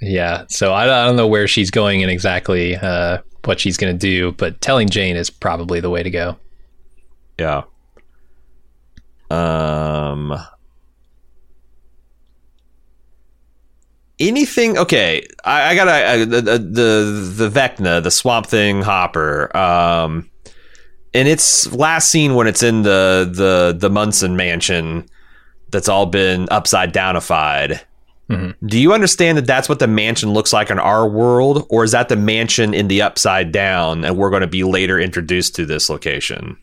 yeah. 0.02 0.46
So 0.50 0.74
I, 0.74 0.84
I 0.84 1.06
don't 1.06 1.16
know 1.16 1.28
where 1.28 1.48
she's 1.48 1.72
going 1.72 2.02
and 2.02 2.12
exactly 2.12 2.76
uh, 2.76 3.20
what 3.46 3.60
she's 3.60 3.78
gonna 3.78 3.94
do, 3.94 4.32
but 4.34 4.60
telling 4.62 4.90
Jane 4.90 5.16
is 5.16 5.30
probably 5.30 5.80
the 5.80 5.90
way 5.90 6.04
to 6.04 6.10
go. 6.10 6.38
Yeah. 7.40 7.64
Um. 9.30 10.38
Anything? 14.20 14.78
Okay, 14.78 15.26
I, 15.44 15.70
I 15.70 15.76
got 15.76 15.86
to 15.86 16.26
the, 16.28 16.42
the 16.42 17.48
the 17.48 17.50
Vecna, 17.50 18.04
the 18.04 18.12
Swamp 18.12 18.46
Thing 18.46 18.84
Hopper. 18.84 19.56
Um, 19.58 20.30
and 21.14 21.28
it's 21.28 21.72
last 21.74 22.10
seen 22.10 22.36
when 22.36 22.46
it's 22.46 22.62
in 22.62 22.84
the 22.84 23.30
the 23.34 23.76
the 23.78 23.90
Munson 23.90 24.36
mansion. 24.36 25.08
That's 25.72 25.90
all 25.90 26.06
been 26.06 26.48
upside 26.52 26.92
downified. 26.92 27.82
Mhm. 28.32 28.56
Do 28.66 28.80
you 28.80 28.94
understand 28.94 29.38
that 29.38 29.46
that's 29.46 29.68
what 29.70 29.80
the 29.80 29.88
mansion 29.88 30.32
looks 30.32 30.54
like 30.54 30.70
in 30.70 30.80
our 30.80 31.08
world, 31.08 31.66
or 31.70 31.84
is 31.84 31.92
that 31.92 32.10
the 32.10 32.16
mansion 32.16 32.74
in 32.74 32.88
the 32.88 33.02
upside 33.02 33.52
down, 33.52 34.06
and 34.06 34.18
we're 34.18 34.30
going 34.30 34.42
to 34.42 34.48
be 34.48 34.64
later 34.64 35.00
introduced 35.00 35.56
to 35.56 35.66
this 35.66 35.90
location? 35.90 36.58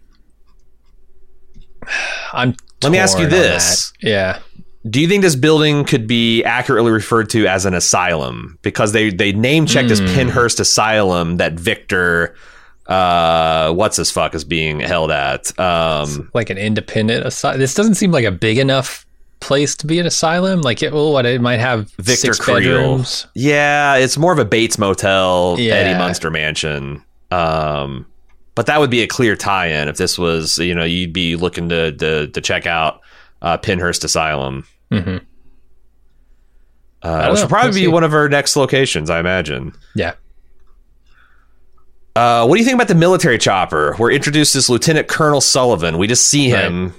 I'm. 2.33 2.55
Let 2.83 2.93
me 2.93 2.99
ask 2.99 3.19
you 3.19 3.27
this. 3.27 3.93
Yeah. 4.01 4.39
Do 4.89 5.01
you 5.01 5.09
think 5.09 5.23
this 5.23 5.35
building 5.35 5.85
could 5.85 6.07
be 6.07 6.45
accurately 6.45 6.93
referred 6.93 7.29
to 7.31 7.47
as 7.49 7.67
an 7.67 7.75
asylum 7.75 8.59
because 8.63 8.93
they 8.93 9.11
they 9.11 9.33
name 9.33 9.67
checked 9.67 9.91
as 9.91 9.99
Hmm. 9.99 10.07
Pennhurst 10.07 10.61
Asylum 10.61 11.39
that 11.39 11.55
Victor, 11.55 12.37
uh, 12.87 13.73
what's 13.73 13.97
his 13.97 14.13
fuck 14.13 14.35
is 14.37 14.45
being 14.45 14.79
held 14.79 15.11
at? 15.11 15.59
Um, 15.59 16.31
like 16.35 16.51
an 16.51 16.57
independent 16.59 17.27
asylum. 17.27 17.59
This 17.59 17.75
doesn't 17.75 17.97
seem 17.97 18.13
like 18.13 18.25
a 18.25 18.31
big 18.31 18.59
enough 18.59 19.05
place 19.41 19.75
to 19.77 19.87
be 19.87 19.99
an 19.99 20.07
asylum. 20.07 20.61
Like 20.63 20.83
it, 20.83 20.93
well, 20.93 21.13
what 21.13 21.27
it 21.27 21.41
might 21.41 21.61
have 21.61 21.91
Victor 21.93 22.35
six 22.35 22.41
Creel. 22.41 22.57
bedrooms. 22.59 23.27
yeah, 23.35 23.97
it's 23.97 24.17
more 24.19 24.33
of 24.33 24.39
a 24.39 24.45
Bates 24.45 24.79
Motel, 24.79 25.57
Yeah. 25.59 25.75
Eddie 25.75 25.99
Munster 25.99 26.31
mansion. 26.31 27.03
Um, 27.31 28.07
but 28.55 28.67
that 28.67 28.81
would 28.81 28.91
be 28.91 29.03
a 29.03 29.07
clear 29.07 29.37
tie-in 29.37 29.89
if 29.89 29.97
this 29.97 30.19
was, 30.19 30.59
you 30.59 30.75
know, 30.75 30.85
you'd 30.85 31.13
be 31.13 31.37
looking 31.37 31.69
to 31.69 31.93
to, 31.93 32.27
to 32.29 32.41
check 32.41 32.67
out 32.67 33.01
uh, 33.43 33.57
Pennhurst 33.59 34.03
Asylum. 34.05 34.67
hmm 34.91 35.19
Uh, 37.03 37.29
which 37.31 37.41
would 37.41 37.49
probably 37.49 37.71
be 37.71 37.85
see. 37.85 37.89
one 37.89 38.03
of 38.05 38.13
our 38.15 38.29
next 38.29 38.57
locations, 38.57 39.09
I 39.11 39.21
imagine. 39.21 39.73
Yeah. 39.95 40.15
Uh, 42.17 42.45
what 42.47 42.57
do 42.57 42.59
you 42.61 42.65
think 42.65 42.75
about 42.75 42.89
the 42.89 42.97
military 42.97 43.39
chopper? 43.39 43.95
We're 43.97 44.11
introduced 44.11 44.57
as 44.57 44.69
Lieutenant 44.69 45.07
Colonel 45.07 45.41
Sullivan. 45.41 45.99
We 45.99 46.09
just 46.09 46.27
see 46.27 46.49
him. 46.49 46.93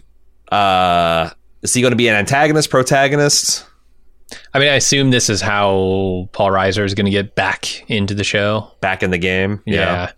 Uh, 0.49 1.29
is 1.61 1.73
he 1.73 1.81
going 1.81 1.91
to 1.91 1.97
be 1.97 2.07
an 2.07 2.15
antagonist, 2.15 2.69
protagonist? 2.69 3.65
I 4.53 4.59
mean, 4.59 4.69
I 4.69 4.75
assume 4.75 5.11
this 5.11 5.29
is 5.29 5.41
how 5.41 6.29
Paul 6.31 6.49
Reiser 6.49 6.85
is 6.85 6.93
going 6.93 7.05
to 7.05 7.11
get 7.11 7.35
back 7.35 7.89
into 7.89 8.13
the 8.13 8.23
show. 8.23 8.71
Back 8.79 9.03
in 9.03 9.11
the 9.11 9.17
game? 9.17 9.61
Yeah. 9.65 10.11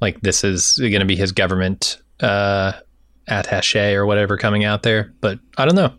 Like 0.00 0.20
this 0.22 0.44
is 0.44 0.76
going 0.78 1.00
to 1.00 1.04
be 1.04 1.16
his 1.16 1.32
government 1.32 2.00
uh, 2.20 2.72
attache 3.28 3.94
or 3.94 4.06
whatever 4.06 4.36
coming 4.36 4.64
out 4.64 4.82
there. 4.82 5.12
But 5.20 5.38
I 5.58 5.66
don't 5.66 5.74
know. 5.74 5.92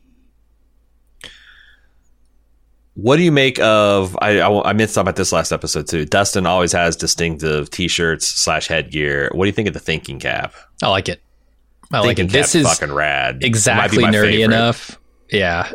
What 2.95 3.17
do 3.17 3.23
you 3.23 3.31
make 3.31 3.57
of? 3.59 4.17
I, 4.21 4.41
I 4.41 4.69
I 4.69 4.73
talk 4.73 4.97
about 4.97 5.15
this 5.15 5.31
last 5.31 5.51
episode 5.51 5.87
too. 5.87 6.05
Dustin 6.05 6.45
always 6.45 6.73
has 6.73 6.95
distinctive 6.95 7.69
T-shirts 7.69 8.27
slash 8.27 8.67
headgear. 8.67 9.29
What 9.33 9.45
do 9.45 9.47
you 9.47 9.53
think 9.53 9.69
of 9.69 9.73
the 9.73 9.79
thinking 9.79 10.19
cap? 10.19 10.53
I 10.83 10.89
like 10.89 11.07
it. 11.07 11.21
I 11.93 11.99
like 11.99 12.17
thinking 12.17 12.25
it. 12.25 12.31
This 12.31 12.55
is 12.55 12.67
fucking 12.67 12.93
rad. 12.93 13.43
Exactly 13.43 14.03
nerdy 14.03 14.11
favorite. 14.21 14.41
enough. 14.43 14.99
Yeah. 15.31 15.71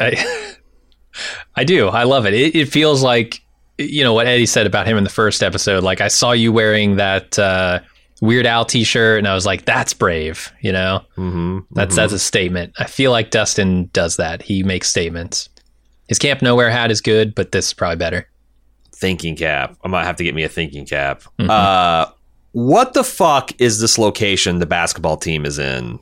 I, 0.00 0.54
I 1.56 1.64
do. 1.64 1.88
I 1.88 2.04
love 2.04 2.26
it. 2.26 2.34
it. 2.34 2.54
It 2.54 2.68
feels 2.68 3.02
like, 3.02 3.40
you 3.78 4.02
know, 4.04 4.12
what 4.14 4.26
Eddie 4.26 4.46
said 4.46 4.66
about 4.66 4.86
him 4.86 4.96
in 4.96 5.04
the 5.04 5.10
first 5.10 5.42
episode. 5.42 5.82
Like, 5.84 6.00
I 6.00 6.08
saw 6.08 6.32
you 6.32 6.52
wearing 6.52 6.96
that 6.96 7.38
uh, 7.38 7.80
Weird 8.20 8.46
Al 8.46 8.64
t 8.64 8.84
shirt, 8.84 9.18
and 9.18 9.28
I 9.28 9.34
was 9.34 9.46
like, 9.46 9.64
that's 9.64 9.94
brave, 9.94 10.52
you 10.60 10.72
know? 10.72 11.02
Mhm, 11.16 11.64
That's 11.72 11.92
mhm. 11.94 11.96
that's 11.96 12.12
a 12.12 12.18
statement. 12.18 12.72
I 12.78 12.84
feel 12.84 13.10
like 13.12 13.30
Dustin 13.30 13.90
does 13.92 14.16
that. 14.16 14.42
He 14.42 14.62
makes 14.62 14.88
statements. 14.88 15.48
His 16.08 16.18
Camp 16.18 16.40
Nowhere 16.42 16.70
hat 16.70 16.90
is 16.90 17.00
good, 17.00 17.34
but 17.34 17.52
this 17.52 17.66
is 17.66 17.74
probably 17.74 17.96
better. 17.96 18.28
thinking 18.94 19.36
cap. 19.36 19.76
I 19.84 19.88
might 19.88 20.04
have 20.06 20.16
to 20.16 20.24
get 20.24 20.34
me 20.34 20.42
a 20.42 20.48
thinking 20.48 20.84
cap. 20.84 21.22
Mhm. 21.38 21.48
Uh, 21.48 22.10
what 22.52 22.94
the 22.94 23.04
fuck 23.04 23.50
is 23.60 23.80
this 23.80 23.98
location 23.98 24.58
the 24.58 24.66
basketball 24.66 25.16
team 25.16 25.44
is 25.44 25.58
in? 25.58 25.98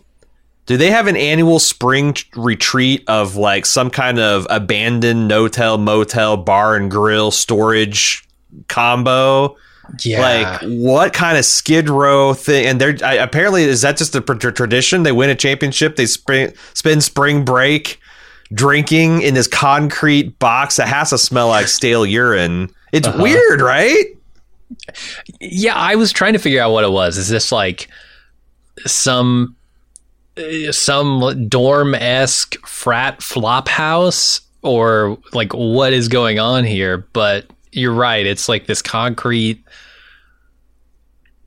Do 0.66 0.76
they 0.76 0.90
have 0.90 1.06
an 1.06 1.16
annual 1.16 1.58
spring 1.60 2.14
t- 2.14 2.24
retreat 2.34 3.04
of 3.06 3.36
like 3.36 3.64
some 3.66 3.88
kind 3.90 4.18
of 4.18 4.46
abandoned 4.50 5.28
no-tell, 5.28 5.78
motel, 5.78 6.36
bar 6.36 6.74
and 6.74 6.90
grill 6.90 7.30
storage 7.30 8.26
combo? 8.68 9.56
Yeah. 10.04 10.20
Like 10.20 10.62
what 10.62 11.12
kind 11.12 11.38
of 11.38 11.44
skid 11.44 11.88
row 11.88 12.34
thing? 12.34 12.66
And 12.66 12.80
they're 12.80 12.96
I, 13.04 13.14
apparently 13.14 13.62
is 13.62 13.82
that 13.82 13.96
just 13.96 14.16
a 14.16 14.20
pr- 14.20 14.34
tr- 14.34 14.50
tradition? 14.50 15.04
They 15.04 15.12
win 15.12 15.30
a 15.30 15.36
championship, 15.36 15.94
they 15.94 16.06
spring, 16.06 16.52
spend 16.74 17.04
spring 17.04 17.44
break 17.44 18.00
drinking 18.52 19.22
in 19.22 19.34
this 19.34 19.46
concrete 19.46 20.38
box 20.40 20.76
that 20.76 20.88
has 20.88 21.10
to 21.10 21.18
smell 21.18 21.48
like 21.48 21.68
stale 21.68 22.04
urine. 22.04 22.70
It's 22.92 23.06
Uh-huh. 23.06 23.22
weird, 23.22 23.60
right? 23.60 24.04
Yeah, 25.40 25.74
I 25.74 25.94
was 25.96 26.12
trying 26.12 26.32
to 26.34 26.38
figure 26.38 26.60
out 26.60 26.72
what 26.72 26.84
it 26.84 26.90
was. 26.90 27.16
Is 27.18 27.28
this 27.28 27.52
like 27.52 27.88
some 28.86 29.56
some 30.70 31.48
dorm 31.48 31.94
esque 31.94 32.56
frat 32.66 33.22
flop 33.22 33.68
house, 33.68 34.40
or 34.62 35.18
like 35.32 35.52
what 35.54 35.92
is 35.92 36.08
going 36.08 36.38
on 36.38 36.64
here? 36.64 36.98
But 37.12 37.46
you're 37.72 37.92
right. 37.94 38.26
It's 38.26 38.48
like 38.48 38.66
this 38.66 38.82
concrete 38.82 39.62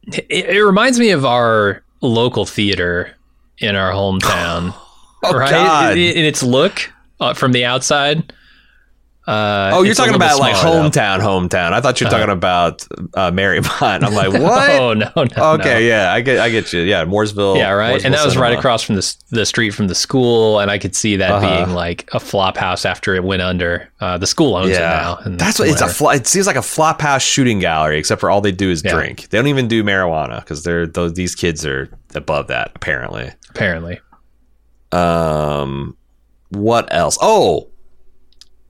It, 0.08 0.26
it 0.30 0.64
reminds 0.64 1.00
me 1.00 1.12
of 1.12 1.26
our 1.26 1.84
local 2.02 2.46
theater 2.46 3.16
in 3.60 3.76
our 3.76 3.92
hometown, 3.92 4.74
Oh, 5.24 5.34
right? 5.38 5.52
God. 5.52 5.98
In, 5.98 6.18
in 6.18 6.26
its 6.26 6.42
look 6.42 6.92
uh, 7.20 7.34
from 7.34 7.52
the 7.52 7.66
outside. 7.66 8.32
Uh, 9.30 9.72
Oh, 9.76 9.84
you're 9.84 9.94
talking 9.94 10.16
about 10.16 10.40
like 10.40 10.56
smaller, 10.56 10.82
though. 10.84 10.90
hometown, 10.90 11.20
hometown. 11.20 11.72
I 11.74 11.82
thought 11.82 12.02
you 12.02 12.08
were 12.08 12.12
talking 12.12 12.30
about 12.32 12.82
uh, 13.14 13.30
Marymount. 13.30 14.04
I'm 14.04 14.14
like, 14.14 14.34
what? 14.42 14.70
Oh 14.72 14.94
no, 14.94 15.12
no. 15.16 15.54
okay, 15.56 15.74
no. 15.74 15.78
yeah, 15.78 16.12
I 16.12 16.22
get, 16.22 16.40
I 16.40 16.50
get 16.50 16.74
you. 16.74 16.82
Yeah, 16.82 17.06
Mooresville. 17.06 17.56
Yeah, 17.58 17.70
right. 17.72 18.02
Mooresville 18.02 18.06
and 18.06 18.14
that 18.16 18.26
was 18.26 18.38
right 18.38 18.58
across 18.58 18.82
from 18.82 18.96
the 18.96 19.16
the 19.30 19.46
street 19.46 19.70
from 19.72 19.88
the 19.88 19.94
school, 19.94 20.60
and 20.60 20.72
I 20.72 20.80
could 20.80 20.96
see 20.96 21.18
that 21.18 21.30
Uh-huh. 21.32 21.66
being 21.66 21.76
like 21.76 22.10
a 22.14 22.20
flop 22.20 22.58
house 22.58 22.86
after 22.86 23.14
it 23.14 23.24
went 23.24 23.44
under. 23.44 23.88
Uh, 24.00 24.18
the 24.18 24.26
school 24.28 24.56
owns 24.56 24.72
it 24.72 24.80
now. 24.80 25.20
That's 25.26 25.60
what 25.60 25.68
it's 25.70 25.82
a. 25.82 25.88
Fl- 25.88 26.10
it 26.10 26.26
seems 26.26 26.48
like 26.48 26.56
a 26.56 26.62
flop 26.64 27.00
house 27.00 27.22
shooting 27.22 27.60
gallery, 27.60 28.00
except 28.00 28.20
for 28.22 28.32
all 28.32 28.42
they 28.42 28.52
do 28.52 28.72
is 28.72 28.82
Yeah. 28.84 28.94
drink. 28.96 29.30
They 29.30 29.38
don't 29.38 29.48
even 29.48 29.68
do 29.68 29.84
marijuana 29.84 30.40
because 30.40 30.64
they're 30.64 30.88
those 30.88 31.14
these 31.14 31.36
kids 31.36 31.66
are 31.66 31.88
above 32.16 32.48
that 32.48 32.72
apparently. 32.76 33.32
apparently. 33.52 34.00
Um, 34.92 35.96
what 36.50 36.92
else? 36.92 37.18
Oh, 37.22 37.68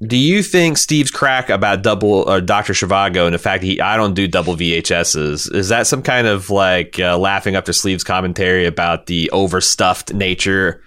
do 0.06 0.16
you 0.18 0.42
think 0.44 0.78
Steve's 0.78 1.12
crack 1.12 1.50
about 1.50 1.82
double 1.82 2.28
uh, 2.30 2.40
Doctor 2.40 2.74
Zhivago 2.74 3.26
and 3.26 3.34
the 3.34 3.40
fact 3.40 3.62
that 3.62 3.68
he 3.68 3.82
I 3.82 3.98
don't 3.98 4.14
do 4.14 4.28
double 4.28 4.56
VHSs 4.56 5.54
is 5.54 5.70
that 5.70 5.88
some 5.88 6.02
kind 6.02 6.26
of 6.28 6.50
like 6.50 7.00
uh, 7.00 7.18
laughing 7.18 7.56
up 7.56 7.66
their 7.66 7.74
sleeves 7.74 8.04
commentary 8.04 8.66
about 8.66 9.08
the 9.08 9.30
overstuffed 9.32 10.14
nature? 10.14 10.82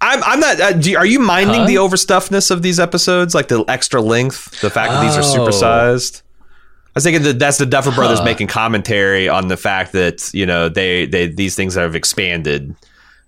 I'm 0.00 0.22
I'm 0.24 0.40
not. 0.40 0.58
Uh, 0.60 0.72
do 0.72 0.96
are 0.96 1.04
you 1.04 1.20
minding 1.20 1.60
Huh? 1.62 1.66
the 1.66 1.74
overstuffedness 1.74 2.50
of 2.50 2.62
these 2.62 2.80
episodes, 2.80 3.34
like 3.34 3.48
the 3.48 3.62
extra 3.68 4.00
length, 4.00 4.58
the 4.62 4.70
fact 4.70 4.92
that 4.92 5.02
these 5.02 5.16
are 5.18 5.20
Oh. 5.38 5.46
supersized? 5.46 6.22
I 6.22 6.92
was 6.94 7.04
thinking 7.04 7.22
that 7.24 7.38
that's 7.38 7.58
the 7.58 7.66
Duffer 7.66 7.92
Brothers 7.92 8.22
making 8.22 8.46
commentary 8.48 9.28
on 9.28 9.48
the 9.48 9.56
fact 9.58 9.92
that 9.92 10.30
you 10.32 10.46
know 10.46 10.70
they 10.70 11.04
they 11.04 11.26
these 11.26 11.54
things 11.54 11.74
have 11.74 11.94
expanded. 11.94 12.70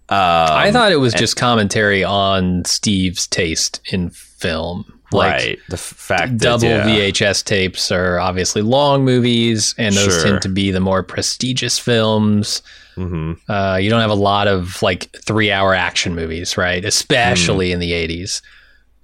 Um, 0.09 0.19
I 0.19 0.71
thought 0.73 0.91
it 0.93 0.97
was 0.97 1.13
just 1.15 1.37
commentary 1.37 2.03
on 2.03 2.65
Steve's 2.65 3.27
taste 3.27 3.81
in 3.93 4.11
film. 4.11 5.01
Like 5.13 5.33
right. 5.33 5.59
The 5.69 5.77
fact 5.77 6.39
double 6.39 6.69
that, 6.69 6.89
yeah. 6.89 7.11
VHS 7.11 7.45
tapes 7.45 7.91
are 7.93 8.19
obviously 8.19 8.63
long 8.63 9.05
movies, 9.05 9.75
and 9.79 9.95
those 9.95 10.15
Sure. 10.15 10.25
tend 10.25 10.43
to 10.43 10.49
be 10.49 10.71
the 10.71 10.81
more 10.81 11.03
prestigious 11.03 11.79
films. 11.79 12.63
Mhm. 12.97 13.39
Uh, 13.49 13.77
you 13.79 13.89
don't 13.91 14.01
have 14.01 14.11
a 14.11 14.15
lot 14.15 14.49
of 14.49 14.83
like 14.83 15.09
three-hour 15.25 15.75
action 15.75 16.15
movies, 16.15 16.57
right? 16.59 16.85
Especially 16.85 17.73
in 17.73 17.79
the 17.81 17.93
'80s. 17.93 18.43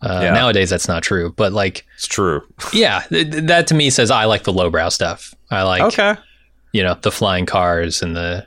Uh, 0.02 0.20
Yeah. 0.22 0.32
Nowadays, 0.34 0.70
that's 0.70 0.86
not 0.88 1.02
true, 1.02 1.32
but 1.36 1.52
like, 1.52 1.84
It's 1.96 2.06
true. 2.06 2.42
yeah, 2.72 3.00
th- 3.08 3.26
that 3.30 3.66
to 3.68 3.74
me 3.74 3.90
says 3.90 4.10
I 4.10 4.26
like 4.26 4.44
the 4.44 4.52
lowbrow 4.52 4.90
stuff. 4.90 5.34
I 5.50 5.62
like, 5.62 5.82
okay. 5.82 6.14
you 6.72 6.82
know, 6.82 6.96
the 7.00 7.10
flying 7.10 7.46
cars 7.46 8.02
and 8.02 8.14
the 8.14 8.46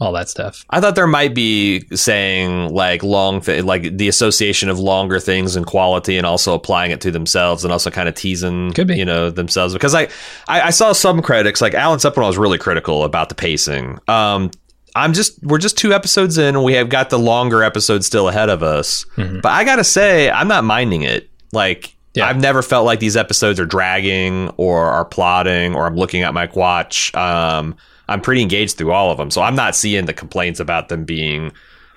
all 0.00 0.12
that 0.12 0.28
stuff. 0.28 0.64
I 0.70 0.80
thought 0.80 0.94
there 0.94 1.06
might 1.06 1.34
be 1.34 1.80
saying 1.96 2.68
like 2.74 3.02
long, 3.02 3.40
th- 3.40 3.64
like 3.64 3.96
the 3.96 4.08
association 4.08 4.68
of 4.68 4.78
longer 4.78 5.18
things 5.20 5.56
and 5.56 5.64
quality, 5.66 6.16
and 6.18 6.26
also 6.26 6.52
applying 6.54 6.90
it 6.90 7.00
to 7.02 7.10
themselves, 7.10 7.64
and 7.64 7.72
also 7.72 7.90
kind 7.90 8.08
of 8.08 8.14
teasing, 8.14 8.72
Could 8.72 8.88
be. 8.88 8.96
you 8.96 9.04
know, 9.04 9.30
themselves. 9.30 9.72
Because 9.72 9.94
I, 9.94 10.02
I, 10.48 10.60
I 10.62 10.70
saw 10.70 10.92
some 10.92 11.22
critics 11.22 11.60
like 11.62 11.74
Alan 11.74 11.98
Sepinwall 11.98 12.26
was 12.28 12.38
really 12.38 12.58
critical 12.58 13.04
about 13.04 13.28
the 13.30 13.34
pacing. 13.34 13.98
Um, 14.08 14.50
I'm 14.94 15.12
just 15.12 15.42
we're 15.42 15.58
just 15.58 15.76
two 15.78 15.92
episodes 15.92 16.36
in, 16.38 16.56
and 16.56 16.64
we 16.64 16.72
have 16.74 16.88
got 16.88 17.10
the 17.10 17.18
longer 17.18 17.62
episode 17.62 18.04
still 18.04 18.28
ahead 18.28 18.48
of 18.50 18.62
us. 18.62 19.04
But 19.16 19.46
I 19.46 19.64
gotta 19.64 19.84
say, 19.84 20.30
I'm 20.30 20.48
not 20.48 20.64
minding 20.64 21.02
it. 21.02 21.30
Like 21.52 21.94
Yeah. 22.14 22.26
I've 22.28 22.40
never 22.40 22.60
felt 22.62 22.84
like 22.86 22.98
these 23.00 23.16
episodes 23.16 23.60
are 23.60 23.66
dragging 23.66 24.48
or 24.56 24.84
are 24.86 25.04
plotting 25.04 25.74
or 25.74 25.86
I'm 25.86 25.96
looking 25.96 26.22
at 26.22 26.32
my 26.34 26.48
watch. 26.54 27.14
Um, 27.14 27.76
I'm 28.08 28.20
pretty 28.20 28.42
engaged 28.42 28.76
through 28.78 28.92
all 28.92 29.10
of 29.10 29.18
them, 29.18 29.30
so 29.30 29.42
I'm 29.42 29.54
not 29.56 29.74
seeing 29.76 30.06
the 30.06 30.12
complaints 30.14 30.60
about 30.60 30.88
them 30.88 31.04
being 31.04 31.52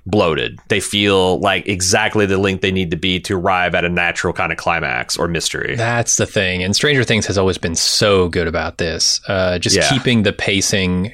bloated. 0.06 0.58
They 0.70 0.80
feel 0.80 1.40
like 1.40 1.68
exactly 1.68 2.26
the 2.26 2.38
length 2.38 2.62
they 2.62 2.72
need 2.72 2.90
to 2.92 2.98
be 2.98 3.20
to 3.22 3.38
arrive 3.38 3.76
at 3.76 3.86
a 3.86 3.90
natural 3.90 4.34
kind 4.34 4.52
of 4.52 4.58
climax 4.58 5.18
or 5.18 5.28
mystery. 5.28 5.76
That's 5.76 6.16
the 6.16 6.26
thing. 6.26 6.64
And 6.64 6.76
Stranger 6.76 7.04
Things 7.04 7.28
has 7.28 7.38
always 7.38 7.58
been 7.60 7.76
so 7.76 8.28
good 8.30 8.48
about 8.48 8.78
this. 8.80 9.22
Uh, 9.28 9.60
just 9.60 9.76
Yeah. 9.76 9.88
keeping 9.90 10.24
the 10.24 10.34
pacing, 10.34 11.14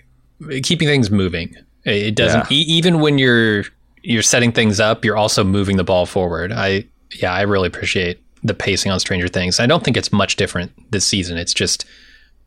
keeping 0.63 0.87
things 0.87 1.11
moving. 1.11 1.55
It 1.83 2.15
doesn't 2.15 2.49
Yeah. 2.49 2.57
e- 2.57 2.61
even 2.67 2.99
when 2.99 3.17
you're 3.17 3.65
you're 4.07 4.21
setting 4.21 4.51
things 4.51 4.79
up, 4.79 5.03
you're 5.03 5.17
also 5.17 5.43
moving 5.43 5.77
the 5.77 5.83
ball 5.83 6.05
forward. 6.05 6.51
I 6.51 6.85
yeah, 7.21 7.33
I 7.33 7.41
really 7.41 7.67
appreciate 7.67 8.19
the 8.43 8.53
pacing 8.53 8.91
on 8.91 8.99
Stranger 8.99 9.27
Things. 9.27 9.59
I 9.59 9.65
don't 9.65 9.83
think 9.83 9.97
it's 9.97 10.13
much 10.13 10.35
different 10.35 10.71
this 10.91 11.05
season. 11.05 11.37
It's 11.37 11.53
just 11.55 11.85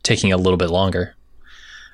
taking 0.04 0.32
a 0.32 0.36
little 0.36 0.56
bit 0.56 0.70
longer. 0.70 1.14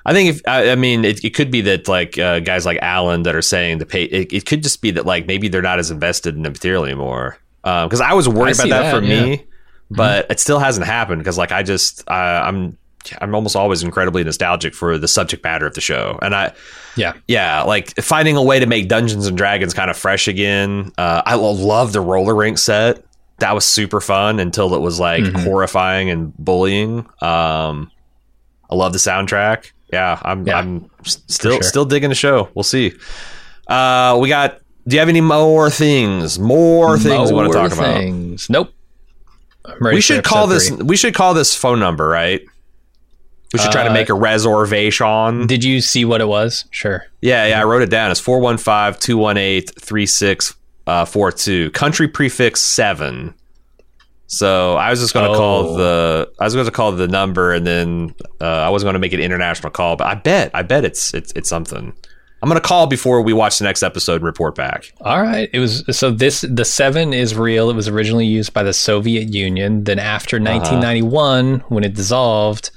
I 0.05 0.13
think 0.13 0.29
if 0.35 0.41
I, 0.47 0.71
I 0.71 0.75
mean 0.75 1.03
it, 1.03 1.23
it 1.23 1.31
could 1.33 1.49
be 1.49 1.61
that 1.61 1.87
like 1.87 2.17
uh, 2.19 2.39
guys 2.39 2.65
like 2.65 2.77
Alan 2.81 3.23
that 3.23 3.35
are 3.35 3.41
saying 3.41 3.79
the 3.79 3.85
pay. 3.85 4.03
It, 4.03 4.31
it 4.31 4.45
could 4.45 4.61
just 4.63 4.81
be 4.81 4.91
that 4.91 5.05
like 5.05 5.25
maybe 5.27 5.47
they're 5.47 5.61
not 5.61 5.79
as 5.79 5.89
invested 5.91 6.35
in 6.35 6.43
the 6.43 6.49
material 6.49 6.85
anymore. 6.85 7.37
Because 7.63 7.99
I 8.01 8.13
was 8.13 8.29
worried 8.29 8.59
I 8.59 8.65
about 8.65 8.69
that, 8.69 8.81
that, 8.91 8.99
for 8.99 9.03
yeah. 9.03 9.23
me, 9.25 9.45
but 9.89 10.29
it 10.29 10.39
still 10.39 10.59
hasn't 10.59 10.85
happened. 10.85 11.21
Because 11.21 11.37
like 11.39 11.51
I 11.51 11.63
just 11.63 12.07
uh, 12.07 12.13
I'm 12.13 12.77
I'm 13.19 13.33
almost 13.33 13.55
always 13.55 13.81
incredibly 13.81 14.23
nostalgic 14.23 14.75
for 14.75 14.97
the 14.99 15.07
subject 15.07 15.43
matter 15.43 15.65
of 15.65 15.73
the 15.73 15.81
show, 15.81 16.19
and 16.21 16.35
I 16.35 16.53
Yeah. 16.95 17.13
yeah 17.27 17.63
like 17.63 17.95
finding 18.01 18.35
a 18.35 18.43
way 18.43 18.59
to 18.59 18.65
make 18.67 18.87
Dungeons 18.87 19.25
and 19.27 19.35
Dragons 19.37 19.73
kind 19.73 19.89
of 19.89 19.97
fresh 19.97 20.27
again. 20.27 20.91
Uh, 20.97 21.23
I 21.25 21.35
love 21.35 21.93
the 21.93 22.01
roller 22.01 22.35
rink 22.35 22.57
set. 22.59 23.03
That 23.39 23.53
was 23.53 23.65
super 23.65 23.99
fun 23.99 24.39
until 24.39 24.73
it 24.75 24.79
was 24.81 24.99
like 24.99 25.23
Mhm. 25.23 25.43
horrifying 25.43 26.09
and 26.09 26.33
bullying. 26.37 26.99
Um, 27.21 27.91
I 28.69 28.75
love 28.75 28.93
the 28.93 28.99
soundtrack. 28.99 29.71
Yeah, 29.95 30.19
I'm 30.23 30.45
Yeah, 30.45 30.59
I'm 30.59 30.89
still 31.03 31.53
sure. 31.53 31.63
still 31.63 31.85
digging 31.85 32.09
the 32.09 32.15
show. 32.15 32.49
We'll 32.53 32.63
see. 32.63 32.93
Uh, 33.67 34.17
we 34.21 34.27
got. 34.29 34.59
Do 34.87 34.95
you 34.95 34.99
have 34.99 35.09
any 35.09 35.21
more 35.21 35.69
things? 35.71 36.37
More 36.37 36.97
things 36.99 37.29
you 37.31 37.35
want 37.35 37.51
to 37.51 37.57
More 37.57 37.67
talk 37.69 37.71
about? 37.77 37.95
things. 37.97 38.49
Nope. 38.49 38.71
We 39.81 39.99
should 40.01 40.23
call 40.23 40.45
this. 40.47 40.67
episode 40.69 40.87
We 40.89 40.95
should 40.95 41.15
call 41.15 41.33
this 41.33 41.55
phone 41.55 41.79
number, 41.79 42.07
right? 42.07 42.41
We 43.53 43.59
should 43.59 43.71
try 43.71 43.83
to 43.83 43.89
Uh, 43.89 43.93
make 43.93 44.09
a 44.09 44.13
reservation. 44.13 45.47
Did 45.47 45.63
you 45.63 45.79
see 45.81 46.03
what 46.05 46.19
it 46.21 46.27
was? 46.27 46.65
Sure. 46.71 47.05
yeah, 47.21 47.45
yeah, 47.47 47.61
I 47.61 47.63
wrote 47.63 47.81
it 47.81 47.89
down. 47.89 48.11
It's 48.11 48.19
415-218-3642. 50.85 51.73
Country 51.73 52.07
prefix 52.07 52.61
7. 52.61 53.33
So 54.27 54.75
I 54.75 54.89
was 54.89 54.99
just 54.99 55.13
going 55.13 55.29
to 55.31 55.37
call 55.37 55.65
Oh. 55.69 55.77
the 55.77 56.31
I 56.39 56.43
was 56.45 56.53
going 56.55 56.65
to 56.65 56.71
call 56.71 56.91
the 56.93 57.07
number 57.07 57.53
and 57.53 57.65
then 57.65 58.15
uh, 58.41 58.45
I 58.45 58.69
wasn't 58.69 58.87
going 58.87 58.93
to 58.95 58.99
make 58.99 59.13
an 59.13 59.19
international 59.19 59.69
call, 59.71 59.95
but 59.95 60.07
I 60.07 60.15
bet 60.15 60.51
I 60.53 60.61
bet 60.63 60.83
it's 60.85 61.13
it's 61.13 61.31
it's 61.35 61.47
something. 61.49 61.93
I'm 62.41 62.49
going 62.49 62.61
to 62.61 62.67
call 62.67 62.85
before 62.85 63.21
we 63.21 63.33
watch 63.33 63.57
the 63.59 63.63
next 63.63 63.81
episode 63.81 64.15
and 64.15 64.23
report 64.23 64.55
back. 64.55 64.91
All 65.01 65.21
right. 65.21 65.49
It 65.53 65.59
was 65.59 65.83
so 65.97 66.11
this 66.11 66.41
the 66.41 66.65
seven 66.65 67.13
is 67.13 67.35
real. 67.35 67.69
It 67.69 67.75
was 67.75 67.87
originally 67.87 68.25
used 68.25 68.53
by 68.53 68.61
the 68.63 68.73
Soviet 68.73 69.33
Union. 69.33 69.83
Then 69.83 69.97
after 69.99 70.37
1991, 70.37 71.61
when 71.69 71.83
it 71.83 71.93
dissolved, 71.93 72.71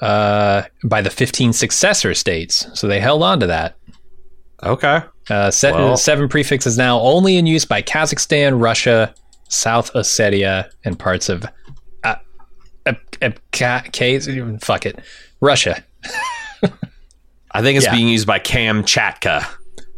uh, 0.00 0.62
by 0.84 1.00
the 1.00 1.10
15 1.10 1.52
successor 1.52 2.12
states. 2.14 2.66
So 2.74 2.86
they 2.86 3.00
held 3.00 3.22
on 3.22 3.40
to 3.40 3.46
that. 3.46 3.76
Okay. 4.62 5.00
Uh, 5.30 5.50
se- 5.50 5.72
Well- 5.72 5.96
seven 5.96 6.28
prefix 6.28 6.66
is 6.66 6.76
now 6.76 7.00
only 7.00 7.36
in 7.36 7.46
use 7.46 7.64
by 7.64 7.82
Kazakhstan, 7.82 8.60
Russia, 8.60 9.14
South 9.48 9.92
Ossetia, 9.94 10.68
and 10.84 10.98
parts 10.98 11.28
of 11.28 11.44
uh, 12.04 12.14
uh, 12.86 12.92
uh, 13.22 13.30
K- 13.52 14.18
fuck 14.60 14.86
it, 14.86 14.98
Russia, 15.40 15.82
I 17.52 17.62
think 17.62 17.76
it's 17.76 17.86
Yeah. 17.86 17.94
being 17.94 18.08
used 18.08 18.26
by 18.26 18.38
Kamchatka, 18.38 19.46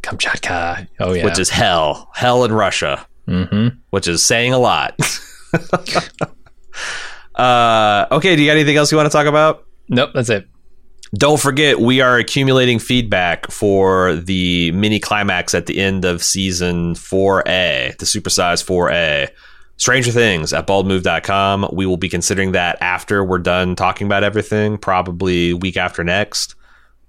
Kamchatka. 0.02 0.86
Oh 1.00 1.12
yeah, 1.12 1.24
which 1.24 1.38
is 1.38 1.50
hell, 1.50 2.08
hell 2.14 2.44
in 2.44 2.52
Russia, 2.52 3.06
hmm 3.26 3.68
which 3.90 4.06
is 4.08 4.24
saying 4.24 4.52
a 4.52 4.58
lot. 4.58 4.94
uh, 7.34 8.06
okay, 8.12 8.36
do 8.36 8.42
you 8.42 8.48
got 8.48 8.52
anything 8.56 8.76
else 8.76 8.90
you 8.92 8.96
want 8.98 9.10
to 9.10 9.16
talk 9.16 9.26
about? 9.26 9.64
Nope, 9.88 10.10
that's 10.14 10.28
it. 10.30 10.46
Don't 11.14 11.40
forget, 11.40 11.80
we 11.80 12.00
are 12.00 12.18
accumulating 12.18 12.78
feedback 12.78 13.50
for 13.50 14.14
the 14.14 14.72
mini 14.72 15.00
climax 15.00 15.54
at 15.54 15.66
the 15.66 15.78
end 15.78 16.04
of 16.04 16.22
season 16.22 16.94
4A, 16.94 17.96
the 17.96 18.06
supersized 18.06 18.66
4A. 18.66 19.30
Stranger 19.78 20.10
Things 20.10 20.52
at 20.52 20.66
baldmove.com. 20.66 21.70
We 21.72 21.86
will 21.86 21.96
be 21.96 22.08
considering 22.08 22.50
that 22.52 22.78
after 22.80 23.24
we're 23.24 23.38
done 23.38 23.76
talking 23.76 24.06
about 24.08 24.24
everything, 24.24 24.76
probably 24.76 25.54
week 25.54 25.76
after 25.76 26.02
next. 26.02 26.56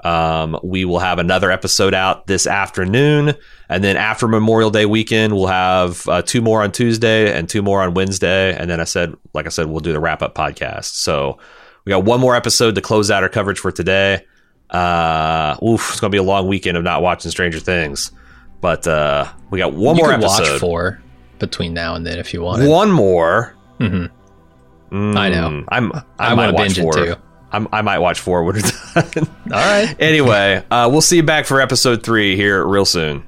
Um, 0.01 0.57
we 0.63 0.85
will 0.85 0.99
have 0.99 1.19
another 1.19 1.51
episode 1.51 1.93
out 1.93 2.27
this 2.27 2.47
afternoon. 2.47 3.33
And 3.67 3.83
then 3.83 3.97
after 3.97 4.27
Memorial 4.27 4.69
Day 4.69 4.85
weekend, 4.85 5.35
we'll 5.35 5.47
have 5.47 6.07
uh, 6.07 6.21
two 6.21 6.41
more 6.41 6.61
on 6.61 6.71
Tuesday 6.71 7.35
and 7.35 7.49
two 7.49 7.61
more 7.61 7.81
on 7.81 7.95
Wednesday. 7.95 8.55
And 8.55 8.69
then 8.69 8.79
I 8.79 8.85
said, 8.85 9.15
like 9.33 9.47
I 9.47 9.49
said, 9.49 9.65
we'll 9.65 9.81
do 9.81 9.91
the 9.91 9.99
wrap 9.99 10.21
up 10.21 10.35
podcast. 10.35 10.85
So 10.85 11.39
we 11.89 11.95
got 11.95 12.05
one 12.05 12.19
more 12.19 12.35
episode 12.35 12.75
to 12.75 12.81
close 12.81 13.09
out 13.09 13.23
our 13.23 13.29
coverage 13.29 13.57
for 13.57 13.71
today. 13.71 14.23
Uh, 14.69 15.57
oof, 15.63 15.89
it's 15.89 15.99
going 15.99 16.11
to 16.11 16.13
be 16.15 16.19
a 16.19 16.23
long 16.23 16.47
weekend 16.47 16.77
of 16.77 16.83
not 16.83 17.01
watching 17.01 17.31
Stranger 17.31 17.59
Things. 17.59 18.11
But 18.61 18.85
uh, 18.85 19.27
we 19.49 19.57
got 19.57 19.73
one 19.73 19.95
you 19.95 20.03
more 20.03 20.13
episode. 20.13 20.51
watch 20.51 20.59
four 20.59 21.01
between 21.39 21.73
now 21.73 21.95
and 21.95 22.05
then 22.05 22.19
if 22.19 22.31
you 22.31 22.43
want. 22.43 22.67
One 22.67 22.91
more. 22.91 23.55
hmm 23.79 24.05
Mm, 24.91 25.15
I 25.15 25.29
know. 25.29 25.63
I'm. 25.69 25.91
I, 25.91 26.03
I, 26.19 26.35
might 26.35 26.35
want 26.35 26.49
to 26.49 26.53
watch 26.55 26.75
binge 26.75 26.79
four. 26.79 27.03
it 27.03 27.15
too. 27.15 27.21
I'm, 27.51 27.67
I 27.71 27.81
might 27.83 27.99
watch 27.99 28.19
four 28.19 28.43
when 28.43 28.55
we're 28.55 28.61
done. 28.61 29.27
All 29.45 29.51
right. 29.51 29.95
anyway, 29.99 30.63
uh, 30.69 30.89
we'll 30.91 31.01
see 31.01 31.17
you 31.17 31.23
back 31.23 31.45
for 31.45 31.61
episode 31.61 32.01
three 32.03 32.35
here 32.35 32.65
real 32.65 32.85
soon. 32.85 33.23